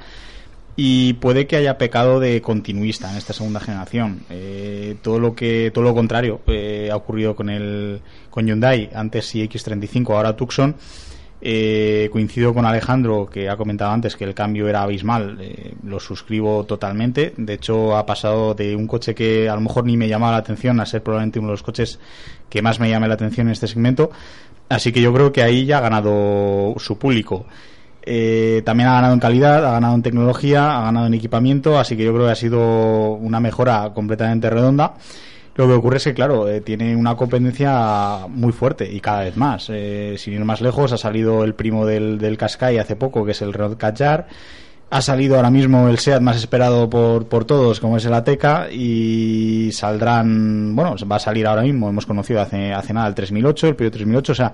[0.76, 4.22] Y puede que haya pecado de continuista en esta segunda generación.
[4.28, 8.00] Eh, todo lo que, todo lo contrario eh, ha ocurrido con el
[8.30, 10.74] con Hyundai, antes iX35, ahora Tucson.
[11.46, 15.36] Eh, coincido con Alejandro que ha comentado antes que el cambio era abismal.
[15.42, 17.34] eh, lo suscribo totalmente.
[17.36, 20.38] De hecho, ha pasado de un coche que a lo mejor ni me llamaba la
[20.38, 21.98] atención a ser probablemente uno de los coches
[22.48, 24.10] que más me llame la atención en este segmento.
[24.70, 27.44] Así que yo creo que ahí ya ha ganado su público.
[28.06, 31.94] Eh, también ha ganado en calidad, ha ganado en tecnología, ha ganado en equipamiento, así
[31.94, 34.94] que yo creo que ha sido una mejora completamente redonda.
[35.56, 39.36] Lo que ocurre es que, claro, eh, tiene una competencia muy fuerte y cada vez
[39.36, 39.68] más.
[39.70, 43.42] Eh, sin ir más lejos, ha salido el primo del, del hace poco, que es
[43.42, 44.26] el Renault Kadjar.
[44.90, 48.68] Ha salido ahora mismo el SEAT más esperado por, por todos, como es el Ateca,
[48.70, 53.68] y saldrán, bueno, va a salir ahora mismo, hemos conocido hace, hace nada el 3008,
[53.68, 54.52] el Peugeot 3008, o sea,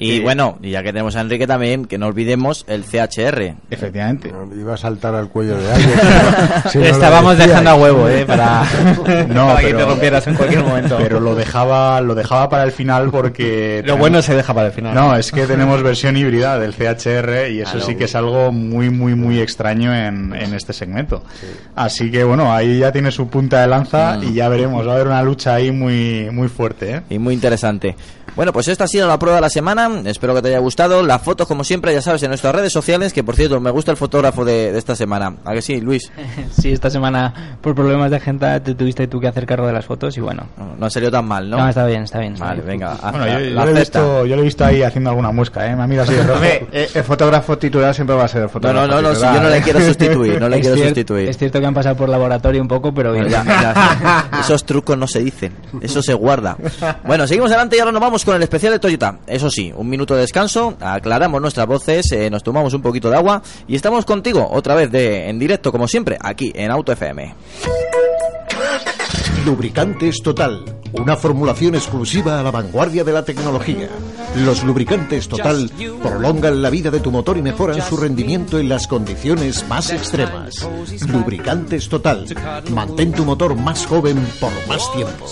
[0.00, 3.54] Y bueno, y ya que tenemos a Enrique también, que no olvidemos el CHR.
[3.68, 4.32] Efectivamente.
[4.56, 5.98] Iba a saltar al cuello de alguien.
[6.70, 8.24] si no Estábamos dejando a huevo, ¿eh?
[8.24, 8.62] Para,
[9.28, 10.96] No, para que pero- te rompieras en cualquier momento.
[10.98, 13.82] Pero lo dejaba, lo dejaba para el final porque...
[13.84, 14.94] Lo bueno se deja para el final.
[14.94, 18.90] No, es que tenemos versión híbrida del CHR y eso sí que es algo muy,
[18.90, 21.24] muy, muy extraño en, en este segmento.
[21.74, 24.22] Así que bueno, ahí ya tiene su punta de lanza Mm.
[24.24, 24.86] y ya veremos.
[24.86, 27.00] Va a haber una lucha ahí muy, muy fuerte, ¿eh?
[27.10, 27.96] Y muy interesante.
[28.36, 29.87] Bueno, pues esta ha sido la prueba de la semana.
[30.06, 31.02] Espero que te haya gustado.
[31.02, 33.12] Las fotos, como siempre, ya sabes, en nuestras redes sociales.
[33.12, 35.34] Que por cierto, me gusta el fotógrafo de, de esta semana.
[35.44, 36.10] ¿A que sí, Luis?
[36.58, 39.84] Sí, esta semana, por problemas de agenda, te tuviste tú que hacer cargo de las
[39.84, 40.46] fotos y bueno.
[40.56, 41.58] No, no ha salido tan mal, ¿no?
[41.58, 42.32] No, está bien, está bien.
[42.34, 42.66] está Vale, bien.
[42.80, 42.94] venga.
[43.10, 45.66] Bueno, yo, yo la lo he visto, yo lo he visto ahí haciendo alguna muesca,
[45.66, 45.76] ¿eh?
[45.76, 46.42] Me mira así de rojo.
[46.42, 49.14] Eh, el fotógrafo titular siempre va a ser el No, fotógrafo no, no, no, si
[49.16, 51.28] titular, yo no le quiero sustituir, no le Es quiero cier- sustituir.
[51.28, 53.28] Es cierto que han pasado por laboratorio un poco, pero bien.
[53.28, 54.28] Ya, ya.
[54.40, 56.56] Esos trucos no se dicen, eso se guarda.
[57.04, 59.18] Bueno, seguimos adelante y ahora nos vamos con el especial de Toyota.
[59.26, 63.16] Eso sí, un minuto de descanso, aclaramos nuestras voces, eh, nos tomamos un poquito de
[63.16, 67.34] agua y estamos contigo otra vez de en directo como siempre aquí en Auto FM.
[69.44, 73.88] Lubricantes Total, una formulación exclusiva a la vanguardia de la tecnología.
[74.36, 75.70] Los lubricantes Total
[76.02, 80.68] prolongan la vida de tu motor y mejoran su rendimiento en las condiciones más extremas.
[81.06, 82.26] Lubricantes Total,
[82.74, 85.26] mantén tu motor más joven por más tiempo.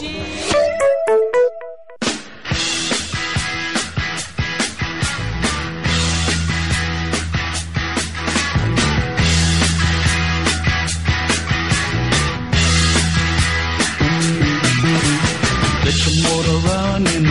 [16.99, 17.25] Motor running.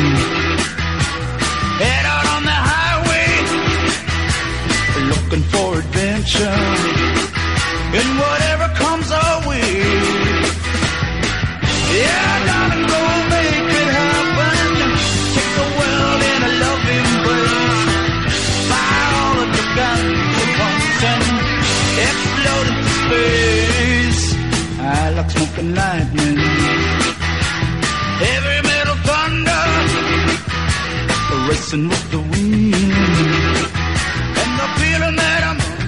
[1.81, 3.29] Head out on the highway.
[5.09, 6.59] Looking for adventure.
[7.97, 8.54] And whatever
[31.75, 32.24] and look the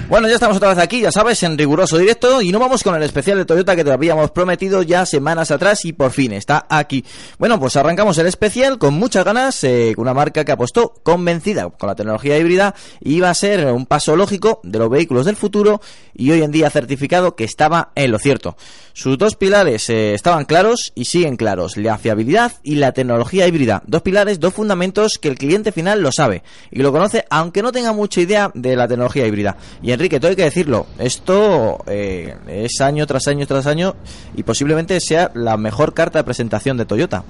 [0.08, 2.94] Bueno, ya estamos otra vez aquí, ya sabes, en riguroso directo y no vamos con
[2.94, 6.64] el especial de Toyota que te habíamos prometido ya semanas atrás y por fin está
[6.70, 7.04] aquí.
[7.38, 11.68] Bueno, pues arrancamos el especial con muchas ganas, eh, con una marca que apostó convencida
[11.68, 15.36] con la tecnología híbrida y iba a ser un paso lógico de los vehículos del
[15.36, 15.82] futuro
[16.14, 18.56] y hoy en día certificado que estaba en lo cierto.
[18.94, 23.82] Sus dos pilares eh, estaban claros y siguen claros, la fiabilidad y la tecnología híbrida.
[23.86, 27.72] Dos pilares, dos fundamentos que el cliente final lo sabe y lo conoce aunque no
[27.72, 29.58] tenga mucha idea de la tecnología híbrida.
[29.82, 33.94] Y Enrique, todo hay que decirlo, esto eh, es año tras año tras año
[34.34, 37.24] y posiblemente sea la mejor carta de presentación de Toyota.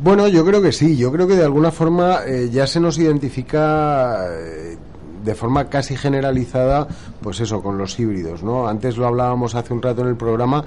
[0.00, 0.96] Bueno, yo creo que sí.
[0.96, 4.76] Yo creo que de alguna forma eh, ya se nos identifica eh,
[5.24, 6.86] de forma casi generalizada,
[7.20, 8.68] pues eso, con los híbridos, ¿no?
[8.68, 10.64] Antes lo hablábamos hace un rato en el programa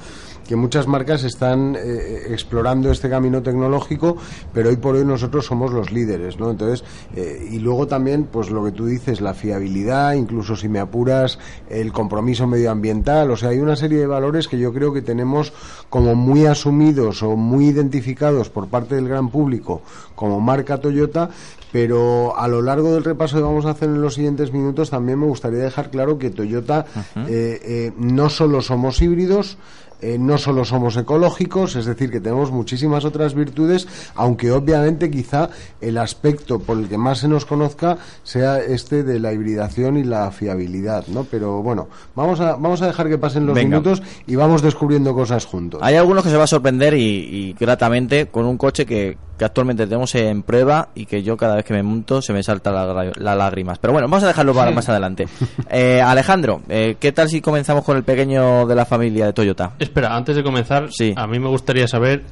[0.52, 4.18] que muchas marcas están eh, explorando este camino tecnológico,
[4.54, 6.52] pero hoy por hoy nosotros somos los líderes, ¿no?
[6.52, 6.84] Entonces,
[7.16, 11.40] eh, y luego también, pues lo que tú dices, la fiabilidad, incluso si me apuras,
[11.70, 15.54] el compromiso medioambiental, o sea, hay una serie de valores que yo creo que tenemos
[15.90, 19.82] como muy asumidos o muy identificados por parte del gran público
[20.16, 21.30] como marca Toyota,
[21.72, 25.20] pero a lo largo del repaso que vamos a hacer en los siguientes minutos también
[25.20, 29.58] me gustaría dejar claro que Toyota eh, eh, no solo somos híbridos,
[30.02, 35.50] eh, no solo somos ecológicos, es decir, que tenemos muchísimas otras virtudes, aunque obviamente quizá
[35.80, 40.04] el aspecto por el que más se nos conozca sea este de la hibridación y
[40.04, 41.24] la fiabilidad, ¿no?
[41.24, 43.80] Pero bueno, vamos a, vamos a dejar que pasen los Venga.
[43.80, 45.82] minutos y vamos descubriendo cosas juntos.
[45.84, 49.46] Hay algunos que se va a sorprender y, y gratamente con un coche que, que
[49.46, 52.72] actualmente tenemos en prueba y que yo cada vez que me monto se me salta
[52.72, 53.80] la, las lágrimas.
[53.80, 55.28] Pero bueno, vamos a dejarlo para más adelante.
[55.70, 59.74] Eh, Alejandro, eh, ¿qué tal si comenzamos con el pequeño de la familia de Toyota?
[59.92, 60.88] Espera, antes de comenzar,
[61.18, 62.24] a mí me gustaría saber,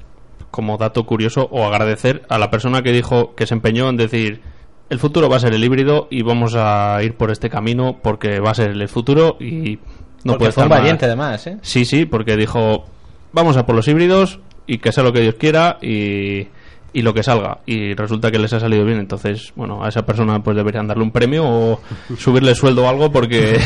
[0.49, 4.41] como dato curioso, o agradecer a la persona que dijo, que se empeñó en decir,
[4.89, 8.39] el futuro va a ser el híbrido y vamos a ir por este camino porque
[8.39, 9.77] va a ser el futuro y
[10.23, 10.79] no Porque puede fue estar un más.
[10.79, 11.57] valiente, además, ¿eh?
[11.61, 12.85] Sí, sí, porque dijo,
[13.33, 16.47] vamos a por los híbridos y que sea lo que Dios quiera y,
[16.93, 17.59] y lo que salga.
[17.65, 18.99] Y resulta que les ha salido bien.
[18.99, 21.81] Entonces, bueno, a esa persona pues deberían darle un premio o
[22.17, 23.59] subirle sueldo o algo porque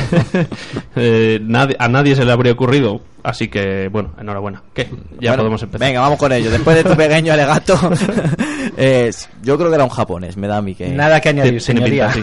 [0.96, 3.02] eh, nadie, a nadie se le habría ocurrido.
[3.24, 4.62] Así que, bueno, enhorabuena.
[4.74, 4.90] ¿Qué?
[5.20, 5.88] Ya Bueno, podemos empezar.
[5.88, 6.52] Venga, vamos con ello.
[6.52, 7.74] Después de tu pequeño alegato,
[8.76, 9.10] eh,
[9.42, 10.90] yo creo que era un japonés, me da a mí que...
[10.90, 12.22] Nada que añadir, pinta, sí.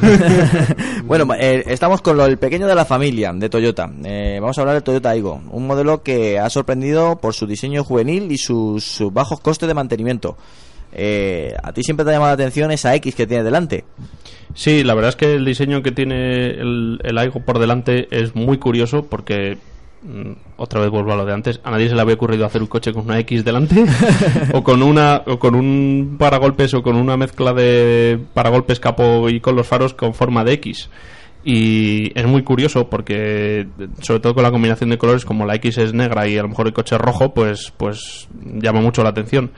[1.04, 3.90] bueno, eh, estamos con lo, el pequeño de la familia de Toyota.
[4.04, 7.82] Eh, vamos a hablar del Toyota Aygo, un modelo que ha sorprendido por su diseño
[7.82, 10.36] juvenil y sus, sus bajos costes de mantenimiento.
[10.92, 13.84] Eh, a ti siempre te ha llamado la atención esa X que tiene delante.
[14.54, 18.34] Sí, la verdad es que el diseño que tiene el, el Aigo por delante es
[18.34, 19.58] muy curioso porque
[20.02, 22.60] mm, otra vez vuelvo a lo de antes, a nadie se le había ocurrido hacer
[22.60, 23.84] un coche con una X delante
[24.52, 29.40] o con una o con un paragolpes o con una mezcla de paragolpes capo y
[29.40, 30.90] con los faros con forma de X.
[31.42, 33.66] Y es muy curioso porque,
[34.02, 36.48] sobre todo con la combinación de colores, como la X es negra y a lo
[36.48, 39.50] mejor el coche es rojo, pues, pues llama mucho la atención.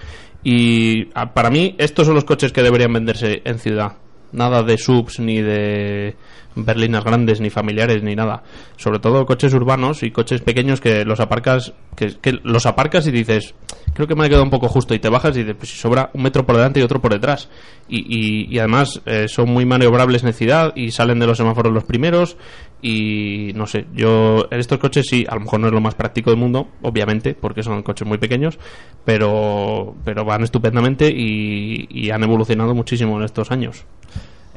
[0.44, 3.93] Y a- para mí, estos son los coches que deberían venderse en ciudad.
[4.32, 6.16] Nada de subs, ni de
[6.54, 8.42] berlinas grandes, ni familiares, ni nada.
[8.76, 13.54] Sobre todo coches urbanos y coches pequeños que los aparcas, que, los aparcas y dices,
[13.94, 14.94] creo que me ha quedado un poco justo.
[14.94, 17.12] Y te bajas y dices, pues si sobra un metro por delante y otro por
[17.12, 17.48] detrás.
[17.88, 21.72] Y, y, y además eh, son muy maniobrables en ciudad y salen de los semáforos
[21.72, 22.36] los primeros.
[22.80, 25.94] Y no sé, yo en estos coches sí, a lo mejor no es lo más
[25.94, 28.58] práctico del mundo, obviamente, porque son coches muy pequeños,
[29.04, 33.84] pero, pero van estupendamente y han evolucionado muchísimo en estos años.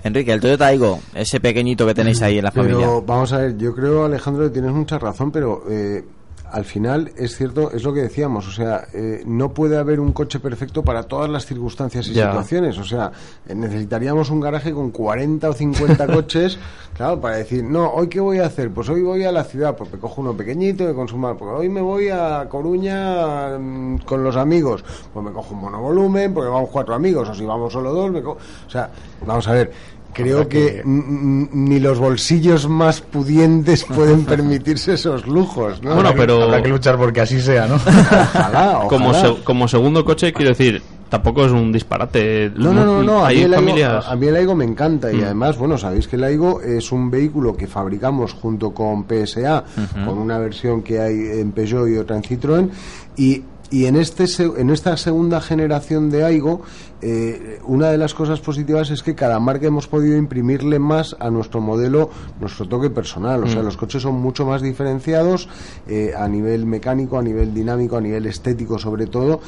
[0.06, 2.88] Enrique, el Toyota Aigo, ese pequeñito que tenéis ahí en la Pero familia.
[3.08, 6.06] vamos a ver, yo creo, Alejandro, que tienes mucha razón, pero eh,
[6.52, 10.14] al final es cierto, es lo que decíamos, o sea, eh, no puede haber un
[10.14, 12.28] coche perfecto para todas las circunstancias y Ya.
[12.28, 13.12] situaciones, o sea,
[13.48, 16.60] eh, necesitaríamos un garaje con 40 o 50 coches,
[16.96, 19.76] claro, para decir, no, hoy qué voy a hacer, pues hoy voy a la ciudad,
[19.76, 24.24] pues me cojo uno pequeñito, me consuma, pues hoy me voy a Coruña mm, con
[24.24, 27.92] los amigos, pues me cojo un monovolumen, porque vamos cuatro amigos, o si vamos solo
[27.92, 28.38] dos, me co-
[28.68, 28.92] o sea,
[29.26, 29.95] vamos a ver.
[30.16, 35.96] Creo que que- ni los bolsillos más pudientes pueden permitirse esos lujos, ¿no?
[35.96, 37.76] Bueno, pero- Habrá que luchar porque así sea, ¿no?
[37.76, 39.36] Ojalá, Como, ojalá.
[39.36, 42.52] se- como segundo coche, quiero decir, tampoco es un disparate.
[42.56, 43.26] No, no, no, no.
[43.26, 44.06] A mí, el Aigo, familias.
[44.08, 45.24] a mí el Aigo me encanta y Mm.
[45.26, 49.64] además, bueno, sabéis que el Aigo es un vehículo que fabricamos junto con PSA,
[50.06, 52.70] con una versión que hay en Peugeot y otra en Citroën
[53.18, 54.26] y y en, este,
[54.58, 56.62] en esta segunda generación de Aigo,
[57.02, 61.30] eh, una de las cosas positivas es que cada marca hemos podido imprimirle más a
[61.30, 62.10] nuestro modelo,
[62.40, 63.44] nuestro toque personal.
[63.44, 63.66] O sea, Mm.
[63.66, 65.50] los coches son mucho más diferenciados
[65.88, 69.42] eh, a nivel mecánico, a nivel dinámico, a nivel estético sobre todo.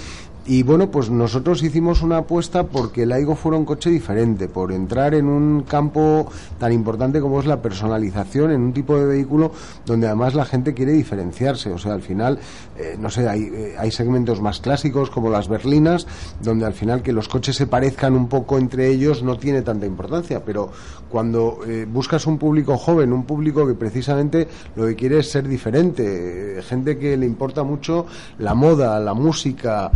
[0.50, 4.72] Y bueno, pues nosotros hicimos una apuesta porque el Aigo fuera un coche diferente, por
[4.72, 9.52] entrar en un campo tan importante como es la personalización, en un tipo de vehículo
[9.86, 11.70] donde además la gente quiere diferenciarse.
[11.74, 12.40] O sea, al final,
[12.78, 16.08] eh, no sé, hay, eh, hay segmentos más clásicos como las berlinas,
[16.42, 19.86] donde al final que los coches se parezcan un poco entre ellos no tiene tanta
[19.86, 20.72] importancia, pero
[21.10, 24.48] cuando eh, buscas un público joven, un público que precisamente
[24.78, 28.06] lo que quiere es ser diferente, gente que le importa mucho
[28.40, 29.92] la moda, la música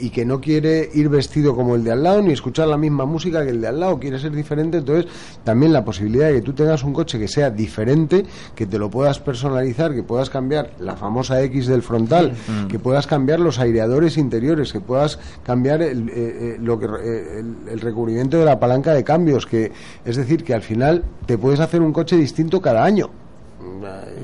[0.00, 3.04] y que no quiere ir vestido como el de al lado ni escuchar la misma
[3.04, 5.06] música que el de al lado, quiere ser diferente, entonces
[5.44, 8.90] también la posibilidad de que tú tengas un coche que sea diferente, que te lo
[8.90, 12.68] puedas personalizar, que puedas cambiar la famosa X del frontal, Mm.
[12.68, 17.40] que puedas cambiar los aireadores interiores, que puedas cambiar el, eh, eh, lo que, eh,
[17.40, 19.72] el, el recubrimiento de la palanca de cambios, que
[20.04, 23.10] es decir, que al final te puedes hacer un coche distinto cada año.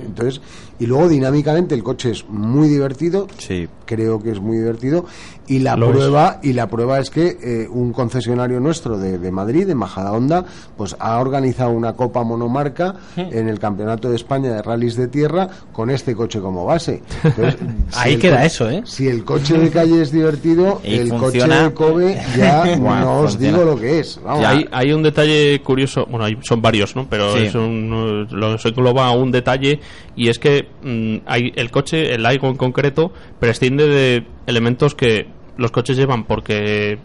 [0.07, 0.41] Entonces,
[0.83, 3.69] y luego dinámicamente el coche es muy divertido, sí.
[3.87, 5.05] creo que es muy divertido,
[5.47, 5.97] y la Lo es.
[5.97, 10.45] prueba, y la prueba es que eh, un concesionario nuestro de, de Madrid, de Majadahonda,
[10.77, 15.49] pues ha organizado una copa monomarca en el Campeonato de España de Rallys de Tierra
[15.73, 17.03] con este coche como base.
[17.23, 17.57] Entonces,
[17.91, 18.83] si Ahí queda eso, ¿eh?
[18.85, 21.21] Si el coche de calle es divertido, Y el funciona.
[21.21, 23.59] coche de Kobe ya no os funciona.
[23.59, 24.19] digo lo que es.
[24.25, 24.45] Vamos.
[24.47, 27.07] Hay, hay un detalle curioso, bueno, hay- son varios, ¿no?
[27.09, 27.45] Pero Sí.
[27.45, 29.81] es un, lo se engloba un detalle
[30.17, 35.27] y es que mm, hay el coche, el Aigo en concreto, prescinde de elementos que
[35.57, 36.99] los coches llevan porque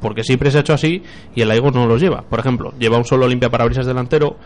[0.00, 1.02] porque siempre se ha hecho así
[1.34, 2.22] y el Aigo no los lleva.
[2.22, 4.36] Por ejemplo, lleva un solo limpiaparabrisas delantero,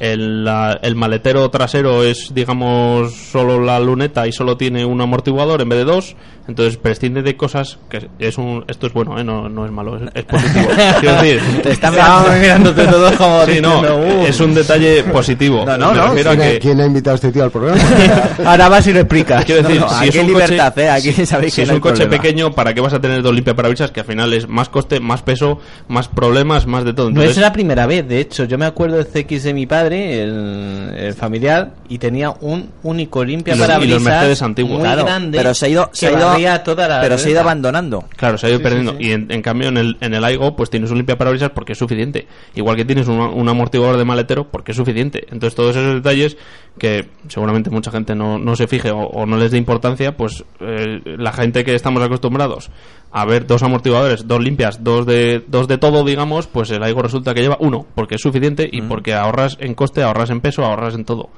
[0.00, 5.60] el, la- el maletero trasero es, digamos, solo la luneta y solo tiene un amortiguador
[5.62, 6.16] en vez de dos,
[6.48, 9.24] entonces prescinde de cosas que es un, esto es bueno, ¿eh?
[9.24, 10.66] no, no es malo, es, es positivo.
[11.00, 14.26] Quiero decir, Te están mirando- mirándote todos como Sí, no, diciendo, "Uh".
[14.26, 15.64] es un detalle positivo.
[15.64, 17.50] No, no, Me no, refiero a ¿Quién, que- quién ha invitado a este tío al
[17.50, 17.80] programa?
[18.44, 19.44] Ahora vas y lo explicas.
[19.44, 20.90] Quiero decir, No, no, si es un coche, libertad, ¿eh?
[20.90, 22.22] Aquí sabéis si que es no un coche problema.
[22.22, 23.90] pequeño, ¿para qué vas a tener dos limpiaparabrisas?
[23.90, 27.06] Que al final es más coste, más peso, más problemas, más de todo.
[27.06, 29.66] No Entonces, es la primera vez, de hecho, yo me acuerdo del CX de mi
[29.66, 34.72] padre, el, el familiar, y tenía un único limpia para y los Mercedes antiguos.
[34.78, 37.30] muy Claro, grande, pero se ha ido, se ha ido, toda la pero se ha
[37.32, 38.04] ido abandonando.
[38.16, 38.92] Claro, se ha ido Sí, perdiendo.
[38.92, 39.04] sí, sí.
[39.08, 41.78] Y en, en cambio en el, en el Aigo pues tienes un limpiaparabrisas porque es
[41.78, 42.26] suficiente.
[42.54, 45.24] Igual que tienes un, un amortiguador de maletero porque es suficiente.
[45.30, 46.36] Entonces todos esos detalles
[46.78, 50.44] que seguramente mucha gente no, no se fije o, o no les dé importancia, pues
[50.60, 52.70] eh, la gente que estamos acostumbrados
[53.16, 57.00] a ver dos amortiguadores, dos limpias, dos de, dos de todo, digamos, pues el Aigo
[57.00, 60.64] resulta que lleva uno porque es suficiente y porque ahorras en coste, ahorras en peso,
[60.64, 61.30] ahorras en todo.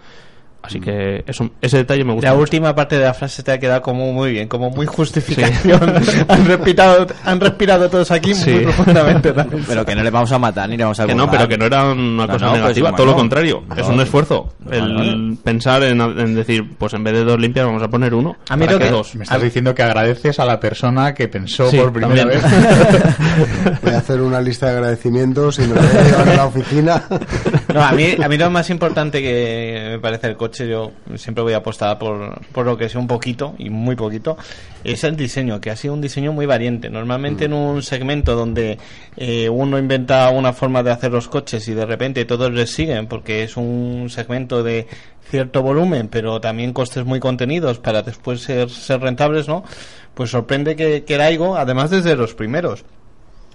[0.62, 2.26] Así que eso, ese detalle me gusta.
[2.28, 2.42] La mucho.
[2.42, 5.80] última parte de la frase te ha quedado como muy bien, como muy justificación.
[6.28, 8.50] han, respirado, han respirado todos aquí Sí.
[8.50, 9.32] muy profundamente.
[9.32, 9.64] también.
[9.68, 11.56] Pero que no le vamos a matar ni le vamos a Que no, pero que
[11.56, 13.62] no era una No, cosa no, pues, negativa, bueno, todo lo contrario.
[13.68, 13.76] no.
[13.76, 14.54] es un esfuerzo.
[14.68, 18.34] El pensar en, en decir, pues en vez de dos limpias vamos a poner uno.
[18.48, 19.14] A mí lo que- dos.
[19.14, 22.42] Me estás diciendo que agradeces a la persona que pensó Sí, por primera también.
[22.42, 23.80] vez.
[23.82, 27.02] Voy a hacer una lista de agradecimientos y me voy a llevar a la oficina.
[27.76, 31.44] No, a mí, a mí lo más importante que me parece el coche, yo siempre
[31.44, 34.38] voy a apostar por, por lo que sea un poquito, y muy poquito,
[34.82, 36.88] es el diseño, que ha sido un diseño muy variante.
[36.88, 38.78] Normalmente en un segmento donde
[39.18, 43.08] eh, uno inventa una forma de hacer los coches y de repente todos les siguen,
[43.08, 44.86] porque es un segmento de
[45.28, 49.64] cierto volumen, pero también costes muy contenidos para después ser, ser rentables, ¿no?
[50.14, 52.86] Pues sorprende que, que Laigo, además desde los primeros,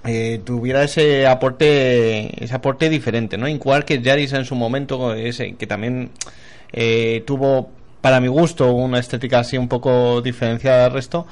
[0.06, 5.54] eh, tuviera ese aporte ese aporte diferente no igual que Yaris en su momento ese
[5.56, 6.10] que también
[6.74, 7.70] eh, tuvo
[8.02, 11.28] para mi gusto una estética así un poco diferenciada del resto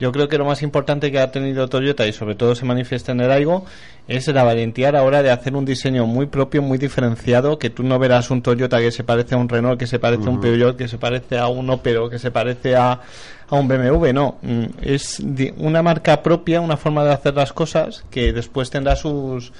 [0.00, 3.12] yo creo que lo más importante que ha tenido Toyota y sobre todo se manifiesta
[3.12, 3.64] en el Aigo
[4.08, 7.70] es la valentía a la hora de hacer un diseño muy propio, muy diferenciado, que
[7.70, 10.30] tú no verás un Toyota que se parece a un Renault, que se parece a
[10.30, 10.40] un.
[10.40, 13.00] Peugeot, que se parece a un Opel o que se parece a,
[13.50, 14.36] a un BMW, no.
[14.42, 15.22] Mm, Es
[15.58, 19.52] una marca propia, una forma de hacer las cosas que después tendrá sus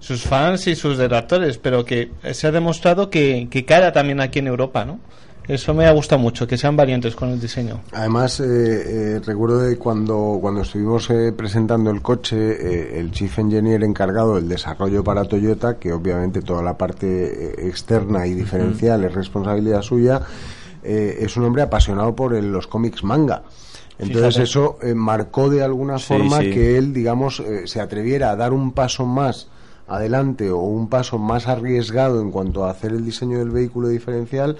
[0.00, 4.40] sus fans y sus detractores, pero que se ha demostrado que, que cara también aquí
[4.40, 5.00] en Europa, ¿no?
[5.48, 7.80] Eso me ha gustado mucho, que sean variantes con el diseño.
[7.92, 13.38] Además, eh, eh, recuerdo de cuando, cuando estuvimos eh, presentando el coche, eh, el chief
[13.38, 17.06] engineer encargado del desarrollo para Toyota, que obviamente toda la parte
[17.62, 20.20] eh, externa y diferencial es responsabilidad suya,
[20.84, 23.42] eh, es un hombre apasionado por el- los cómics manga.
[23.98, 24.42] Entonces Fíjate.
[24.42, 26.50] eso eh, marcó de alguna Sí, forma sí.
[26.50, 29.48] que él, digamos, eh, se atreviera a dar un paso más
[29.86, 34.56] adelante o un paso más arriesgado en cuanto a hacer el diseño del vehículo diferencial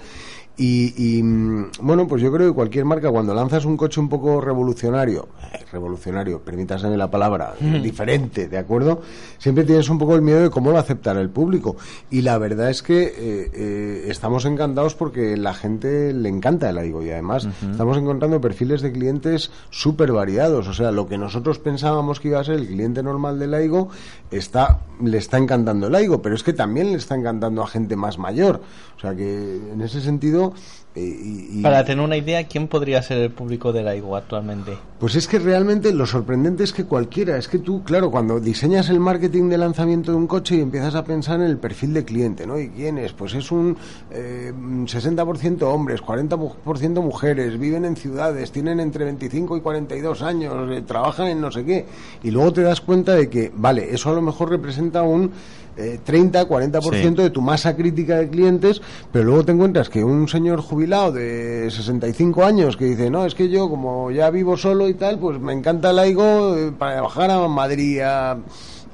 [0.57, 4.07] y, y, mm, bueno, pues yo creo que cualquier marca cuando lanzas un coche un
[4.09, 7.81] poco revolucionario, eh, revolucionario, permítaseme la palabra, Mm.
[7.81, 9.01] diferente, ¿de acuerdo?
[9.37, 11.75] Siempre tienes un poco el miedo de cómo lo aceptará el público.
[12.09, 13.11] Y la verdad es que eh,
[13.53, 18.81] eh, estamos encantados porque la gente le encanta el Aigo y además estamos encontrando perfiles
[18.81, 20.67] de clientes súper variados.
[20.67, 23.89] O sea, lo que nosotros pensábamos que iba a ser el cliente normal del Aigo
[24.37, 27.95] está, le está encantando el Aigo, pero es que también le está encantando a gente
[27.95, 28.61] más mayor.
[28.97, 30.53] O sea que en ese sentido.
[30.95, 34.73] Y- y- Para tener una idea, ¿quién podría ser el público del Aigo actualmente?
[34.99, 38.89] Pues es que realmente lo sorprendente es que cualquiera, es que tú, claro, cuando diseñas
[38.89, 42.05] el marketing de lanzamiento de un coche y empiezas a pensar en el perfil de
[42.05, 42.57] cliente, ¿no?
[42.59, 43.11] ¿Y quién es?
[43.11, 43.75] Pues es un
[44.11, 50.81] eh, 60% hombres, 40% mujeres, viven en ciudades, tienen entre 25 y 42 años, eh,
[50.81, 51.85] trabajan en no sé qué.
[52.23, 55.31] Y luego te das cuenta de que, vale, eso a lo mejor representa un
[55.77, 56.81] eh, 30, 40%
[57.21, 57.23] Sí.
[57.23, 58.81] de tu masa crítica de clientes,
[59.11, 63.35] pero luego te encuentras que un señor jubilado de 65 años que dice, no, es
[63.35, 67.01] que yo como ya vivo solo y tal, pues me encanta el AIGO eh, para
[67.01, 68.37] bajar a Madrid a,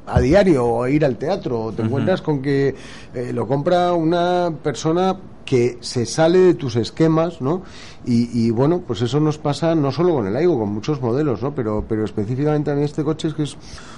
[0.08, 1.72] a diario o ir al teatro.
[1.76, 2.76] Te encuentras con que
[3.14, 5.16] eh, lo compra una persona
[5.52, 7.64] que se sale de tus esquemas, ¿no?
[8.06, 11.42] Y, y, bueno, pues eso nos pasa no solo con el Aigo, con muchos modelos,
[11.44, 11.54] ¿no?
[11.54, 13.58] Pero, pero específicamente a mí este coche es que es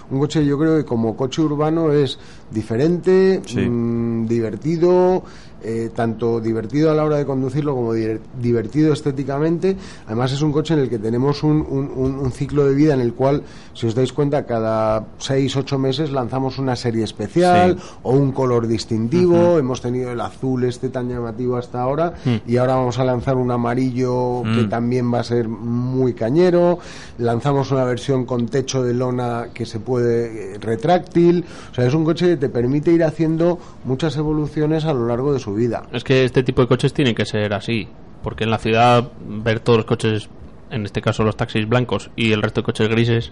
[0.09, 2.17] un coche, yo creo que como coche urbano es
[2.49, 3.59] diferente, Sí.
[3.59, 5.21] mm, divertido,
[5.63, 9.75] eh, tanto divertido a la hora de conducirlo como di- divertido estéticamente.
[10.07, 13.13] Además es un coche en el que tenemos un, un- ciclo de vida en el
[13.13, 17.85] cual, si os dais cuenta, cada 6, 8 meses lanzamos una serie especial Sí.
[18.03, 19.57] o un color distintivo.
[19.59, 22.35] Hemos tenido el azul este tan llamativo hasta ahora Mm.
[22.49, 24.69] y ahora vamos a lanzar un amarillo que Mm.
[24.69, 26.79] también va a ser muy cañero.
[27.19, 31.45] Lanzamos una versión con techo de lona que se puede eh, retráctil.
[31.71, 35.33] O sea, es un coche que te permite ir haciendo muchas evoluciones a lo largo
[35.33, 35.83] de su vida.
[35.91, 37.87] Es que este tipo de coches tienen que ser así,
[38.21, 40.29] porque en la ciudad ver todos los coches,
[40.71, 43.31] en este caso los taxis blancos y el resto de coches grises,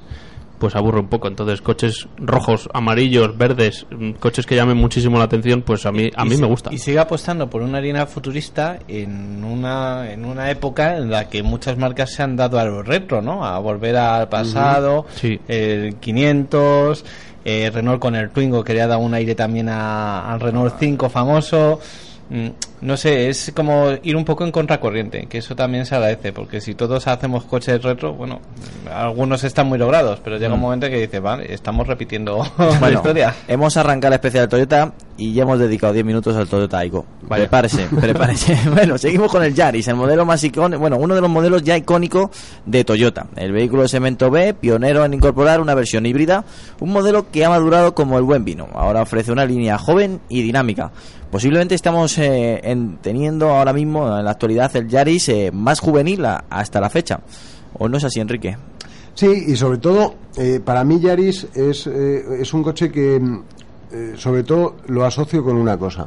[0.60, 1.28] pues aburre un poco.
[1.28, 6.12] Entonces coches rojos, amarillos, verdes, mm, coches que llamen muchísimo la atención, pues a mí
[6.16, 6.72] a mí me gusta.
[6.72, 11.42] Y sigue apostando por una harina futurista en una, en una época en la que
[11.42, 13.44] muchas marcas se han dado a lo retro, ¿no?
[13.44, 15.40] A volver al pasado, Sí.
[15.48, 17.06] el 500,
[17.44, 20.76] eh, Renault con el Twingo que le ha dado un aire también a- al Renault
[20.80, 21.80] 5 famoso.
[22.32, 22.48] Mm,
[22.82, 26.60] No sé, es como ir un poco en contracorriente, que eso también se agradece, porque
[26.62, 28.40] si todos hacemos coches retro, bueno,
[28.92, 30.64] algunos están muy logrados, pero llega un Mm.
[30.64, 32.42] momento que dice, vale, estamos repitiendo
[32.82, 33.36] la historia.
[33.48, 37.06] hemos arrancado el especial Toyota y ya hemos dedicado 10 minutos al Toyota Aygo.
[37.30, 38.58] Prepárese, prepárese.
[38.74, 41.78] bueno, seguimos con el Yaris, el modelo más icónico, bueno, uno de los modelos ya
[41.78, 42.32] icónicos
[42.66, 43.28] de Toyota.
[43.36, 46.46] El vehículo de segmento B, pionero en incorporar una versión híbrida,
[46.80, 48.68] un modelo que ha madurado como el buen vino.
[48.74, 50.92] Ahora ofrece una línea joven y dinámica.
[51.32, 56.26] Posiblemente estamos eh, en- teniendo ahora mismo en la actualidad el Yaris eh, más juvenil
[56.50, 57.22] hasta la fecha.
[57.80, 58.58] ¿O no es así, Enrique?
[59.14, 63.44] Sí, y sobre todo, eh, para mí Yaris es, eh, es un coche que, mm,
[63.94, 66.06] eh, sobre todo, lo asocio con una cosa.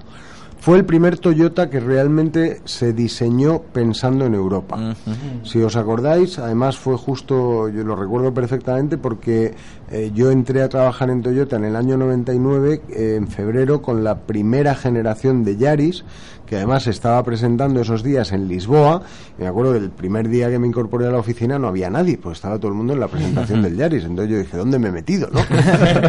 [0.65, 4.97] Fue el primer Toyota que realmente se diseñó pensando en Europa.
[5.43, 9.53] Si os acordáis, además fue justo, yo lo recuerdo perfectamente porque
[9.91, 14.05] eh, yo entré a trabajar en Toyota en el año 99, eh, en febrero, con
[14.05, 16.03] la primera generación de Yaris,
[16.47, 19.03] que además se estaba presentando esos días en Lisboa.
[19.39, 22.39] Me acuerdo del primer día que me incorporé a la oficina no había nadie, pues
[22.39, 24.05] estaba todo el mundo en la presentación del Yaris.
[24.05, 25.29] Entonces yo dije, ¿dónde me he metido?
[25.33, 25.41] ¿no?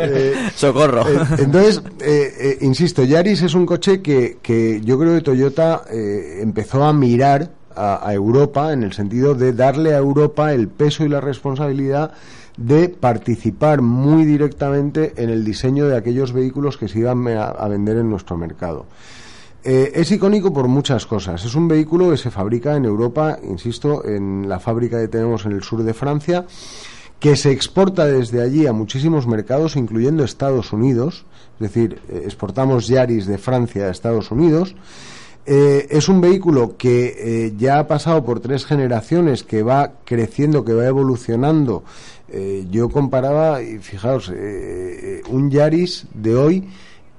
[0.07, 1.01] Eh, Socorro.
[1.07, 5.83] eh, entonces, eh, eh, insisto, Yaris es un coche que, que yo creo que Toyota
[5.89, 11.05] empezó a mirar a, a Europa en el sentido de darle a Europa el peso
[11.05, 12.11] y la responsabilidad
[12.57, 17.67] de participar muy directamente en el diseño de aquellos vehículos que se iban a, a
[17.67, 18.85] vender en nuestro mercado.
[19.67, 21.43] Eh, es icónico por muchas cosas.
[21.43, 25.53] Es un vehículo que se fabrica en Europa, insisto, en la fábrica que tenemos en
[25.53, 26.45] el sur de Francia,
[27.19, 31.25] que se exporta desde allí a muchísimos mercados, incluyendo Estados Unidos.
[31.55, 34.75] Es decir, eh, exportamos Yaris de Francia a Estados Unidos.
[35.47, 40.73] Eh, es un vehículo que ya ha pasado por tres generaciones, que va creciendo, que
[40.73, 41.83] va evolucionando.
[42.69, 44.31] Yo comparaba, y fijaos,
[45.29, 46.67] un Yaris de hoy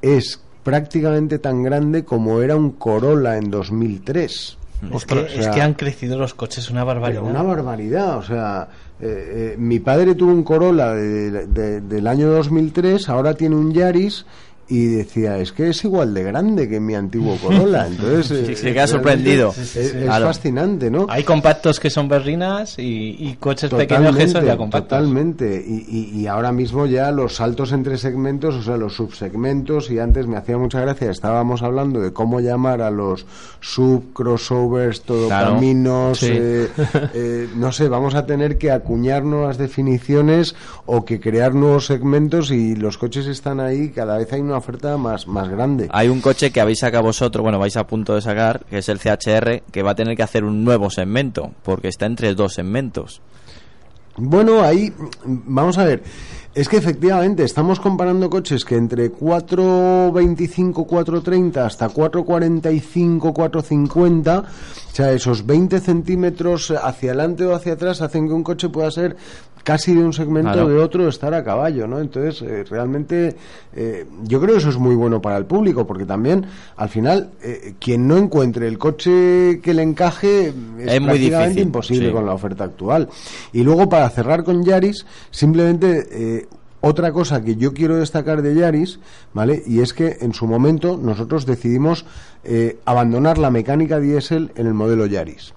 [0.03, 4.59] es prácticamente tan grande como era un Corolla en 2003.
[4.93, 7.23] Es que, O sea, es que han crecido los coches una barbaridad.
[7.23, 8.69] una barbaridad, o sea,
[9.01, 13.73] eh, eh, mi padre tuvo un Corolla de- de- del año 2003, ahora tiene un
[13.73, 14.27] Yaris
[14.69, 17.87] y decía, es que es igual de grande que mi antiguo Corolla.
[17.89, 19.55] Entonces, Sí, eh, se queda realmente sorprendido.
[19.57, 20.27] Es, Claro.
[20.27, 21.07] fascinante, ¿no?
[21.09, 24.89] Hay compactos que son berrinas y, y coches pequeños que son ya compactos.
[24.89, 25.65] Totalmente.
[25.67, 29.99] Y, y- y ahora mismo ya los saltos entre segmentos, o sea, los subsegmentos, y
[29.99, 33.27] antes me hacía mucha gracia, estábamos hablando de cómo llamar a los
[33.61, 35.55] sub, crossovers, todo Claro.
[35.55, 36.29] caminos, Sí.
[36.33, 36.69] eh,
[37.15, 40.55] eh, no sé, vamos a tener que acuñar nuevas definiciones
[40.87, 44.97] o que crear nuevos segmentos y los coches están ahí, cada vez hay una oferta
[44.97, 45.89] más, más grande.
[45.93, 48.89] Hay un coche que habéis sacado vosotros, bueno, vais a punto de sacar, que es
[48.89, 52.55] el CHR, que va a tener que hacer un nuevo segmento, porque está entre dos
[52.55, 53.21] segmentos.
[54.19, 54.93] Bueno, ahí
[55.25, 56.03] vamos a ver.
[56.55, 64.45] Es que efectivamente estamos comparando coches que entre 4.25, 4.30 hasta 4.45, 4.50, o
[64.91, 69.19] sea, esos 20 centímetros hacia adelante o hacia atrás hacen que un coche pueda ser
[69.67, 70.69] casi de un segmento Claro.
[70.69, 71.99] de otro estar a caballo, ¿no?
[71.99, 73.35] Entonces, eh, realmente
[73.75, 77.31] eh, yo creo que eso es muy bueno para el público, porque también, al final,
[77.43, 82.13] eh, quien no encuentre el coche que le encaje es, Es muy difícil, imposible sí.
[82.13, 83.09] con la oferta actual.
[83.53, 86.47] Y luego, para cerrar con Yaris, simplemente
[86.81, 89.01] otra cosa que yo quiero destacar de Yaris,
[89.35, 89.63] ¿vale?
[89.67, 92.05] Y es que en su momento nosotros decidimos
[92.45, 95.53] eh, abandonar la mecánica diésel en el modelo Yaris.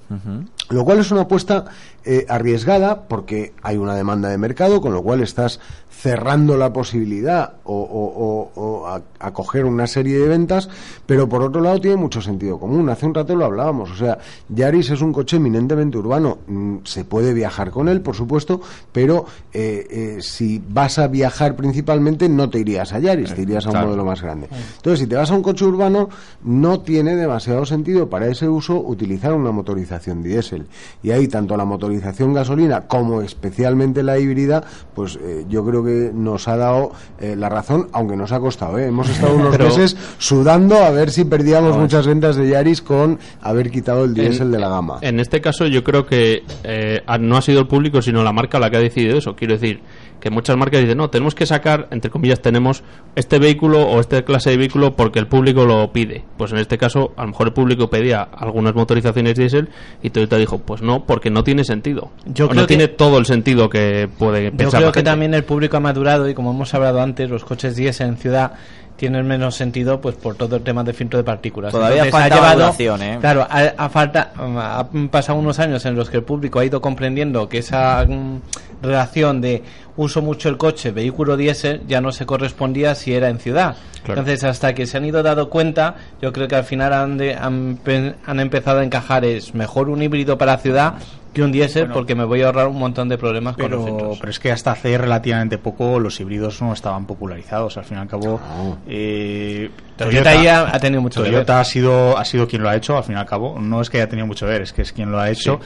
[0.69, 1.65] Lo cual es una apuesta
[2.05, 5.59] eh, arriesgada porque hay una demanda de mercado, con lo cual estás
[5.89, 10.69] cerrando la posibilidad o, o- o- o a, a coger una serie de ventas,
[11.05, 12.89] pero por otro lado tiene mucho sentido común.
[12.89, 14.17] Hace un rato lo hablábamos, o sea,
[14.47, 18.61] Yaris es un coche eminentemente urbano, Mm, se puede viajar con él, por supuesto,
[18.93, 23.65] pero eh, eh, si vas a viajar principalmente no te irías a Yaris, te irías
[23.65, 23.87] a un claro.
[23.87, 24.47] modelo más grande.
[24.77, 26.07] Entonces, si te vas a un coche urbano,
[26.43, 30.67] no tiene demasiado sentido para ese uso utilizar una motorización diésel.
[31.03, 34.63] Y ahí tanto la motorización gasolina como especialmente la híbrida,
[34.93, 38.77] pues eh, yo creo que nos ha dado eh, la razón, aunque nos ha costado.
[38.77, 38.87] ¿eh?
[38.87, 42.81] Hemos estado unos Pero- meses sudando a ver si perdíamos No, muchas ventas de Yaris
[42.81, 44.99] con haber quitado el diésel de la gama.
[45.01, 48.59] En este caso yo creo que eh, no ha sido el público sino la marca
[48.59, 49.35] la que ha decidido eso.
[49.35, 49.81] Quiero decir
[50.19, 52.83] que muchas marcas dicen, no, tenemos que sacar, entre comillas, tenemos
[53.15, 56.23] este vehículo o esta clase de vehículo porque el público lo pide.
[56.37, 59.69] Pues en este caso, a lo mejor el público pedía algunas motorizaciones diésel
[60.03, 62.11] y Toyota dijo, pues no, porque no tiene sentido.
[62.25, 64.93] Yo O creo no que- tiene todo el sentido que puede Yo pensar creo la
[64.93, 68.17] que también el público ha madurado y como hemos hablado antes, los coches diésel en
[68.17, 68.53] ciudad
[68.99, 71.71] tienen menos sentido pues por todo el tema de filtro de partículas.
[71.71, 73.17] Todavía Entonces, falta ha llevado, ¿eh?
[73.21, 76.81] Claro, ha, ha falta, han pasado unos años en los que el público ha ido
[76.81, 78.41] comprendiendo que esa mm,
[78.81, 79.63] relación de
[79.95, 83.75] uso mucho el coche, vehículo diésel, ya no se correspondía si era en ciudad.
[84.03, 84.21] Claro.
[84.21, 87.35] Entonces, hasta que se han ido dando cuenta, yo creo que al final han, de-
[87.35, 87.79] han,
[88.25, 90.93] han empezado a encajar es mejor un híbrido para ciudad
[91.33, 91.93] que un diésel Bueno.
[91.93, 94.17] porque me voy a ahorrar un montón de problemas con los Pero, filtros.
[94.19, 97.77] pero es que hasta hace relativamente poco los híbridos no estaban popularizados.
[97.77, 98.39] Al fin y al cabo,
[98.87, 101.61] eh, Toyota ahí ha- tenido mucho que Toyota ver.
[101.61, 103.89] ha sido ha sido quien lo ha hecho al fin y al cabo no es
[103.89, 105.59] que haya tenido mucho que ver es que es quien lo ha hecho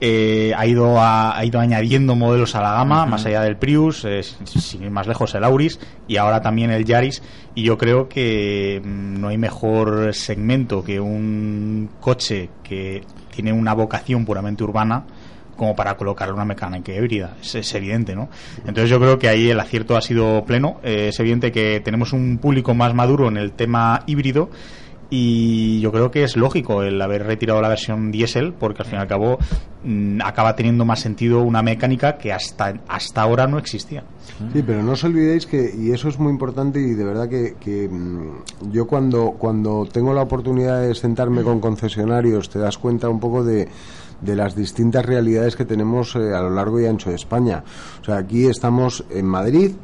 [0.00, 4.04] Eh, ha ido a- ha ido añadiendo modelos a la gama más allá del Prius
[4.04, 5.78] eh, sin sin ir más lejos el Auris
[6.08, 7.22] y ahora también el Yaris
[7.54, 13.02] y yo creo que mm, no hay mejor segmento que un coche que
[13.34, 15.04] tiene una vocación puramente urbana
[15.56, 17.36] como para colocarle una mecánica híbrida.
[17.40, 18.28] Es, es evidente, ¿no?
[18.58, 20.80] Entonces yo creo que ahí el acierto ha sido pleno.
[20.82, 24.50] Eh, es evidente que tenemos un público más maduro en el tema híbrido
[25.16, 28.98] y yo creo que es lógico el haber retirado la versión diésel porque al fin
[28.98, 29.38] y al cabo
[29.84, 34.02] mm, acaba teniendo más sentido una mecánica que hasta, hasta ahora no existía.
[34.52, 37.54] Sí, pero no os olvidéis que, y eso es muy importante y de verdad que,
[37.60, 43.08] que, mm, yo cuando, cuando tengo la oportunidad de sentarme con concesionarios te das cuenta
[43.08, 43.68] un poco de,
[44.20, 47.62] de las distintas realidades que tenemos eh, a lo largo y ancho de España.
[48.02, 49.76] O sea, aquí estamos en Madrid,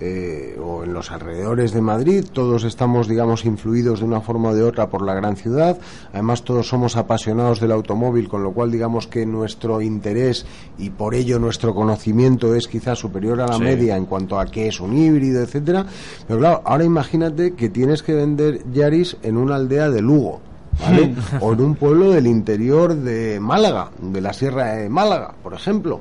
[0.00, 4.54] eh, o en los alrededores de Madrid, todos estamos, digamos, influidos de una forma o
[4.54, 5.78] de otra por la gran ciudad,
[6.12, 10.46] además todos somos apasionados del automóvil, con lo cual digamos que nuestro interés
[10.78, 13.62] y por ello nuestro conocimiento es quizás superior a la Sí.
[13.62, 15.86] media en cuanto a qué es un híbrido, etcétera.
[16.26, 20.40] Pero claro, ahora imagínate que tienes que vender Yaris en una aldea de Lugo.
[20.80, 21.14] ¿vale?
[21.40, 26.00] o en un pueblo del interior de Málaga, de la Sierra de Málaga, por ejemplo.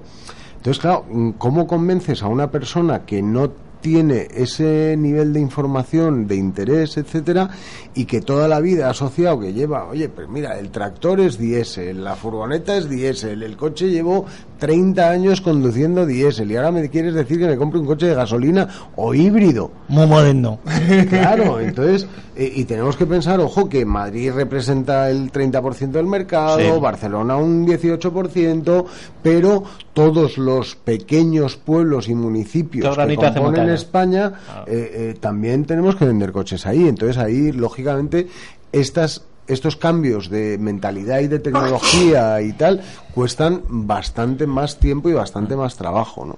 [0.57, 1.05] Entonces, claro,
[1.37, 3.51] ¿cómo convences a una persona que no
[3.83, 7.49] tiene ese nivel de información, de interés, etcétera,
[7.93, 11.37] y que toda la vida ha asociado que lleva, oye, pues mira, el tractor es
[11.37, 14.25] diésel, la furgoneta es diésel, el coche llevo
[14.63, 18.15] 30 años conduciendo diésel y ahora me quieres decir que me compre un coche de
[18.15, 18.65] gasolina
[18.95, 19.71] o híbrido?
[19.89, 20.59] Muy moderno.
[21.09, 22.07] Claro, entonces,
[22.37, 26.79] eh, y tenemos que pensar, ojo, que Madrid representa el 30% del mercado, Sí.
[26.79, 28.85] Barcelona un 18%,
[29.21, 33.69] pero todos los pequeños pueblos y municipios que componen.
[33.69, 34.31] España,
[34.65, 36.87] eh, eh, también tenemos que vender coches ahí.
[36.87, 38.29] Entonces ahí, lógicamente,
[38.71, 42.81] estas estos cambios de mentalidad y de tecnología y tal
[43.13, 46.37] cuestan bastante más tiempo y bastante más trabajo, ¿no?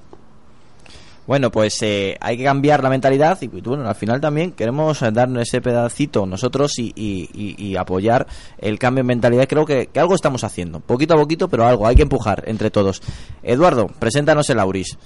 [1.27, 5.09] Bueno, pues eh, hay que cambiar la mentalidad y bueno, al final también queremos eh,
[5.11, 8.27] darnos ese pedacito nosotros y, y- y- y apoyar
[8.59, 9.47] el cambio en mentalidad.
[9.47, 12.69] Creo que, que algo estamos haciendo, poquito a poquito, pero algo, hay que empujar entre
[12.69, 13.01] todos.
[13.41, 14.99] Eduardo, preséntanos el Auris.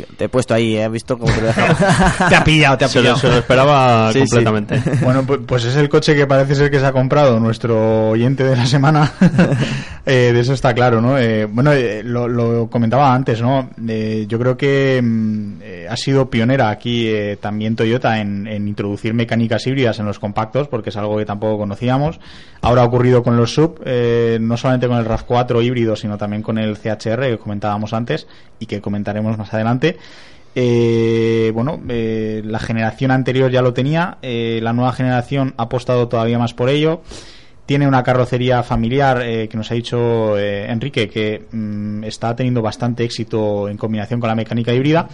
[0.00, 0.84] Te he puesto ahí, ¿eh?
[0.84, 1.74] ¿has visto cómo te lo he dejado?
[2.28, 3.18] Te ha pillado, te ha Se lo- pillado.
[3.20, 4.24] se lo esperaba Sí, sí.
[4.42, 4.82] completamente.
[5.04, 8.44] Bueno, pu- pues es el coche que parece ser que se ha comprado nuestro oyente
[8.44, 9.12] de la semana.
[10.04, 11.16] Eh, de eso está claro, ¿no?
[11.16, 13.70] Eh, bueno, eh, lo, lo comentaba antes, ¿no?
[13.86, 18.66] Eh, yo creo que mm, eh, ha sido pionera aquí eh, también Toyota en, en
[18.66, 22.18] introducir mecánicas híbridas en los compactos, porque es algo que tampoco conocíamos.
[22.62, 26.42] Ahora ha ocurrido con los sub, eh, no solamente con el RAV4 híbrido, sino también
[26.42, 28.26] con el CHR que comentábamos antes
[28.58, 29.81] y que comentaremos más adelante.
[30.54, 36.08] Eh, bueno, eh, la generación anterior ya lo tenía, eh, la nueva generación ha apostado
[36.08, 37.02] todavía más por ello.
[37.64, 43.68] Tiene una carrocería familiar que nos ha dicho Enrique que mm, está teniendo bastante éxito
[43.68, 45.08] en combinación con la mecánica híbrida.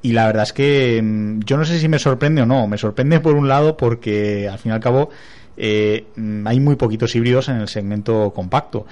[0.00, 2.66] Y la verdad es que mm, yo no sé si me sorprende o no.
[2.68, 5.10] Me sorprende por un lado porque al fin y al cabo
[5.56, 8.86] mm, hay muy poquitos híbridos en el segmento compacto.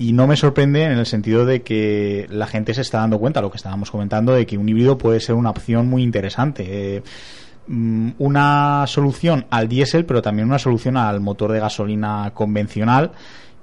[0.00, 3.42] Y no me sorprende en el sentido de que la gente se está dando cuenta,
[3.42, 6.96] lo que estábamos comentando, de que un híbrido puede ser una opción muy interesante.
[6.96, 7.02] Eh,
[7.66, 13.12] mm, una solución al diésel, pero también una solución al motor de gasolina convencional.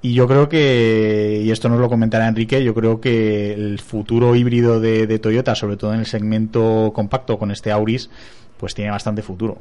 [0.00, 4.36] Y yo creo que, y esto nos lo comentará Enrique, yo creo que el futuro
[4.36, 8.10] híbrido de, de Toyota, sobre todo en el segmento compacto con este Auris,
[8.58, 9.58] pues tiene bastante futuro.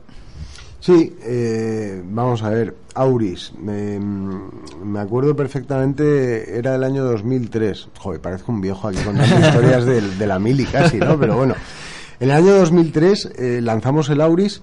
[0.80, 8.22] Sí, eh, vamos a ver, Auris, me, me acuerdo perfectamente, era el año 2003, joder,
[8.22, 11.20] parezco un viejo aquí contando historias de, la mili casi, ¿no?
[11.20, 11.56] Pero bueno,
[12.20, 14.62] en el año 2003 eh, lanzamos el Auris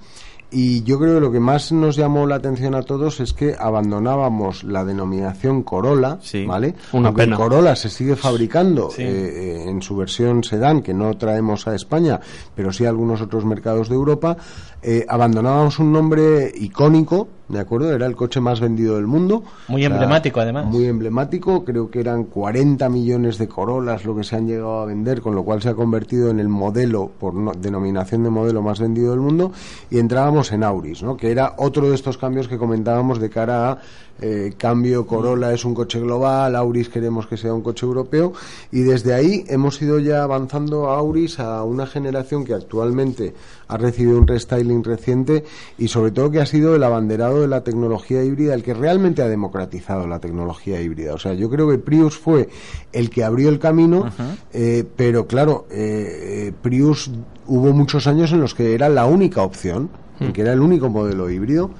[0.51, 3.57] y yo creo que lo que más nos llamó la atención a todos es que
[3.59, 6.77] abandonábamos la denominación Corolla, ¿vale?
[6.93, 7.37] Una Aunque el pena.
[7.37, 9.03] Corolla se sigue fabricando Sí.
[9.03, 12.21] eh, eh, en su versión sedán, que no traemos a España,
[12.55, 14.37] pero sí a algunos otros mercados de Europa,
[14.85, 17.93] eh, abandonábamos un nombre icónico, ¿de acuerdo?
[17.93, 19.43] Era el coche más vendido del mundo.
[19.69, 20.67] Muy O sea, emblemático, además.
[20.67, 24.87] Muy emblemático, creo que eran 40 millones de Corollas lo que se han llegado a
[24.87, 28.63] vender, con lo cual se ha convertido en el modelo, por no- denominación de modelo
[28.63, 29.53] más vendido del mundo,
[29.91, 31.17] y entrábamos en Auris, ¿no?
[31.17, 33.79] que era otro de estos cambios que comentábamos de cara a
[34.21, 38.33] eh, cambio Corolla es un coche global, Auris queremos que sea un coche europeo,
[38.71, 43.35] y desde ahí hemos ido ya avanzando a Auris a una generación que actualmente
[43.69, 45.45] ha recibido un restyling reciente
[45.79, 49.23] y sobre todo que ha sido el abanderado de la tecnología híbrida, el que realmente
[49.23, 51.15] ha democratizado la tecnología híbrida.
[51.15, 52.49] O sea, yo creo que Prius fue
[52.93, 54.11] el que abrió el camino,
[54.53, 57.11] eh, pero claro, eh, Prius
[57.47, 60.89] hubo muchos años en los que era la única opción, en que era el único
[60.89, 61.71] modelo híbrido.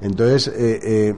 [0.00, 1.14] Entonces, eh,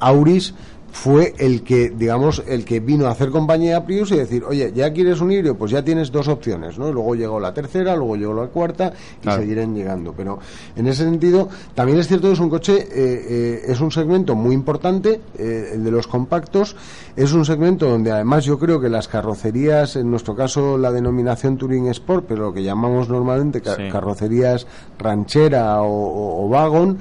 [0.00, 0.54] Auris
[0.92, 4.72] fue el que, digamos, el que vino a hacer compañía a Prius y decir, oye,
[4.74, 6.90] ya quieres un híbrido, pues ya tienes dos opciones, ¿no?
[6.90, 9.42] Luego llegó la tercera, luego llegó la cuarta y Claro.
[9.42, 10.14] seguirán llegando.
[10.16, 10.38] Pero
[10.74, 14.34] en ese sentido, también es cierto que es un coche, eh, eh, es un segmento
[14.34, 16.76] muy importante, eh, el de los compactos,
[17.14, 21.58] es un segmento donde además yo creo que las carrocerías, en nuestro caso la denominación
[21.58, 23.88] Touring Sport, pero lo que llamamos normalmente Sí.
[23.92, 24.66] carrocerías
[24.98, 26.96] ranchera o, o- o wagon,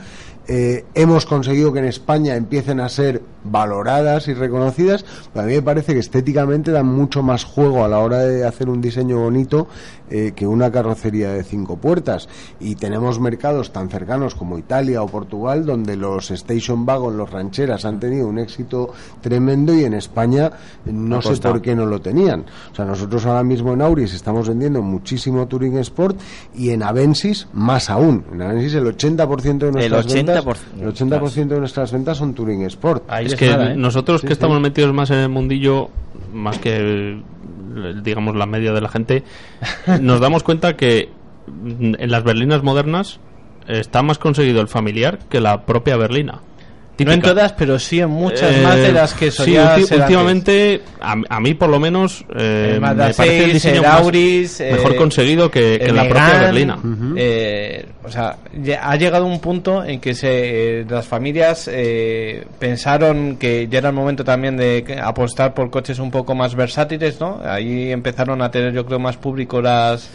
[0.47, 5.53] eh, hemos conseguido que en España empiecen a ser valoradas y reconocidas, pero a mí
[5.55, 9.19] me parece que estéticamente dan mucho más juego a la hora de hacer un diseño
[9.19, 9.67] bonito
[10.10, 12.27] eh, que una carrocería de cinco puertas.
[12.60, 17.86] Y tenemos mercados tan cercanos como Italia o Portugal, donde los station wagon, los rancheras,
[17.86, 20.52] han tenido un éxito tremendo y en España
[20.86, 22.45] eh, no sé por qué no lo tenían.
[22.72, 26.19] O sea, nosotros ahora mismo en Auris estamos vendiendo muchísimo Touring Sport
[26.56, 28.23] y en Avensis más aún.
[28.32, 30.45] En Avensis el 80% de El nuestras 80%, ventas,
[30.80, 33.03] el 80% de nuestras ventas son Touring Sport.
[33.22, 34.34] es que nosotros Sí, que sí.
[34.34, 35.90] estamos metidos más en el mundillo,
[36.34, 37.22] más que eh,
[38.03, 39.23] digamos la media de la gente,
[40.02, 41.10] nos damos cuenta que
[41.47, 43.19] en las berlinas modernas
[43.68, 46.41] está más conseguido el familiar que la propia berlina.
[46.97, 47.34] No en Típica.
[47.35, 49.99] todas, pero sí en muchas Eh, más de las que sí, solía ser antes.
[49.99, 53.76] últimamente a, a mí por lo menos eh, El me Mazda parece el 6, diseño
[53.76, 56.80] el más- Auris, mejor eh, conseguido que, que el la propia berlina.
[57.17, 62.45] eh, o sea, ya ha llegado un punto en que se, eh, las familias eh,
[62.59, 66.55] pensaron que ya era el momento también de que- apostar por coches un poco más
[66.55, 67.41] versátiles, ¿no?
[67.43, 70.09] Ahí empezaron a tener, yo creo, más público las,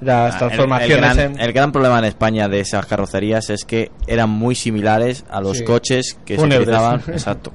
[0.00, 0.94] las Ah, el- transformaciones.
[0.96, 4.54] El, gran, en- el gran problema en España de esas carrocerías es que eran muy
[4.54, 5.64] similares a los Sí.
[5.64, 6.66] coches que Fúnebres.
[6.66, 7.02] se utilizaban.
[7.08, 7.52] Exacto.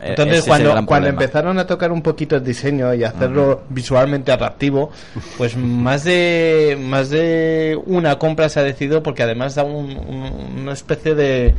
[0.00, 4.32] Eh, ese Entonces, cuando, cuando empezaron a tocar un poquito el diseño y hacerlo visualmente
[4.32, 4.90] atractivo,
[5.38, 10.58] pues más de más de una compra se ha decidido porque además da un- un-
[10.60, 11.54] una especie de,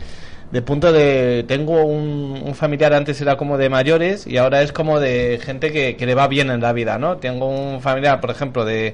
[0.51, 4.71] de punto de tengo un, un familiar antes era como de mayores y ahora es
[4.71, 7.17] como de gente que, que le va bien en la vida, ¿no?
[7.17, 8.93] Tengo un familiar, por ejemplo, de,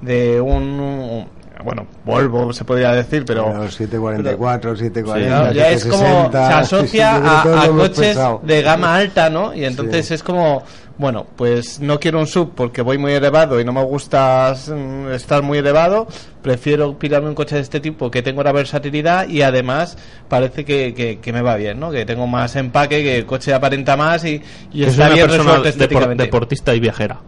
[0.00, 1.26] de un,
[1.64, 6.54] bueno, Volvo se podría decir, pero Los 744, 740, ya, ya es como 760, se
[6.54, 8.40] asocia a, coches pensado.
[8.44, 9.54] de gama alta, ¿no?
[9.54, 10.62] Y entonces es como,
[10.98, 15.12] bueno, pues no quiero un sub porque voy muy elevado y no me gusta mm,
[15.12, 16.06] estar muy elevado,
[16.42, 19.96] prefiero pirarme un coche de este tipo que tengo la versatilidad y además
[20.28, 21.90] parece que, que, que me va bien, ¿no?
[21.90, 24.42] Que tengo más empaque, que el coche aparenta más y,
[24.72, 26.22] y es está una bien persona resuelto depor- estéticamente.
[26.24, 27.18] deportista y viajera.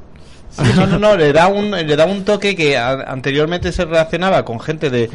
[0.59, 3.85] Sí, no, no, no, le da un, le da un toque que a- anteriormente se
[3.85, 5.09] relacionaba con gente de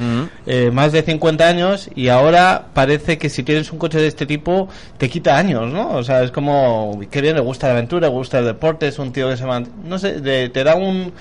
[0.45, 4.25] eh, más de 50 años y ahora parece que si tienes un coche de este
[4.25, 5.91] tipo te quita años, ¿no?
[5.91, 8.99] O sea, es como, qué bien, le gusta la aventura, le gusta el deporte, es
[8.99, 9.67] un tío que se man...
[9.85, 11.11] No sé, te da un,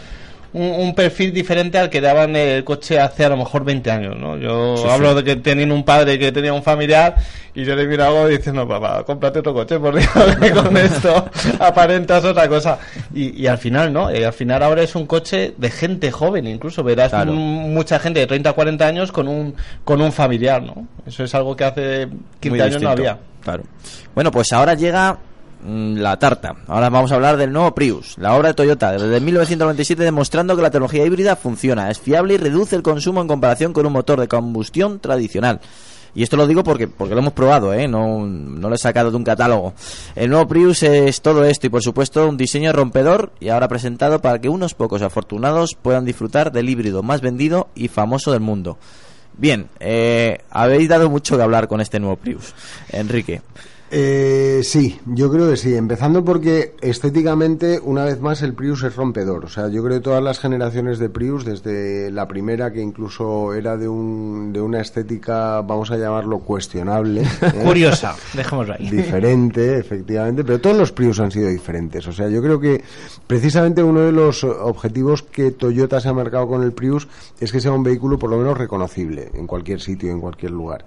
[0.54, 4.16] un, un perfil diferente al que daban el coche hace a lo mejor 20 años,
[4.16, 4.36] ¿no?
[4.36, 5.16] Yo Sí, hablo sí.
[5.16, 7.16] de que tenían un padre que tenía un familiar
[7.54, 10.08] y yo le miro algo y dice, no, papá, cómprate otro coche, por Dios,
[10.40, 11.26] que con esto
[11.58, 12.78] aparentas otra cosa.
[13.14, 14.10] Y, y al final, ¿no?
[14.10, 17.32] Eh, al final ahora es un coche de gente joven, incluso verás Claro.
[17.32, 19.54] mucha gente de 30 40 años con un,
[19.84, 20.86] con un familiar, ¿no?
[21.06, 22.08] Eso es algo que hace
[22.40, 22.90] 15 Muy años no distinto.
[22.90, 23.18] había.
[23.42, 23.62] Claro.
[24.14, 25.18] Bueno, pues ahora llega
[25.64, 26.56] la tarta.
[26.66, 30.62] Ahora vamos a hablar del nuevo Prius, la obra de Toyota, desde 1997 demostrando que
[30.62, 34.20] la tecnología híbrida funciona, es fiable y reduce el consumo en comparación con un motor
[34.20, 35.60] de combustión tradicional.
[36.14, 37.88] Y esto lo digo porque, porque lo hemos probado, ¿eh?
[37.88, 39.72] no, no lo he sacado de un catálogo.
[40.14, 44.20] El nuevo Prius es todo esto y por supuesto un diseño rompedor y ahora presentado
[44.20, 48.76] para que unos pocos afortunados puedan disfrutar del híbrido más vendido y famoso del mundo.
[49.38, 52.54] Bien, eh, habéis dado mucho que hablar con este nuevo Prius.
[52.90, 53.40] Enrique.
[53.94, 55.76] Eh, sí, yo creo que sí.
[55.76, 59.44] Empezando porque estéticamente, una vez más, el Prius es rompedor.
[59.44, 63.52] O sea, yo creo que todas las generaciones de Prius, desde la primera que incluso
[63.52, 67.20] era de, un, de una estética, vamos a llamarlo cuestionable.
[67.42, 67.62] ¿eh?
[67.62, 68.88] Curiosa, dejémoslo ahí.
[68.88, 72.06] Diferente, efectivamente, pero todos los Prius han sido diferentes.
[72.06, 72.82] O sea, yo creo que
[73.26, 77.08] precisamente uno de los objetivos que Toyota se ha marcado con el Prius
[77.38, 80.86] es que sea un vehículo por lo menos reconocible en cualquier sitio, en cualquier lugar.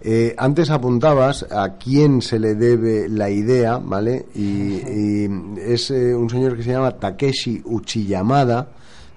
[0.00, 4.26] Eh, antes apuntabas a quién se le debe la idea, ¿vale?
[4.34, 8.68] Y, y es eh, un señor que se llama Takeshi Uchiyamada,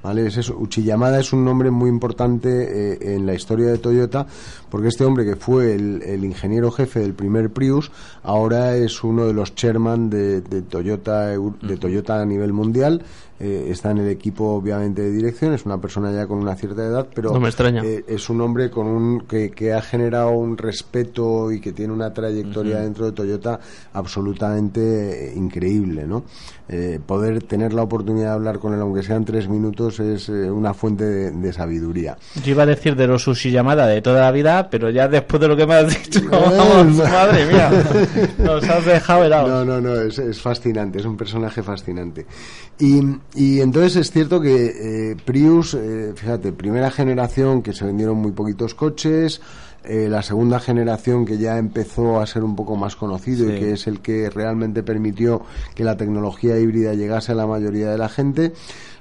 [0.03, 0.27] ¿vale?
[0.27, 0.57] Es eso.
[0.57, 4.27] Uchiyamada es un nombre muy importante eh, en la historia de Toyota,
[4.69, 7.91] porque este hombre que fue el, el ingeniero jefe del primer Prius,
[8.23, 13.01] ahora es uno de los chairman de, de Toyota, de Toyota a nivel mundial.
[13.41, 15.53] Eh, está en el equipo, obviamente, de dirección.
[15.53, 17.81] Es una persona ya con una cierta edad, pero No me extraña.
[17.85, 21.93] eh, es un hombre con un que, que ha generado un respeto y que tiene
[21.93, 23.61] una trayectoria dentro de Toyota
[23.93, 26.23] absolutamente eh, increíble, ¿no?
[26.67, 30.51] Eh, poder tener la oportunidad de hablar con él, aunque sean tres minutos, es eh,
[30.51, 32.17] una fuente de, de sabiduría.
[32.43, 35.39] Yo iba a decir de los sushi llamada de toda la vida, pero ya después
[35.39, 37.69] de lo que me has dicho, vamos, madre mía,
[38.39, 39.49] nos has dejado helados.
[39.49, 42.25] No, no, no, es, es fascinante, es un personaje fascinante.
[42.79, 43.01] Y,
[43.35, 48.31] y entonces es cierto que eh, Prius, eh, fíjate, primera generación que se vendieron muy
[48.31, 49.41] poquitos coches,
[49.83, 53.53] eh, la segunda generación que ya empezó a ser un poco más conocido Sí.
[53.53, 55.41] y que es el que realmente permitió
[55.73, 58.51] que la tecnología híbrida llegase a la mayoría de la gente.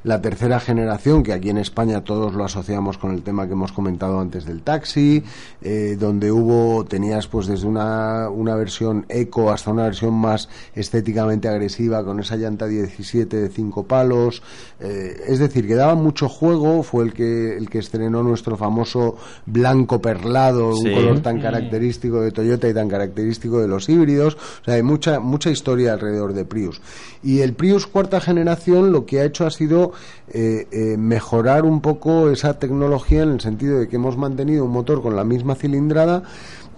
[0.05, 3.73] La tercera generación, que aquí en España todos lo asociamos con el tema que hemos
[3.73, 5.23] comentado antes del taxi,
[5.61, 11.49] eh, donde hubo, tenías pues desde una, una versión eco hasta una versión más estéticamente
[11.49, 14.43] agresiva con esa llanta 17 de 5 palos.
[14.81, 19.17] eh, es decir, que daba mucho juego, fue el que, el que estrenó nuestro famoso
[19.47, 20.89] blanco perlado, Sí.
[20.89, 24.37] un color tan característico de Toyota y tan característico de los híbridos.
[24.63, 26.81] O sea, hay mucha, mucha historia alrededor de Prius.
[27.23, 29.88] Y el Prius cuarta generación lo que ha hecho ha sido
[30.29, 34.73] eh, eh, mejorar un poco esa tecnología en el sentido de que hemos mantenido un
[34.73, 36.23] motor con la misma cilindrada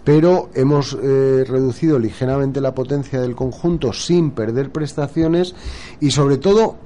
[0.02, 5.54] pero hemos eh, reducido ligeramente la potencia del conjunto sin perder prestaciones
[6.00, 6.76] y sobre todo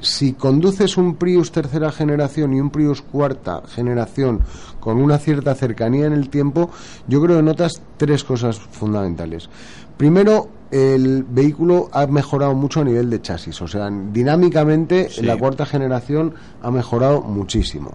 [0.00, 4.42] si conduces un Prius tercera generación y un Prius cuarta generación
[4.78, 6.68] con una cierta cercanía en el tiempo,
[7.08, 9.48] yo creo que notas tres cosas fundamentales.
[9.96, 15.20] Primero, el vehículo ha mejorado mucho a nivel de chasis, o sea, dinámicamente Sí.
[15.20, 17.92] en la cuarta generación ha mejorado muchísimo.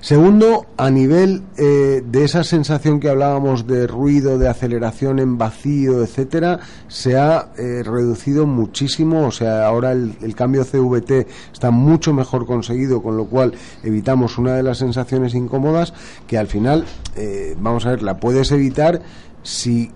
[0.00, 6.02] Segundo, a nivel eh, de esa sensación que hablábamos de ruido, de aceleración en vacío,
[6.02, 6.58] etcétera,
[6.88, 9.28] se ha eh, reducido muchísimo.
[9.28, 13.52] O sea, ahora el, el cambio CVT está mucho mejor conseguido, con lo cual
[13.84, 15.94] evitamos una de las sensaciones incómodas
[16.26, 16.84] que al final,
[17.14, 19.02] eh, vamos a ver, la puedes evitar
[19.44, 19.92] si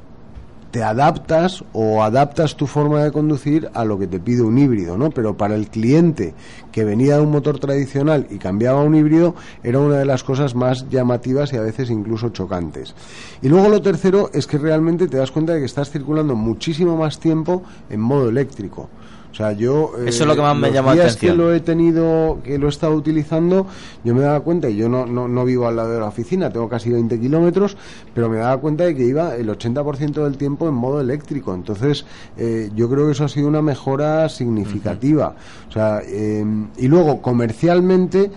[0.70, 4.98] te adaptas o adaptas tu forma de conducir a lo que te pide un híbrido,
[4.98, 5.10] ¿no?
[5.10, 6.34] Pero para el cliente
[6.72, 10.22] que venía de un motor tradicional y cambiaba a un híbrido era una de las
[10.22, 12.94] cosas más llamativas y a veces incluso chocantes.
[13.42, 16.96] Y luego lo tercero es que realmente te das cuenta de que estás circulando muchísimo
[16.96, 18.88] más tiempo en modo eléctrico.
[19.36, 21.32] O sea, yo eh, Eso es lo que más me llama la atención.
[21.32, 23.66] que lo he tenido, que lo he estado utilizando,
[24.02, 26.50] yo me daba cuenta, y yo no, no, no vivo al lado de la oficina,
[26.50, 27.76] tengo casi 20 kilómetros,
[28.14, 31.54] pero me daba cuenta de que iba el 80% del tiempo en modo eléctrico.
[31.54, 32.06] Entonces,
[32.38, 35.34] eh, yo creo que eso ha sido una mejora significativa.
[35.68, 36.42] O sea, eh,
[36.78, 38.30] y luego, comercialmente,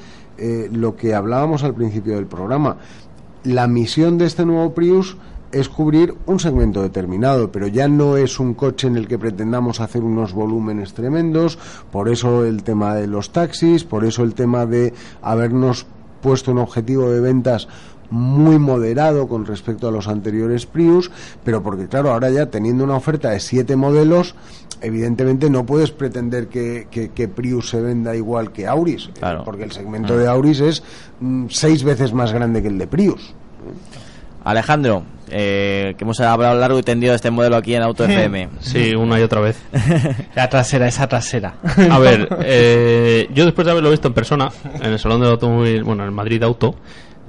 [0.72, 2.76] lo que hablábamos al principio del programa,
[3.46, 5.16] la misión de este nuevo Prius
[5.52, 9.80] es cubrir un segmento determinado, pero ya no es un coche en el que pretendamos
[9.80, 11.58] hacer unos volúmenes tremendos,
[11.92, 15.86] por eso el tema de los taxis, por eso el tema de habernos
[16.22, 17.68] puesto un objetivo de ventas
[18.12, 21.12] muy moderado con respecto a los anteriores Prius,
[21.44, 24.34] pero porque claro, ahora ya teniendo una oferta de siete modelos,
[24.82, 29.44] evidentemente no puedes pretender que, que- que Prius se venda igual que Auris, Claro.
[29.44, 30.84] porque el segmento de Auris es
[31.20, 33.34] mm, seis veces más grande que el de Prius.
[34.44, 38.50] Alejandro, eh, que hemos hablado largo y tendido de este modelo aquí en Auto FM.
[38.60, 39.62] Sí, una y otra vez.
[40.36, 41.56] La trasera, esa trasera.
[41.90, 44.50] A ver, eh, yo después de haberlo visto en persona,
[44.82, 46.76] en el Salón del Automóvil, bueno, en Madrid Auto,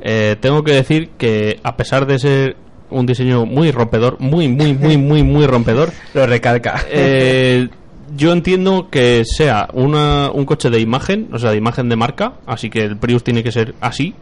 [0.00, 2.56] eh, tengo que decir que a pesar de ser
[2.90, 6.84] un diseño muy rompedor, muy, muy, muy, muy, muy rompedor, Lo recalca.
[6.90, 7.68] eh,
[8.16, 12.32] yo entiendo que sea una, un coche de imagen, o sea, de imagen de marca,
[12.44, 14.14] así que el Prius tiene que ser así,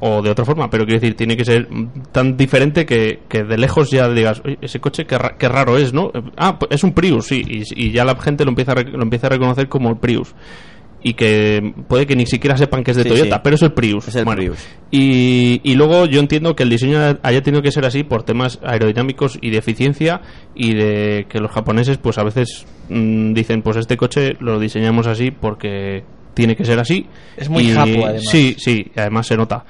[0.00, 1.68] o de otra forma, pero quiero decir, tiene que ser
[2.10, 5.76] tan diferente que, que de lejos ya digas, "Oye, ese coche qué, ra- qué raro
[5.78, 6.10] es, ¿no?
[6.36, 9.02] Ah, pues es un Prius, sí, y, y ya la gente lo empieza, a, lo
[9.02, 10.34] empieza a reconocer como el Prius.
[11.02, 13.40] Y que puede que ni siquiera sepan que es de Sí, Toyota, sí.
[13.42, 14.06] pero es el Prius.
[14.08, 14.58] Es el Bueno, Prius.
[14.90, 18.58] Y, y luego yo entiendo que el diseño haya tenido que ser así por temas
[18.62, 20.20] aerodinámicos y de eficiencia
[20.54, 25.06] y de que los japoneses pues a veces mm, dicen pues este coche lo diseñamos
[25.06, 26.04] así porque
[26.34, 27.06] tiene que ser así.
[27.36, 28.24] Es muy Y- japo, además.
[28.30, 29.64] Sí, sí, además se nota.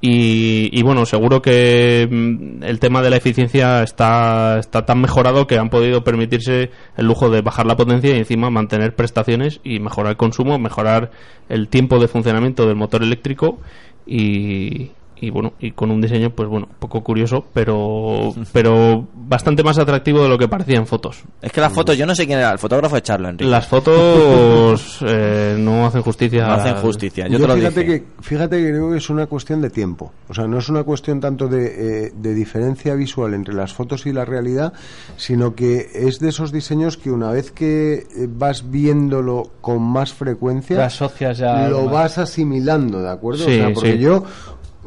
[0.00, 5.46] Y, y bueno, seguro que mm, el tema de la eficiencia está, está tan mejorado
[5.46, 9.80] que han podido permitirse el lujo de bajar la potencia y encima mantener prestaciones y
[9.80, 11.10] mejorar el consumo, mejorar
[11.48, 13.60] el tiempo de funcionamiento del motor eléctrico
[14.06, 19.78] y, y bueno, y con un diseño pues bueno, poco curioso, pero pero bastante más
[19.78, 21.22] atractivo de lo que parecía en fotos.
[21.40, 23.50] Es que las fotos, yo no sé quién era, el fotógrafo de Charlo, Enrique.
[23.50, 26.46] Las fotos eh, no hacen justicia.
[26.46, 28.00] No hacen justicia, yo, Yo te lo fíjate dije.
[28.00, 30.12] que fíjate que creo que es una cuestión de tiempo.
[30.28, 34.06] O sea, no es una cuestión tanto de, eh, de diferencia visual entre las fotos
[34.06, 34.72] y la realidad,
[35.16, 40.12] sino que es de esos diseños que una vez que eh, vas viéndolo con más
[40.12, 41.92] frecuencia, Lo asocias ya a lo algo más.
[41.92, 43.44] vas asimilando, ¿de acuerdo?
[43.44, 43.98] Sí, o sea, porque sí.
[43.98, 44.24] yo mm,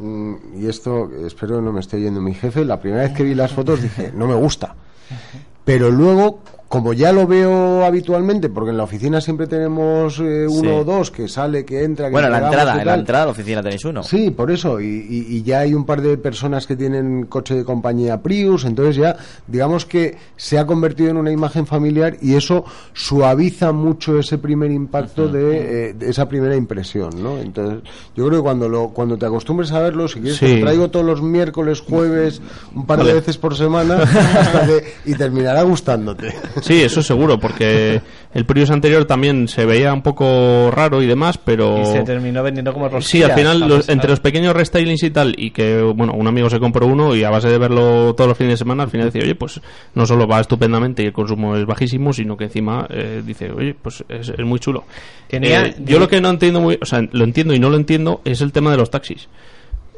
[0.00, 3.52] y esto espero no me esté yendo mi jefe, la primera vez que vi las
[3.52, 4.74] fotos dije, no me gusta.
[5.64, 10.60] Pero luego como ya lo veo habitualmente, porque en la oficina siempre tenemos eh, uno
[10.60, 10.66] Sí.
[10.68, 13.26] o dos que sale, que entra, que Bueno, en la entrada, en la entrada de
[13.28, 14.02] la oficina tenéis uno.
[14.02, 14.78] Sí, por eso.
[14.78, 18.66] Y, y- y ya hay un par de personas que tienen coche de compañía Prius,
[18.66, 19.16] entonces ya
[19.46, 24.70] digamos que se ha convertido en una imagen familiar y eso suaviza mucho ese primer
[24.70, 27.38] impacto de, eh, de esa primera impresión, ¿no?
[27.38, 27.80] Entonces
[28.14, 30.54] yo creo que cuando lo cuando te acostumbres a verlo, si quieres te Sí.
[30.56, 32.42] lo traigo todos los miércoles, jueves,
[32.74, 36.34] un par de veces por semana hasta que, y terminará gustándote.
[36.62, 38.00] Sí, eso seguro, porque
[38.34, 41.80] el Prius anterior también se veía un poco raro y demás, pero...
[41.80, 45.10] Y se terminó vendiendo como Sí, rosquillas, al final, los- entre los pequeños restylings y
[45.10, 48.28] tal, y que, bueno, un amigo se compró uno y a base de verlo todos
[48.28, 49.60] los fines de semana, al final decía, oye, pues
[49.94, 53.74] no solo va estupendamente y el consumo es bajísimo, sino que encima eh, dice, oye,
[53.80, 54.84] pues es, es muy chulo.
[55.28, 57.76] Tenía- Eh, yo lo que no entiendo muy, o sea, lo entiendo y no lo
[57.76, 59.28] entiendo es el tema de los taxis.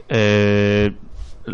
[0.08, 0.90] Eh,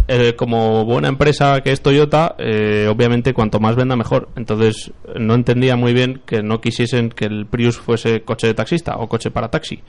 [0.09, 4.29] eh, como buena empresa que es Toyota, eh, obviamente cuanto más venda mejor.
[4.37, 8.97] Entonces no entendía muy bien que no quisiesen que el Prius fuese coche de taxista
[8.97, 9.81] o coche para taxi.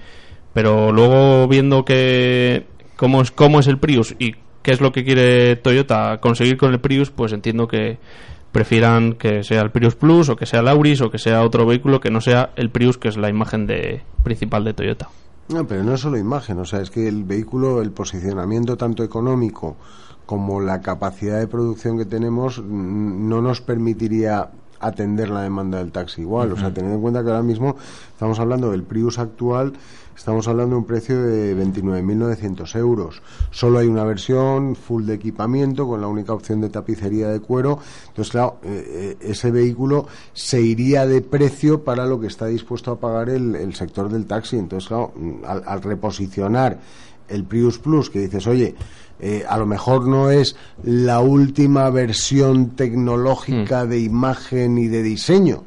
[0.53, 2.65] Pero luego viendo que
[2.95, 6.73] cómo es cómo es el Prius y qué es lo que quiere Toyota conseguir con
[6.73, 7.97] el Prius, pues entiendo que
[8.51, 11.65] prefieran que sea el Prius Plus o que sea el Auris o que sea otro
[11.65, 15.09] vehículo que no sea el Prius que es la imagen de principal de Toyota.
[15.49, 19.03] No, pero no es solo imagen, o sea, es que el vehículo, el posicionamiento tanto
[19.03, 19.77] económico
[20.25, 25.91] como la capacidad de producción que tenemos mm, no nos permitiría atender la demanda del
[25.91, 26.51] taxi igual.
[26.51, 27.75] O sea, teniendo en cuenta que ahora mismo
[28.11, 29.73] estamos hablando del Prius actual,
[30.15, 33.21] estamos hablando de un precio de 29.900 euros.
[33.51, 37.79] Solo hay una versión full de equipamiento con la única opción de tapicería de cuero.
[38.07, 42.91] Entonces, claro, eh, eh, ese vehículo se iría de precio para lo que está dispuesto
[42.91, 44.57] a pagar el, el sector del taxi.
[44.57, 46.79] Entonces, claro, mm, al, al reposicionar
[47.27, 48.75] el Prius Plus, que dices, oye,
[49.19, 55.63] eh, a lo mejor no es la última versión tecnológica de imagen y de diseño,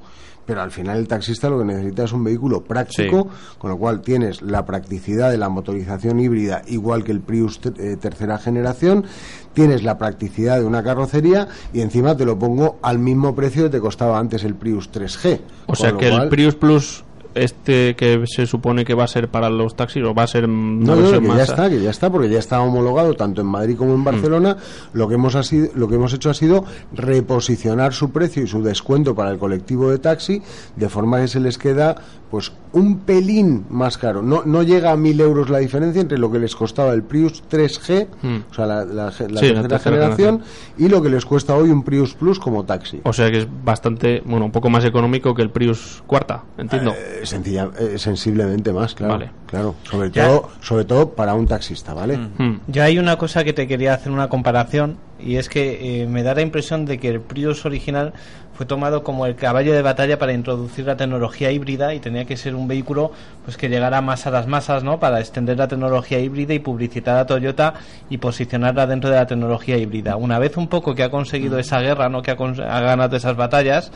[0.50, 3.28] pero al final el taxista lo que necesita es un vehículo práctico,
[3.58, 7.96] con lo cual tienes la practicidad de la motorización híbrida igual que el Prius eh,
[8.00, 9.04] tercera generación,
[9.52, 13.70] tienes la practicidad de una carrocería y encima te lo pongo al mismo precio que
[13.70, 15.40] te costaba antes el Prius 3G.
[15.66, 19.50] O sea que el Prius Plus, este que se supone que va a ser para
[19.50, 22.10] los taxis, o va a ser No, no, versión que ya está, que ya está,
[22.10, 23.98] porque ya está homologado tanto en Madrid como Mm.
[23.98, 24.56] en Barcelona.
[24.92, 28.46] Lo que hemos ha sido- lo que hemos hecho ha sido reposicionar su precio y
[28.46, 30.42] su descuento para el colectivo de taxi,
[30.76, 31.96] de forma que se les queda
[32.30, 34.22] pues un pelín más caro.
[34.22, 37.42] No, no llega a mil euros la diferencia entre lo que les costaba el Prius
[37.50, 38.36] 3G, Mm.
[38.48, 40.42] o sea, la, la- la Sí, la tercera tercera generación,
[40.78, 43.00] y lo que les cuesta hoy un Prius Plus como taxi.
[43.02, 46.92] O sea que es bastante, bueno, un poco más económico que el Prius cuarta, entiendo.
[46.92, 49.14] Eh, sencilla, eh, sensiblemente más, claro.
[49.14, 49.30] Vale.
[49.46, 52.16] Claro, sobre Ya- todo, sobre todo para un taxista, ¿vale?
[52.16, 52.60] Mm.
[52.68, 56.22] Yo hay una cosa que te quería hacer una comparación y es que eh, me
[56.22, 58.12] da la impresión de que el Prius original
[58.60, 62.36] fue tomado como el caballo de batalla para introducir la tecnología híbrida y tenía que
[62.36, 63.10] ser un vehículo
[63.42, 65.00] pues que llegara más a las masas, ¿no?
[65.00, 67.72] Para extender la tecnología híbrida y publicitar a Toyota
[68.10, 70.16] y posicionarla dentro de la tecnología híbrida.
[70.16, 72.20] Una vez un poco que ha conseguido esa guerra, ¿no?
[72.20, 73.92] Que ha, ha ganado esas batallas,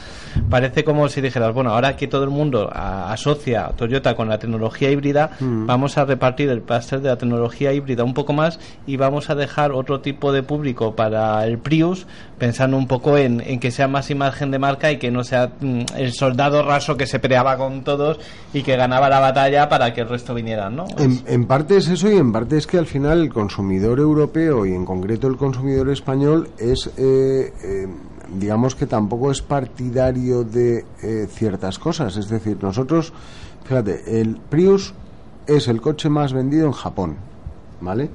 [0.49, 4.31] parece como si dijeras, bueno, ahora que todo el mundo a- asocia a Toyota con
[4.31, 5.67] la tecnología híbrida, Mm.
[5.67, 9.35] vamos a repartir el pastel de la tecnología híbrida un poco más y vamos a
[9.35, 12.07] dejar otro tipo de público para el Prius,
[12.39, 15.53] pensando un poco en, en que sea más imagen de marca y que no sea
[15.61, 18.19] mm, el soldado raso que se peleaba con todos
[18.53, 20.87] y que ganaba la batalla para que el resto vinieran, ¿no?
[20.97, 24.65] En, en parte es eso y en parte es que al final el consumidor europeo
[24.65, 27.89] y en concreto el consumidor español es, eh, eh,
[28.33, 32.17] digamos que tampoco es partidario de eh, ciertas cosas.
[32.17, 33.13] Es decir, nosotros,
[33.65, 34.95] fíjate, el Prius
[35.47, 37.17] es el coche más vendido en Japón,
[37.81, 38.09] ¿vale?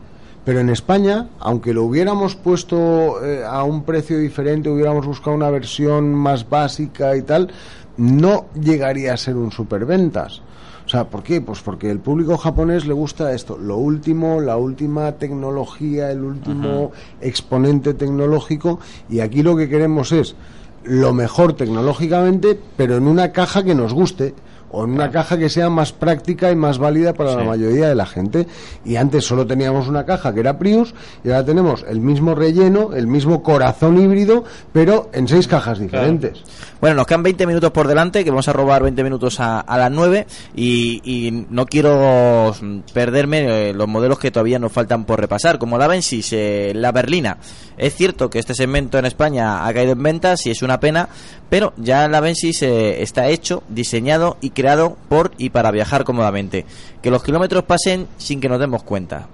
[0.46, 5.50] Pero en España, aunque lo hubiéramos puesto eh, a un precio diferente, hubiéramos buscado una
[5.50, 7.52] versión más básica y tal,
[7.98, 10.42] no llegaría a ser un superventas.
[10.86, 11.40] O sea, ¿por qué?
[11.40, 16.92] Pues porque el público japonés le gusta esto, lo último, la última tecnología, el último
[17.22, 20.36] exponente tecnológico, y aquí lo que queremos es
[20.84, 24.34] lo mejor tecnológicamente, pero en una caja que nos guste
[24.72, 27.96] o en una caja que sea más práctica y más válida para la mayoría de
[27.96, 28.48] la gente.
[28.86, 30.94] Y antes solo teníamos una caja que era Prius
[31.24, 36.44] y ahora tenemos el mismo relleno, el mismo corazón híbrido, pero en seis cajas diferentes.
[36.82, 39.92] Bueno, nos quedan 20 minutos por delante, que vamos a robar 20 minutos a, las
[39.92, 40.26] 9
[40.56, 45.60] y, y no quiero mm, perderme eh, los modelos que todavía nos faltan por repasar,
[45.60, 47.38] como la Bensis, eh, la berlina.
[47.78, 51.10] Es cierto que este segmento en España ha caído en ventas y es una pena,
[51.50, 56.66] pero ya la Bensis eh, está hecho, diseñado y creado por y para viajar cómodamente.
[57.02, 59.28] Que los kilómetros pasen sin que nos demos cuenta.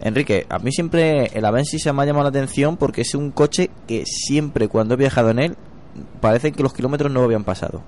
[0.00, 3.32] Enrique, a mí siempre el Avensis se me ha llamado la atención porque es un
[3.32, 5.56] coche que siempre cuando he viajado en él
[6.20, 7.82] parece que los kilómetros no habían pasado.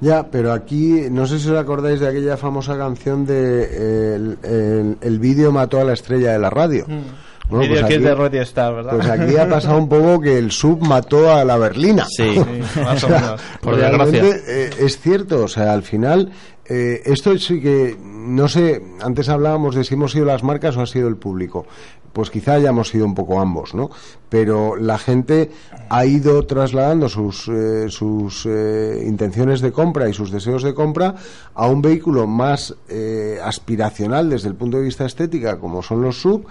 [0.00, 4.38] Ya, pero aquí, no sé si os acordáis de aquella famosa canción de eh, el,
[4.42, 6.84] el- el vídeo mató a la estrella de la radio.
[6.86, 7.02] Bueno,
[7.48, 7.60] Mm.
[7.68, 8.92] Vídeo pues que es aquí- de Radio Star, ¿verdad?
[8.96, 12.04] Pues aquí ha pasado un poco que el sub mató a la berlina.
[12.08, 12.34] Sí.
[12.74, 13.40] Sí, más o menos.
[13.60, 14.22] Por desgracia.
[14.48, 16.32] eh, es cierto, o sea, al final,
[16.64, 20.82] eh, esto sí que, no sé, antes hablábamos de si hemos sido las marcas o
[20.82, 21.66] ha sido el público.
[22.12, 23.90] Pues quizá hayamos sido un poco ambos, ¿no?
[24.28, 25.50] Pero la gente
[25.88, 31.14] ha ido trasladando sus, eh, sus eh, intenciones de compra y sus deseos de compra
[31.54, 36.20] a un vehículo más eh, aspiracional desde el punto de vista estética, como son los
[36.20, 36.46] sub,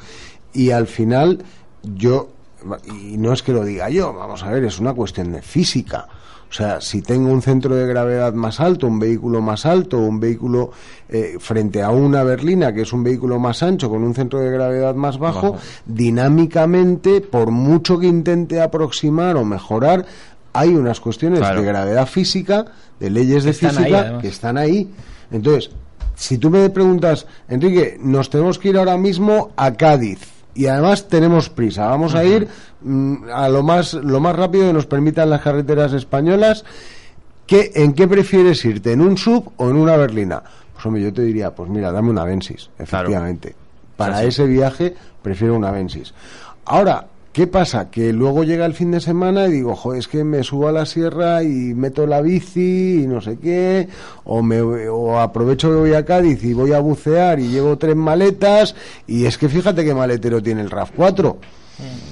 [0.54, 1.44] y al final
[1.84, 2.30] yo
[2.86, 6.08] y no es que lo diga yo, vamos a ver, es una cuestión de física.
[6.52, 10.20] O sea, si tengo un centro de gravedad más alto, un vehículo más alto, un
[10.20, 10.72] vehículo
[11.08, 14.52] eh, frente a una berlina, que es un vehículo más ancho, con un centro de
[14.52, 15.64] gravedad más bajo, Bajo.
[15.86, 20.06] dinámicamente, por mucho que intente aproximar o mejorar,
[20.54, 21.62] hay unas cuestiones Claro.
[21.62, 22.66] de gravedad física,
[23.00, 24.90] de leyes de están física, que están ahí.
[25.32, 25.72] Entonces,
[26.16, 30.20] si tú me preguntas, Enrique, nos tenemos que ir ahora mismo a Cádiz
[30.54, 32.48] y además tenemos prisa, vamos a ir
[32.82, 36.64] mm, a lo más lo más rápido que nos permitan las carreteras españolas.
[37.48, 38.94] ¿Qué, ¿En qué prefieres irte?
[38.94, 40.42] ¿En un sub o en una berlina?
[40.74, 43.56] Pues hombre, yo te diría, pues mira, dame una Avensis, efectivamente.
[43.98, 44.28] Para Sí, sí.
[44.30, 46.14] ese viaje prefiero una Avensis.
[46.66, 47.90] Ahora, ¿qué pasa?
[47.90, 50.72] Que luego llega el fin de semana y digo, joder, es que me subo a
[50.72, 53.88] la sierra y meto la bici y no sé qué,
[54.24, 57.96] o, me, o aprovecho que voy a Cádiz y voy a bucear y llevo tres
[57.96, 58.76] maletas
[59.08, 61.38] y es que fíjate qué maletero tiene el RAF 4.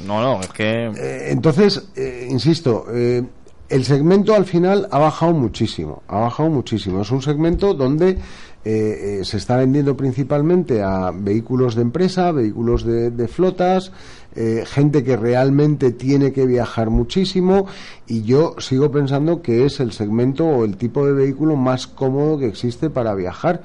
[0.06, 0.88] No, no, es que...
[0.88, 3.24] Eh, entonces, eh, insisto, eh,
[3.70, 7.02] el segmento al final ha bajado muchísimo, ha bajado muchísimo.
[7.02, 8.18] Es un segmento donde
[8.62, 13.92] se está vendiendo principalmente a vehículos de empresa, vehículos de, de flotas,
[14.36, 17.66] eh, gente que realmente tiene que viajar muchísimo
[18.08, 22.38] y yo sigo pensando que es el segmento o el tipo de vehículo más cómodo
[22.38, 23.64] que existe para viajar.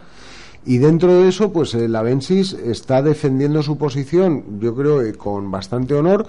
[0.67, 5.51] Y dentro de eso, pues el Avensis está defendiendo su posición, yo creo, eh, con
[5.51, 6.27] bastante honor.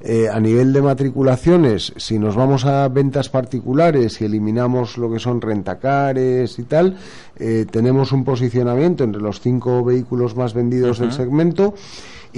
[0.00, 5.18] Eh, a nivel de matriculaciones, si nos vamos a ventas particulares y eliminamos lo que
[5.18, 6.98] son rentacares y tal,
[7.36, 11.74] eh, tenemos un posicionamiento entre los cinco vehículos más vendidos del segmento.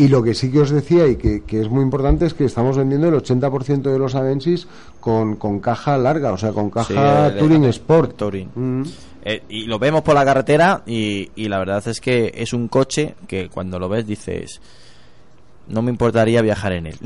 [0.00, 2.46] Y lo que sí que os decía y que, que es muy importante es que
[2.46, 4.66] estamos vendiendo el 80% de los Avensis
[4.98, 8.16] con, con caja larga, o sea, con caja Sí, Touring Sport.
[8.16, 8.48] Touring.
[8.54, 8.82] Mm.
[9.26, 12.68] Eh, y lo vemos por la carretera y, y la verdad es que es un
[12.68, 14.62] coche que cuando lo ves dices
[15.70, 16.96] no me importaría viajar en él.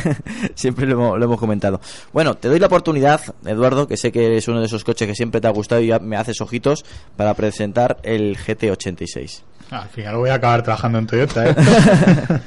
[0.54, 1.80] Siempre lo hemos, lo hemos comentado.
[2.12, 5.14] Bueno te doy la oportunidad Eduardo que sé que es uno de esos coches que
[5.14, 6.84] siempre te ha gustado y ya me haces ojitos
[7.16, 11.54] para presentar el GT86 Al final voy a acabar trabajando en Toyota, ¿eh?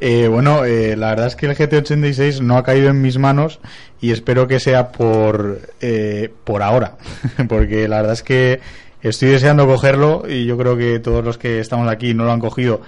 [0.00, 3.60] Eh, bueno, eh, la verdad es que el GT86 no ha caído en mis manos
[4.00, 6.96] y espero que sea por, eh, por ahora,
[7.48, 8.60] porque la verdad es que
[9.00, 12.40] estoy deseando cogerlo y yo creo que todos los que estamos aquí no lo han
[12.40, 12.82] cogido,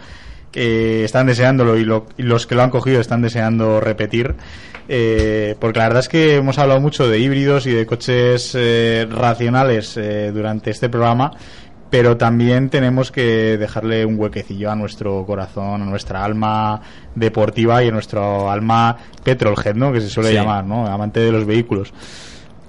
[0.53, 4.35] que están deseándolo y, lo- y los que lo han cogido están deseando repetir,
[4.89, 9.07] eh, porque la verdad es que hemos hablado mucho de híbridos y de coches eh,
[9.11, 11.33] racionales eh, durante este programa
[11.91, 16.83] pero también tenemos que dejarle un huequecillo a nuestro corazón, a nuestra alma
[17.15, 18.95] deportiva y a nuestro alma
[19.25, 19.91] petrolhead, ¿no?
[19.91, 20.35] Que se suele Sí.
[20.35, 20.87] llamar, ¿no?
[20.87, 21.95] Amante de los vehículos.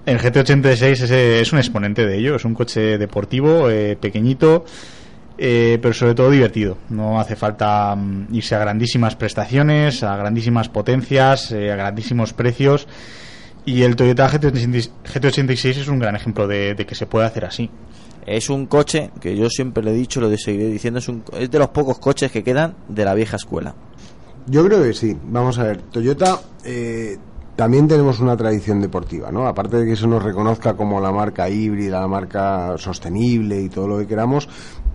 [0.06, 4.64] El GT86 es, es un exponente de ello, es un coche deportivo, eh, pequeñito,
[5.42, 6.78] eh, pero sobre todo divertido.
[6.90, 12.88] No hace falta mm, irse a grandísimas prestaciones, a grandísimas potencias, eh, a grandísimos precios.
[13.64, 17.46] Y el Toyota GT86, GT86 es un gran ejemplo de, de que se puede hacer
[17.46, 17.70] así.
[18.26, 21.50] es un coche que yo siempre le he dicho lo seguiré diciendo es, un, es
[21.50, 23.76] de los pocos coches que quedan de la vieja escuela
[24.48, 25.16] Yo creo que sí.
[25.24, 27.18] Vamos a ver, Toyota eh,
[27.60, 29.46] también tenemos una tradición deportiva, ¿no?
[29.46, 33.86] Aparte de que se nos reconozca como la marca híbrida, la marca sostenible y todo
[33.86, 34.48] lo que queramos.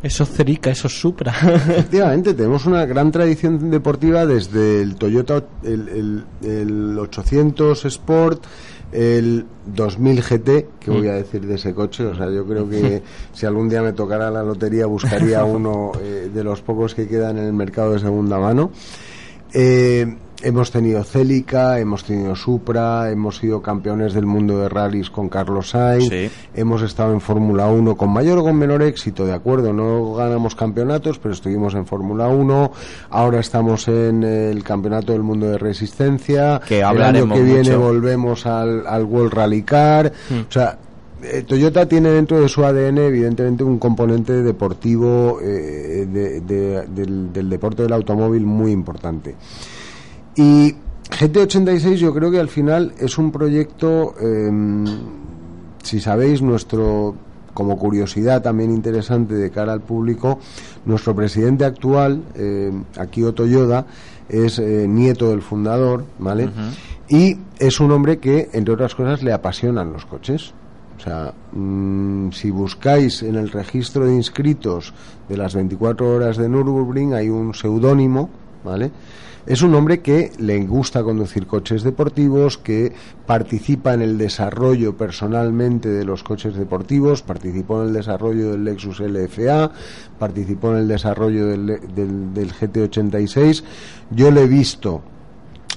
[0.05, 1.33] Eso Cerica, eso Supra.
[1.43, 8.45] Efectivamente, tenemos una gran tradición deportiva desde el Toyota, el, el- el 800 Sport,
[8.93, 13.03] el 2000 GT, que voy a decir de ese coche, o sea, yo creo que
[13.33, 17.39] si algún día me tocara la lotería buscaría uno eh, de los pocos que quedan
[17.39, 18.71] en el mercado de segunda mano.
[19.53, 25.29] Eh, hemos tenido Celica, hemos tenido Supra, hemos sido campeones del mundo de rallies con
[25.29, 26.31] Carlos Sainz, Sí.
[26.55, 30.55] hemos estado en Fórmula 1 con mayor o con menor éxito, de acuerdo, no ganamos
[30.55, 32.71] campeonatos, pero estuvimos en Fórmula 1,
[33.11, 37.81] ahora estamos en el Campeonato del Mundo de Resistencia, Que el año que viene mucho.
[37.81, 40.13] volvemos al, al World Rally Car,
[40.49, 40.79] o sea,
[41.23, 47.33] eh, Toyota tiene dentro de su ADN evidentemente un componente deportivo eh, de- de- del,
[47.33, 49.35] del deporte del automóvil muy importante.
[50.37, 50.75] Y
[51.11, 54.51] GT86 yo creo que al final es un proyecto, eh,
[55.83, 57.15] si sabéis, nuestro,
[57.53, 60.41] como curiosidad también interesante de cara al público,
[60.85, 63.87] nuestro presidente actual, eh, Akio Toyoda,
[64.29, 66.49] es eh, nieto del fundador, ¿vale?
[67.09, 70.55] Y es un hombre que, entre otras cosas, le apasionan los coches.
[70.97, 74.95] O sea, mm, si buscáis en el registro de inscritos
[75.29, 78.31] de las 24 horas de Nürburgring hay un seudónimo,
[78.65, 78.91] ¿vale?
[79.47, 82.93] Es un hombre que le gusta conducir coches deportivos, que
[83.27, 89.01] participa en el desarrollo personalmente de los coches deportivos, participó en el desarrollo del Lexus
[89.01, 89.71] LFA,
[90.19, 93.63] participó en el desarrollo del, del- del GT86.
[94.11, 95.03] Yo le he visto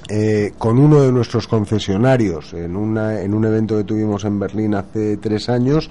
[0.09, 4.75] eh, con uno de nuestros concesionarios en, una, en un evento que tuvimos en Berlín
[4.75, 5.89] hace tres años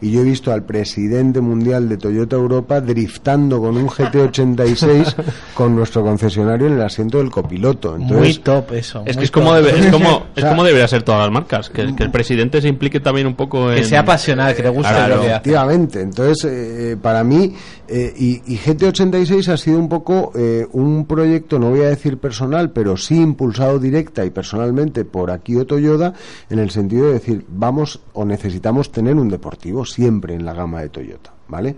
[0.00, 5.14] y yo he visto al presidente mundial de Toyota Europa driftando con un GT86
[5.54, 7.94] con nuestro concesionario en el asiento del copiloto.
[7.96, 9.02] Entonces, muy top eso.
[9.06, 11.94] Es que es como, debe- es como, es como debería ser todas las marcas, que,
[11.94, 13.78] que el presidente se implique también un poco en...
[13.78, 15.16] Que sea apasionado, que le guste Claro.
[15.16, 15.36] lo que hace.
[15.36, 17.54] Efectivamente, entonces eh, para mí
[17.88, 22.18] eh, y, y GT86 ha sido un poco eh, un proyecto, no voy a decir
[22.18, 26.12] personal, pero sí impulsado directa y personalmente por Akio Toyoda
[26.50, 30.82] en el sentido de decir vamos o necesitamos tener un deportivo siempre en la gama
[30.82, 31.76] de Toyota, ¿vale?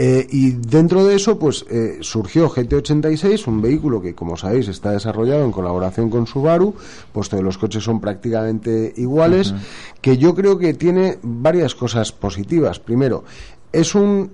[0.00, 4.92] Eh, y dentro de eso, pues eh, surgió GT86, un vehículo que, como sabéis, está
[4.92, 6.72] desarrollado en colaboración con Subaru,
[7.12, 9.52] puesto que los coches son prácticamente iguales,
[10.00, 12.78] que yo creo que tiene varias cosas positivas.
[12.78, 13.24] Primero,
[13.72, 14.30] es un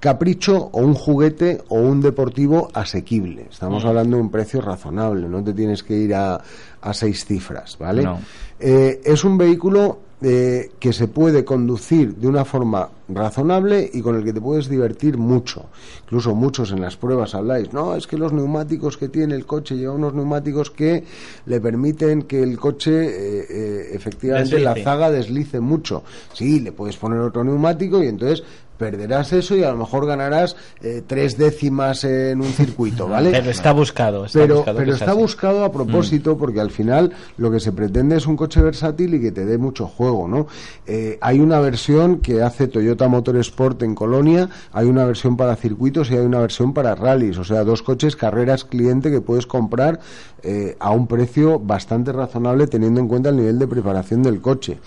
[0.00, 3.48] capricho o un juguete o un deportivo asequible.
[3.50, 6.40] Estamos hablando de un precio razonable, no te tienes que ir a,
[6.80, 8.02] a seis cifras, ¿vale?
[8.02, 8.18] No.
[8.58, 14.16] Eh, es un vehículo eh, que se puede conducir de una forma razonable y con
[14.16, 15.66] el que te puedes divertir mucho.
[16.04, 19.76] Incluso muchos en las pruebas habláis, no, es que los neumáticos que tiene el coche
[19.76, 21.04] lleva unos neumáticos que
[21.46, 26.02] le permiten que el coche eh, eh, efectivamente la zaga deslice mucho.
[26.32, 28.44] Sí, le puedes poner otro neumático y entonces
[28.78, 33.30] perderás eso y a lo mejor ganarás eh, tres décimas en un circuito, ¿vale?
[33.30, 34.24] Pero está buscado.
[34.24, 35.20] Está pero buscado pero está así.
[35.20, 39.20] buscado a propósito porque al final lo que se pretende es un coche versátil y
[39.20, 40.46] que te dé mucho juego, ¿no?
[40.86, 46.10] Eh, hay una versión que hace Toyota Motorsport en Colonia, hay una versión para circuitos
[46.10, 50.00] y hay una versión para rallies, o sea, dos coches carreras cliente que puedes comprar
[50.42, 54.78] eh, a un precio bastante razonable teniendo en cuenta el nivel de preparación del coche.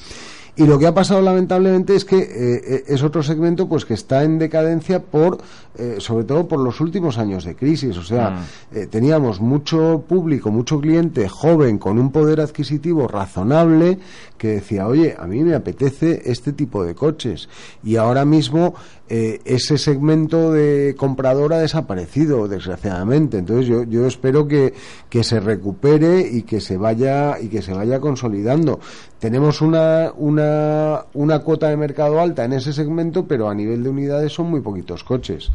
[0.58, 3.94] Y lo que ha pasado lamentablemente es que eh, eh, es otro segmento pues que
[3.94, 5.40] está en decadencia por
[5.78, 7.98] eh, sobre todo por los últimos años de crisis.
[7.98, 14.00] O sea, eh, teníamos mucho público, mucho cliente joven con un poder adquisitivo razonable
[14.38, 17.50] que decía, oye, a mí me apetece este tipo de coches.
[17.84, 18.76] Y ahora mismo
[19.08, 23.38] eh, ese segmento de comprador ha desaparecido, desgraciadamente.
[23.38, 24.74] Entonces yo, yo espero que,
[25.10, 28.80] que se recupere y que se vaya y que se vaya consolidando.
[29.20, 33.90] Tenemos una, una, una cuota de mercado alta en ese segmento, pero a nivel de
[33.90, 35.52] unidades son muy poquitos coches.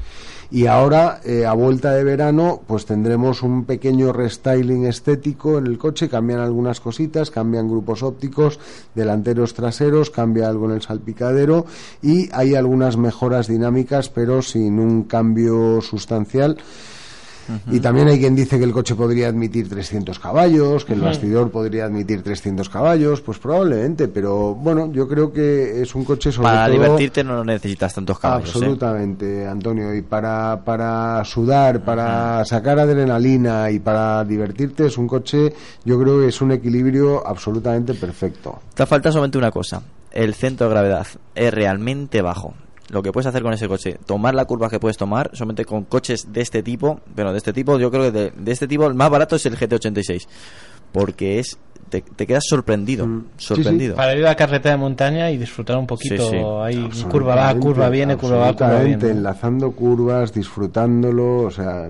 [0.52, 5.78] Y ahora, eh, a vuelta de verano, pues tendremos un pequeño restyling estético en el
[5.78, 8.58] coche, cambian algunas cositas, cambian grupos ópticos,
[8.94, 11.66] delanteros traseros, cambia algo en el salpicadero
[12.02, 16.58] y hay algunas mejoras dinámicas, pero sin un cambio sustancial.
[17.70, 21.50] Y también hay quien dice que el coche podría admitir 300 caballos, que el bastidor
[21.50, 26.48] podría admitir 300 caballos, pues probablemente, pero bueno, yo creo que es un coche sobre
[26.48, 26.74] Para todo...
[26.74, 28.48] divertirte no necesitas tantos caballos.
[28.48, 28.52] ¿eh?
[28.54, 29.94] Absolutamente, Antonio.
[29.94, 35.52] Y para, para sudar, para sacar adrenalina y para divertirte es un coche,
[35.84, 38.60] yo creo que es un equilibrio absolutamente perfecto.
[38.74, 39.82] Te falta solamente una cosa.
[40.10, 42.54] El centro de gravedad es realmente bajo.
[42.90, 45.84] Lo que puedes hacer con ese coche, tomar la curva que puedes tomar, solamente con
[45.84, 48.86] coches de este tipo, pero de este tipo, yo creo que de, de este tipo
[48.86, 50.26] el más barato es el GT86.
[50.92, 51.56] Porque es
[51.90, 53.06] te, te quedas sorprendido,
[53.36, 53.96] sorprendido.
[53.96, 56.30] Para ir a la carretera de montaña y disfrutar un poquito.
[56.30, 56.44] Sí, sí.
[56.62, 59.10] Ahí curva va, curva viene, curva va, curva viene.
[59.10, 61.88] enlazando curvas, disfrutándolo, o sea,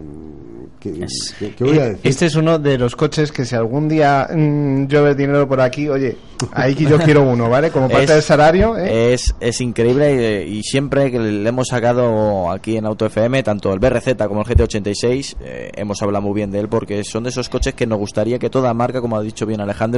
[0.81, 1.07] ¿qué,
[1.39, 2.01] qué- qué voy a Eh, decir?
[2.11, 5.89] Este es uno de los coches que si algún día mm, llueve dinero por aquí,
[5.89, 6.17] oye,
[6.53, 7.71] ahí que yo quiero uno, ¿vale?
[7.71, 9.13] Como parte Es- del salario, ¿eh?
[9.15, 13.73] Es, es increíble y, y siempre que le hemos sacado aquí en Auto FM, tanto
[13.73, 17.31] el BRZ como el GT86, eh, hemos hablado muy bien de él porque son de
[17.31, 19.90] esos coches que nos gustaría que toda marca, como ha dicho bien Alejandro,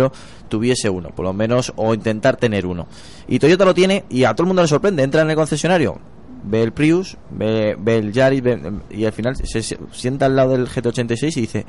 [0.48, 2.86] tuviese uno, por lo menos, o intentar tener uno.
[3.28, 5.02] Y Toyota lo tiene y a todo el mundo le sorprende.
[5.02, 5.98] Entra en el concesionario,
[6.44, 10.36] ve el Prius, ve, ve el Yaris ve- y al final se, se sienta al
[10.36, 11.66] lado del GT86 y dice,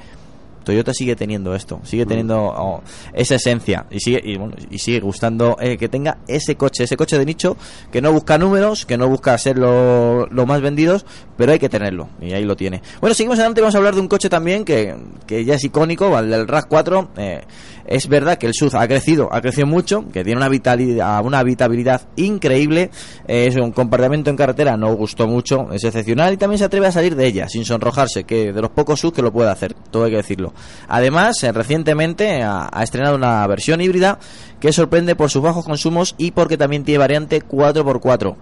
[0.63, 2.81] Toyota sigue teniendo esto, sigue teniendo oh,
[3.13, 6.97] esa esencia y sigue y, bueno, y sigue gustando eh, que tenga ese coche, ese
[6.97, 7.57] coche de nicho
[7.91, 11.05] que no busca números, que no busca ser lo, lo más vendidos,
[11.37, 12.81] pero hay que tenerlo y ahí lo tiene.
[13.01, 14.95] Bueno, seguimos adelante, vamos a hablar de un coche también que,
[15.27, 17.09] que ya es icónico, el del RAV 4.
[17.17, 17.41] eh,
[17.85, 21.39] es verdad que el SUV ha crecido, ha crecido mucho, que tiene una vitalidad, una
[21.39, 22.91] habitabilidad increíble,
[23.27, 26.87] eh, es un comportamiento en carretera, no gustó mucho, es excepcional y también se atreve
[26.87, 29.73] a salir de ella sin sonrojarse, que de los pocos SUV que lo puede hacer,
[29.73, 30.52] todo hay que decirlo.
[30.87, 34.19] Además, eh, recientemente ha, ha estrenado una versión híbrida
[34.59, 38.35] que sorprende por sus bajos consumos y porque también tiene variante 4x4.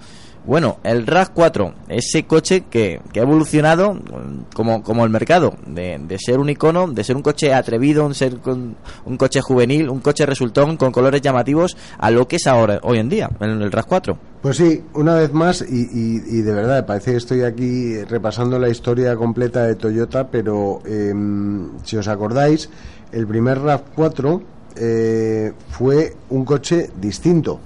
[0.43, 5.53] Bueno, el RAV 4, ese coche que, que ha evolucionado mm, como, como el mercado,
[5.67, 9.39] de, de ser un icono, de ser un coche atrevido, un, ser con- un coche
[9.41, 13.29] juvenil, un coche resultón con colores llamativos, a lo que es ahora, hoy en día,
[13.39, 14.17] en el RAV 4.
[14.41, 18.57] Pues sí, una vez más, y, y- y de verdad, parece que estoy aquí repasando
[18.57, 22.67] la historia completa de Toyota, pero em, si os acordáis,
[23.11, 24.41] el primer RAV4
[24.75, 27.59] eh, fue un coche distinto.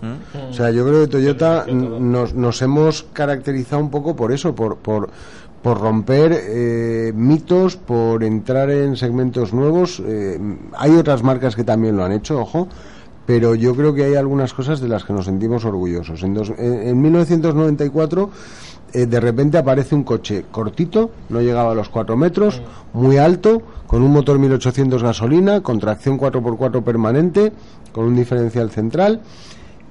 [0.49, 4.77] O sea, yo creo que Toyota nos, nos hemos caracterizado un poco por eso, por,
[4.77, 5.09] por,
[5.61, 10.01] por romper eh, mitos, por entrar en segmentos nuevos.
[10.05, 10.39] Eh,
[10.77, 12.67] hay otras marcas que también lo han hecho, ojo,
[13.25, 16.21] pero yo creo que hay algunas cosas de las que nos sentimos orgullosos.
[16.23, 18.29] En, dos- en- en 1994,
[18.95, 22.61] eh, de repente aparece un coche cortito, no llegaba a los 4 metros,
[22.93, 27.51] muy alto, con un motor 1800 gasolina, con tracción 4x4 permanente,
[27.91, 29.19] con un diferencial central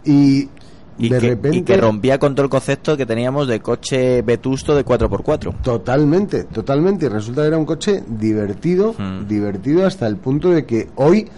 [0.06, 0.48] y,
[0.97, 4.22] Y, de que, repente y que rompía con todo el concepto que teníamos de coche
[4.22, 5.60] vetusto de 4x4.
[5.60, 7.05] Totalmente, totalmente.
[7.05, 8.94] Y resulta que era un coche divertido,
[9.28, 11.28] divertido hasta el punto de que hoy,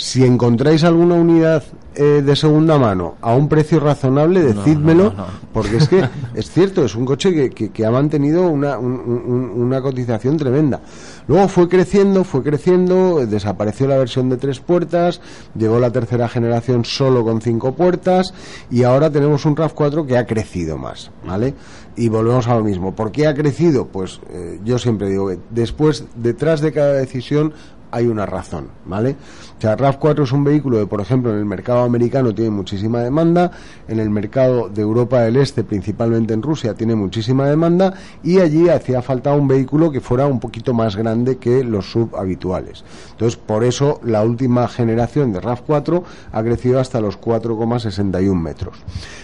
[0.00, 1.62] si encontráis alguna unidad
[1.94, 5.12] eh, de segunda mano a un precio razonable, decídmelo,
[5.52, 8.92] porque es que es cierto, es un coche que, que- que ha mantenido una, un-
[9.00, 10.80] un- una cotización tremenda.
[11.28, 15.20] Luego fue creciendo, fue creciendo, desapareció la versión de tres puertas,
[15.54, 18.32] llegó la tercera generación solo con cinco puertas
[18.70, 21.54] y ahora tenemos un RAV4 que ha crecido más, ¿vale?
[21.96, 22.94] Y volvemos a lo mismo.
[22.94, 23.86] ¿Por qué ha crecido?
[23.88, 27.52] Pues eh, yo siempre digo que después, detrás de cada decisión
[27.90, 29.16] hay una razón, ¿vale?
[29.58, 33.00] O sea, RAV4 es un vehículo que, por ejemplo, en el mercado americano tiene muchísima
[33.00, 33.50] demanda,
[33.88, 38.68] en el mercado de Europa del Este, principalmente en Rusia, tiene muchísima demanda y allí
[38.68, 42.84] hacía falta un vehículo que fuera un poquito más grande que los sub habituales.
[43.12, 46.02] Entonces, por eso la última generación de RAV4
[46.32, 48.76] ha crecido hasta los 4,61 metros.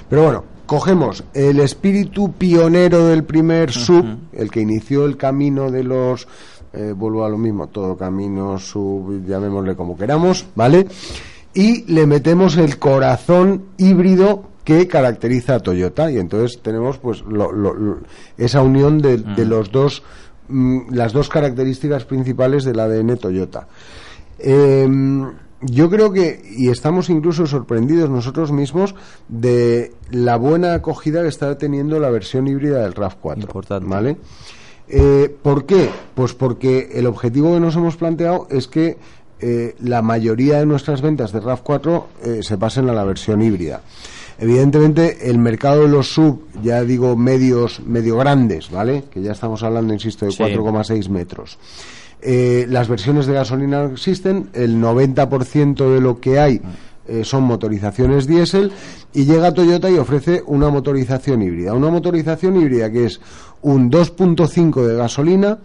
[0.08, 5.84] Pero bueno, cogemos el espíritu pionero del primer sub, el que inició el camino de
[5.84, 6.28] los
[6.72, 10.86] eh, vuelvo a lo mismo, todo camino, sub, llamémosle como queramos, ¿vale?
[11.54, 17.52] Y le metemos el corazón híbrido que caracteriza a Toyota y entonces tenemos pues lo-
[17.52, 17.98] lo- lo-
[18.36, 20.02] esa unión de, de los dos
[20.48, 23.68] mm, las dos características principales del ADN Toyota.
[24.38, 25.32] Em,
[25.62, 28.94] yo creo que, y estamos incluso sorprendidos nosotros mismos
[29.28, 33.46] de la buena acogida que está teniendo la versión híbrida del RAV4.
[33.88, 34.16] ¿Vale?
[34.88, 35.90] Eh, ¿Por qué?
[36.14, 38.96] Pues porque el objetivo que nos hemos planteado es que
[39.40, 43.82] eh, la mayoría de nuestras ventas de RAV4 eh, se pasen a la versión híbrida.
[44.38, 49.04] Evidentemente, el mercado de los sub, ya digo medios, medio grandes, ¿vale?
[49.10, 50.42] Que ya estamos hablando, insisto, de Sí.
[50.42, 51.58] 4,6 metros.
[52.22, 56.60] Eh, las versiones de gasolina no existen, el 90% de lo que hay
[57.08, 58.72] eh, son motorizaciones diésel
[59.12, 61.74] y llega Toyota y ofrece una motorización híbrida.
[61.74, 63.20] Una motorización híbrida que es
[63.62, 65.58] un 2.5 de gasolina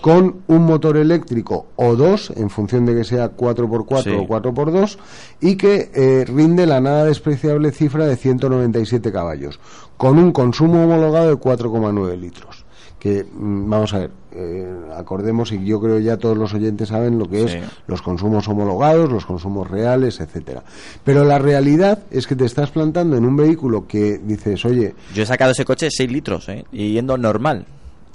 [0.00, 4.10] con un motor eléctrico o dos, en función de que sea 4x4 Sí.
[4.10, 4.98] o 4x2,
[5.40, 9.58] y que eh, rinde la nada despreciable cifra de 197 caballos,
[9.96, 12.64] con un consumo homologado de 4,9 litros.
[13.00, 17.18] Que, mm, vamos a ver, eh, acordemos, y yo creo ya todos los oyentes saben
[17.18, 20.62] lo que es los consumos homologados, los consumos reales, etcétera.
[21.04, 25.22] Pero la realidad es que te estás plantando en un vehículo que dices, oye, Yo
[25.22, 26.64] he sacado ese coche 6 litros, ¿eh?
[26.72, 27.66] Y yendo normal.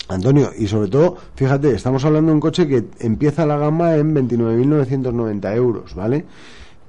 [0.08, 4.14] Antonio, y sobre todo, fíjate, estamos hablando de un coche que empieza la gama en
[4.14, 6.26] 29.990 euros, ¿vale?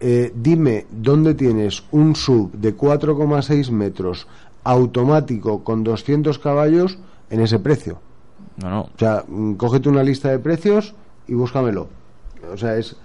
[0.01, 4.27] Eh, dime dónde tienes un sub de 4,6 metros
[4.65, 6.99] automático con 200 caballos
[7.31, 8.01] en ese precio.
[8.95, 10.95] O sea, mm, cógete una lista de precios
[11.29, 11.89] y búscamelo.
[12.53, 12.97] O sea, es.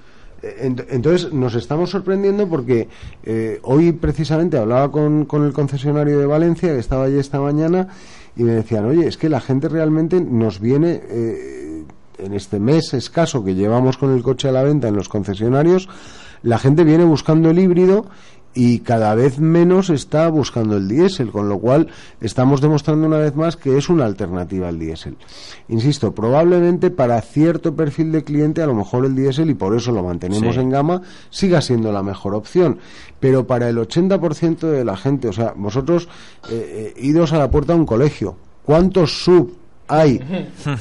[0.43, 2.87] eh, ent- Entonces nos estamos sorprendiendo porque
[3.23, 7.87] eh, hoy precisamente hablaba con, con el concesionario de Valencia que estaba allí esta mañana
[8.35, 11.83] y me decían, oye, es que la gente realmente nos viene eh,
[12.19, 15.87] en este mes escaso que llevamos con el coche a la venta en los concesionarios,
[16.43, 18.05] la gente viene buscando el híbrido
[18.59, 21.89] y cada vez menos está buscando el diésel, con lo cual
[22.21, 25.15] estamos demostrando una vez más que es una alternativa al diésel.
[25.69, 29.91] Insisto, probablemente para cierto perfil de cliente a lo mejor el diésel, y por eso
[29.91, 30.61] lo mantenemos Sí.
[30.61, 32.79] en gama, siga siendo la mejor opción.
[33.19, 36.07] Pero para el 80% de la gente, o sea, vosotros
[36.49, 39.53] eh, eh, idos a la puerta de un colegio, ¿cuántos sub
[39.87, 40.19] hay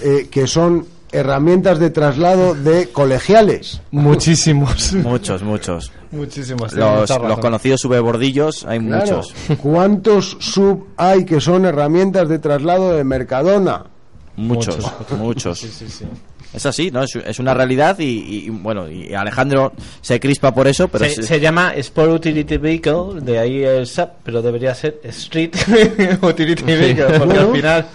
[0.02, 3.80] eh, que son herramientas de traslado de colegiales?
[3.90, 4.92] Muchísimos.
[4.94, 5.92] Muchos, muchos.
[6.10, 6.72] Muchísimos.
[6.72, 9.04] Los, los conocidos subebordillos, hay Claro.
[9.16, 9.34] muchos.
[9.60, 13.84] ¿Cuántos sub hay que son herramientas de traslado de Mercadona?
[14.36, 14.78] Muchos,
[15.18, 15.64] muchos.
[16.54, 17.02] Es así, ¿no?
[17.02, 21.16] Es, es una realidad y, y, bueno, y Alejandro se crispa por eso, pero se,
[21.16, 25.54] sí- se llama Sport Utility Vehicle, de ahí el SAP, pero debería ser Street
[26.22, 27.40] Utility Vehicle, porque Bueno.
[27.40, 27.86] al final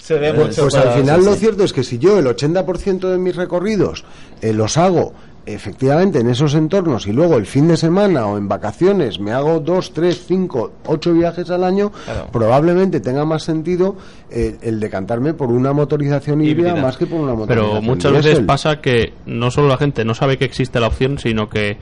[0.00, 0.62] se ve mucho.
[0.62, 1.38] Pues para- al final sí, lo sí.
[1.40, 4.04] cierto es que si yo el 80% de mis recorridos
[4.42, 5.12] eh, los hago
[5.46, 9.58] efectivamente en esos entornos y luego el fin de semana o en vacaciones me hago
[9.58, 11.90] dos, tres, cinco, ocho viajes al año,
[12.30, 13.96] probablemente tenga más sentido
[14.30, 18.40] eh, el decantarme por una motorización híbrida, más que por una motorización Pero muchas veces
[18.40, 21.78] pasa que no solo la gente no sabe que existe la opción, sino que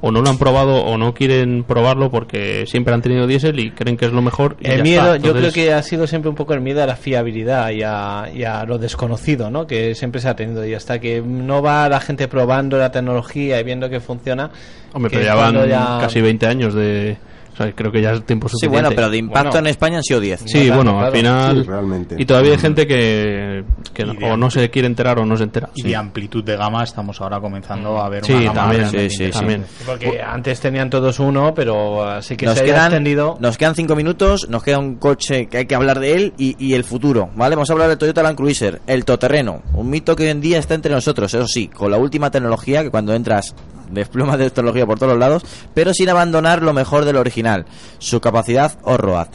[0.00, 3.70] o no lo han probado o no quieren probarlo porque siempre han tenido diésel y
[3.72, 4.56] creen que es lo mejor.
[4.60, 6.86] Y El ya miedo, yo creo que ha sido siempre un poco el miedo a
[6.86, 9.66] la fiabilidad y a, y a lo desconocido, ¿no?
[9.66, 13.60] Que siempre se ha tenido y hasta que no va la gente probando la tecnología
[13.60, 14.50] y viendo que funciona.
[14.92, 17.16] Hombre, que pero ya van ya- casi 20 años de...
[17.58, 18.76] O sea, creo que ya es tiempo Sí, suficiente.
[18.82, 20.42] bueno, pero de impacto en España han sido 10.
[20.46, 21.56] Sí, bueno, al final...
[21.56, 22.14] Sí, realmente.
[22.16, 25.42] Y todavía hay gente que, que no- o no se quiere enterar o no se
[25.42, 25.68] entera.
[25.74, 25.88] Y Sí.
[25.88, 29.30] de amplitud de gama estamos ahora comenzando a ver Sí, una gama también, sí, sí,
[29.30, 29.64] también.
[29.84, 33.36] Porque antes tenían todos uno, pero así que nos se quedan, extendido.
[33.40, 36.54] nos quedan cinco minutos, nos queda un coche que hay que hablar de él y,
[36.64, 37.56] y el futuro, ¿vale?
[37.56, 40.58] Vamos a hablar del Toyota Land Cruiser, el todoterreno, un mito que hoy en día
[40.58, 43.54] está entre nosotros, eso sí, con la última tecnología que cuando entras
[43.90, 45.42] desplomas de tecnología por todos lados,
[45.74, 47.66] pero sin abandonar lo mejor del original,
[47.98, 49.28] su capacidad off-road.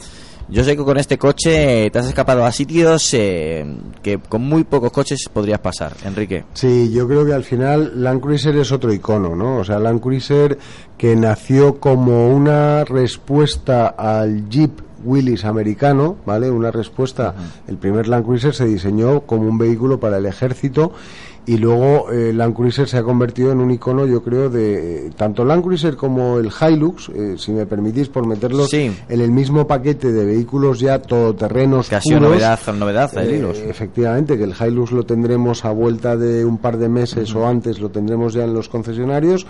[0.48, 3.64] Yo sé que con este coche te has escapado a sitios eh,
[4.02, 6.44] que con muy pocos coches podrías pasar, Enrique.
[6.52, 9.56] Sí, yo creo que al final Land Cruiser es otro icono, ¿no?
[9.56, 10.58] O sea, Land Cruiser
[10.98, 16.50] que nació como una respuesta al Jeep Willys americano, ¿vale?
[16.50, 17.34] Una respuesta.
[17.66, 20.92] El primer Land Cruiser se diseñó como un vehículo para el ejército
[21.46, 25.10] y luego eh, Land Cruiser se ha convertido en un icono, yo creo, de eh,
[25.16, 28.90] tanto Land Cruiser como el Hilux, eh, si me permitís, por meterlos Sí.
[29.08, 33.66] en el mismo paquete de vehículos ya todoterrenos Que ha sido novedad, novedad, el Eh.
[33.68, 37.78] Efectivamente, que el Hilux lo tendremos a vuelta de un par de meses o antes
[37.78, 39.46] lo tendremos ya en los concesionarios,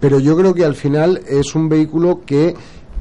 [0.00, 2.54] pero yo creo que al final es un vehículo que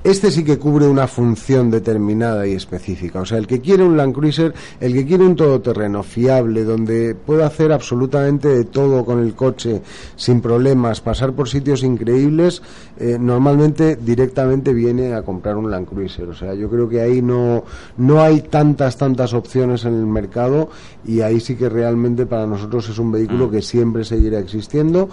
[0.03, 3.21] este sí que cubre una función determinada y específica.
[3.21, 7.15] O sea, el que quiere un Land Cruiser, el que quiere un todoterreno fiable, donde
[7.15, 9.81] pueda hacer absolutamente de todo con el coche
[10.15, 12.61] sin problemas, pasar por sitios increíbles,
[12.97, 16.29] eh, normalmente directamente viene a comprar un Land Cruiser.
[16.29, 17.63] O sea, yo creo que ahí no,
[17.97, 20.69] no hay tantas, tantas opciones en el mercado
[21.05, 25.09] y ahí sí que realmente para nosotros es un vehículo que siempre seguirá existiendo.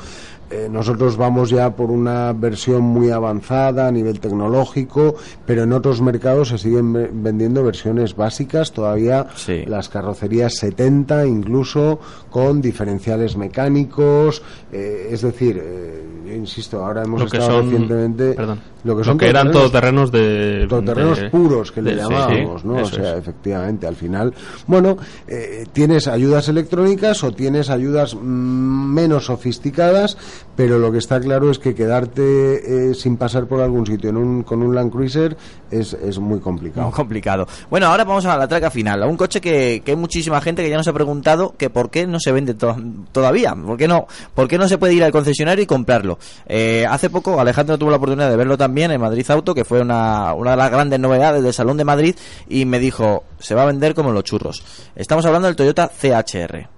[0.48, 6.01] Eh, nosotros vamos ya por una versión muy avanzada a nivel tecnológico, pero en otros
[6.01, 9.27] mercados se siguen ve- vendiendo versiones básicas, todavía
[9.66, 11.98] las carrocerías 70 incluso
[12.37, 17.71] con diferenciales mecánicos, eh, es decir, eh, yo insisto, ahora hemos Lo que estado son-
[17.71, 18.61] recientemente perdón.
[18.85, 22.61] lo que Lo son que eran todoterrenos- de- todoterrenos de- puros que le de- llamábamos,
[22.61, 22.75] sí, ¿no?
[22.75, 23.19] O sea, es.
[23.21, 24.35] efectivamente, al final,
[24.67, 30.19] bueno, eh, tienes ayudas electrónicas o tienes ayudas mm, menos sofisticadas,
[30.57, 34.19] pero lo que está claro es que quedarte eh, sin pasar por algún sitio en
[34.19, 35.37] un, con un Land Cruiser
[35.71, 36.87] es, es muy complicado.
[36.89, 37.47] Muy complicado.
[37.71, 40.63] Bueno, ahora vamos a la traca final, a un coche que, que hay muchísima gente
[40.63, 42.77] que ya nos ha preguntado que por qué no se vende to-
[43.12, 46.19] todavía, por qué no, por qué no se puede ir al concesionario y comprarlo.
[46.47, 49.81] Eh, hace poco Alejandro tuvo la oportunidad de verlo también en Madrid Auto, que fue
[49.81, 52.15] una, una de las grandes novedades del Salón de Madrid,
[52.48, 54.62] y me dijo, se va a vender como los churros.
[54.94, 56.69] Estamos hablando del Toyota CHR.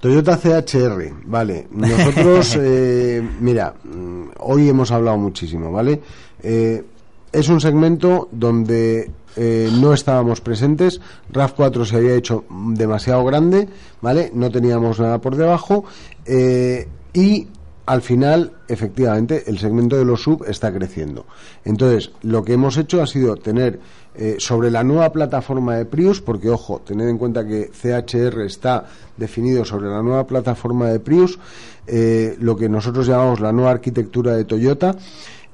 [0.00, 1.66] Toyota CHR, vale.
[1.72, 6.00] Nosotros, eh, mira, mm, hoy hemos hablado muchísimo, ¿vale?
[6.42, 6.84] Eh,
[7.32, 9.10] es un segmento donde
[9.40, 11.00] eh, no estábamos presentes.
[11.32, 13.68] RAV4 se había hecho demasiado grande,
[14.00, 14.32] ¿vale?
[14.34, 15.84] No teníamos nada por debajo.
[16.26, 17.46] eh, y
[17.86, 21.24] al final, efectivamente, el segmento de los sub está creciendo.
[21.64, 23.80] Entonces, lo que hemos hecho ha sido tener
[24.14, 28.84] eh, sobre la nueva plataforma de Prius, porque ojo, tened en cuenta que CHR está
[29.16, 31.38] definido sobre la nueva plataforma de Prius,
[32.40, 34.94] lo que nosotros llamamos la nueva arquitectura de Toyota.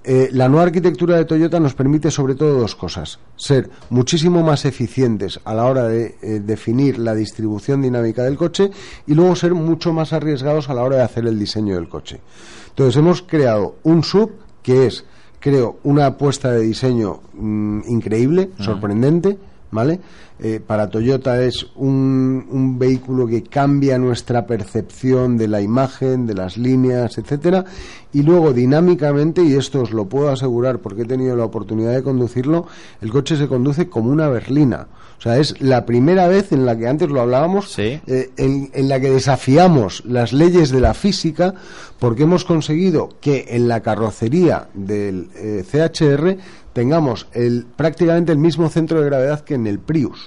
[0.06, 3.18] Eh, la nueva arquitectura de Toyota nos permite sobre todo dos cosas.
[3.36, 8.70] Ser muchísimo más eficientes a la hora de eh, definir la distribución dinámica del coche
[9.06, 12.20] y luego ser mucho más arriesgados a la hora de hacer el diseño del coche.
[12.68, 14.32] Entonces hemos creado un sub
[14.62, 15.06] que es
[15.44, 19.36] creo, una apuesta de diseño mm, increíble, sorprendente,
[19.70, 20.00] ¿vale?
[20.40, 26.34] Eh, para Toyota es un, un vehículo que cambia nuestra percepción de la imagen, de
[26.34, 27.64] las líneas, etcétera,
[28.12, 32.02] y luego dinámicamente, y esto os lo puedo asegurar porque he tenido la oportunidad de
[32.02, 32.66] conducirlo,
[33.00, 34.88] el coche se conduce como una berlina.
[35.18, 38.00] O sea, es la primera vez en la que antes lo hablábamos, eh,
[38.36, 41.54] en, en la que desafiamos las leyes de la física,
[41.98, 46.36] porque hemos conseguido que en la carrocería del eh, CHR
[46.72, 50.23] tengamos el, prácticamente el mismo centro de gravedad que en el Prius.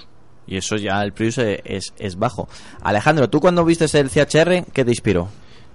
[0.48, 2.48] Y eso ya, el Prius es, es bajo.
[2.82, 5.28] Alejandro, ¿tú cuando viste el CHR, qué te inspiró?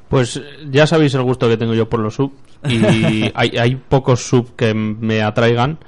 [0.10, 2.32] Pues ya sabéis el gusto que tengo yo por los sub
[2.68, 5.80] y hay, hay pocos sub que me atraigan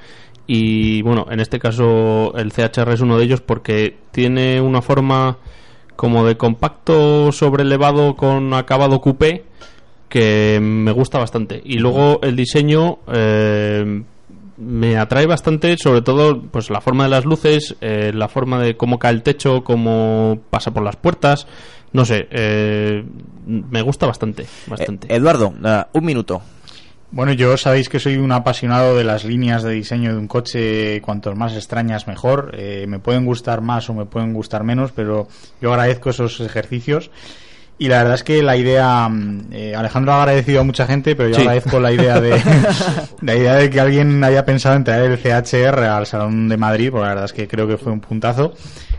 [0.48, 5.38] y bueno, en este caso el CHR es uno de ellos porque tiene una forma
[5.96, 9.46] como de compacto sobrelevado con acabado coupé
[10.10, 14.04] que me gusta bastante y luego el diseño eh,
[14.58, 18.78] me atrae bastante sobre todo pues la forma de las luces eh, la forma de
[18.78, 21.48] cómo cae el techo cómo pasa por las puertas
[21.94, 23.04] no sé eh,
[23.46, 26.42] me gusta bastante bastante Eduardo, nada, un minuto.
[27.12, 31.02] Bueno, yo sabéis que soy un apasionado de las líneas de diseño de un coche,
[31.02, 32.52] cuantos más extrañas mejor.
[32.58, 35.28] Eh, me pueden gustar más o me pueden gustar menos, pero
[35.62, 37.12] yo agradezco esos ejercicios.
[37.78, 41.14] Y la verdad es que la idea, mm, eh, Alejandro ha agradecido a mucha gente,
[41.16, 41.42] pero yo Sí.
[41.42, 42.32] agradezco la idea de
[43.22, 46.90] la idea de que alguien haya pensado en traer el CHR al Salón de Madrid,
[46.90, 48.54] porque la verdad es que creo que fue un puntazo.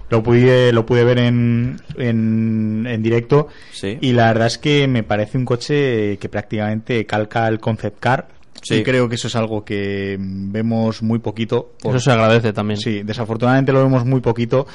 [0.09, 3.99] Lo pude, lo pude ver en, en, en directo Sí.
[4.01, 8.29] y la verdad es que me parece un coche que prácticamente calca el concept car.
[8.63, 8.77] Sí.
[8.77, 11.73] Y creo que eso es algo que vemos muy poquito.
[11.85, 12.79] Eso se agradece también.
[12.81, 14.67] Sí, desafortunadamente lo vemos muy poquito.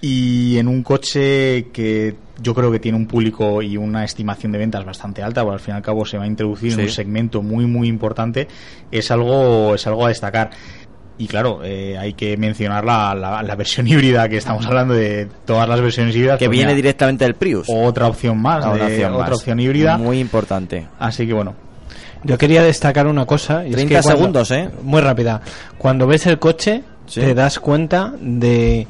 [0.00, 4.58] Y en un coche que yo creo que tiene un público y una estimación de
[4.58, 6.88] ventas bastante alta, porque al fin y al cabo se va a introducir en un
[6.90, 8.46] segmento muy, muy importante,
[8.90, 10.50] es algo, es algo a destacar.
[11.18, 15.26] Y claro, eh, hay que mencionar la, la, la versión híbrida que estamos hablando de
[15.46, 16.38] todas las versiones híbridas.
[16.38, 17.66] Que pues viene mira, directamente del Prius.
[17.70, 19.38] Otra opción más, una de- opción otra más.
[19.38, 19.96] opción híbrida.
[19.96, 20.86] Muy importante.
[20.98, 21.54] Así que bueno,
[22.22, 23.64] Yo quería destacar una cosa.
[23.64, 24.68] y es 30 que cuando- segundos, ¿eh?
[24.82, 25.40] Muy rápida.
[25.78, 27.20] Cuando ves el coche, Sí.
[27.20, 28.86] te das cuenta de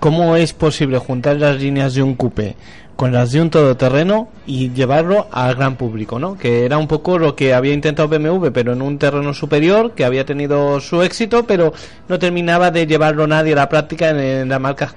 [0.00, 2.56] cómo es posible juntar las líneas de un coupé
[2.96, 6.36] con las de un todoterreno y llevarlo al gran público, ¿no?
[6.36, 10.04] Que era un poco lo que había intentado BMW, pero en un terreno superior, que
[10.04, 11.72] había tenido su éxito, pero
[12.08, 14.94] no terminaba de llevarlo nadie a la práctica en, en la marca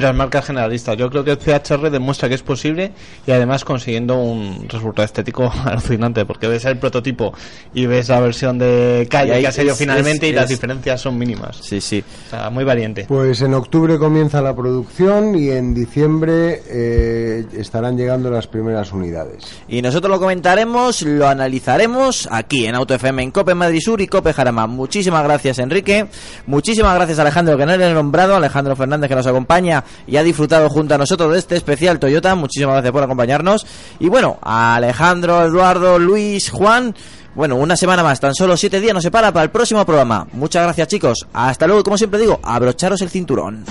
[0.00, 0.96] las marcas generalistas.
[0.96, 2.92] Yo creo que el CHR demuestra que es posible
[3.26, 7.32] y además consiguiendo un resultado estético alucinante, porque ves el prototipo
[7.74, 11.00] y ves la versión de calle que ha salido finalmente es- y las es- diferencias
[11.00, 11.58] son mínimas.
[11.62, 12.02] Sí, sí.
[12.26, 13.04] O sea, muy valiente.
[13.06, 19.44] Pues en octubre comienza la producción y en diciembre eh, estarán llegando las primeras unidades.
[19.68, 24.06] Y nosotros lo comentaremos, lo analizaremos aquí en Auto FM, en Cope Madrid Sur y
[24.06, 24.66] Cope Jarama.
[24.66, 26.06] Muchísimas gracias, Enrique.
[26.46, 28.34] Muchísimas gracias, Alejandro, que no le he nombrado.
[28.36, 32.34] Alejandro Fernández, que nos acompaña y ha disfrutado junto a nosotros de este especial Toyota.
[32.34, 33.66] Muchísimas gracias por acompañarnos.
[33.98, 36.94] Y bueno, a Alejandro, Eduardo, Luis, Juan.
[37.34, 40.26] Bueno, una semana más, tan solo siete días nos separa para el próximo programa.
[40.32, 41.26] Muchas gracias, chicos.
[41.32, 43.64] Hasta luego, como siempre digo, abrocharos el cinturón.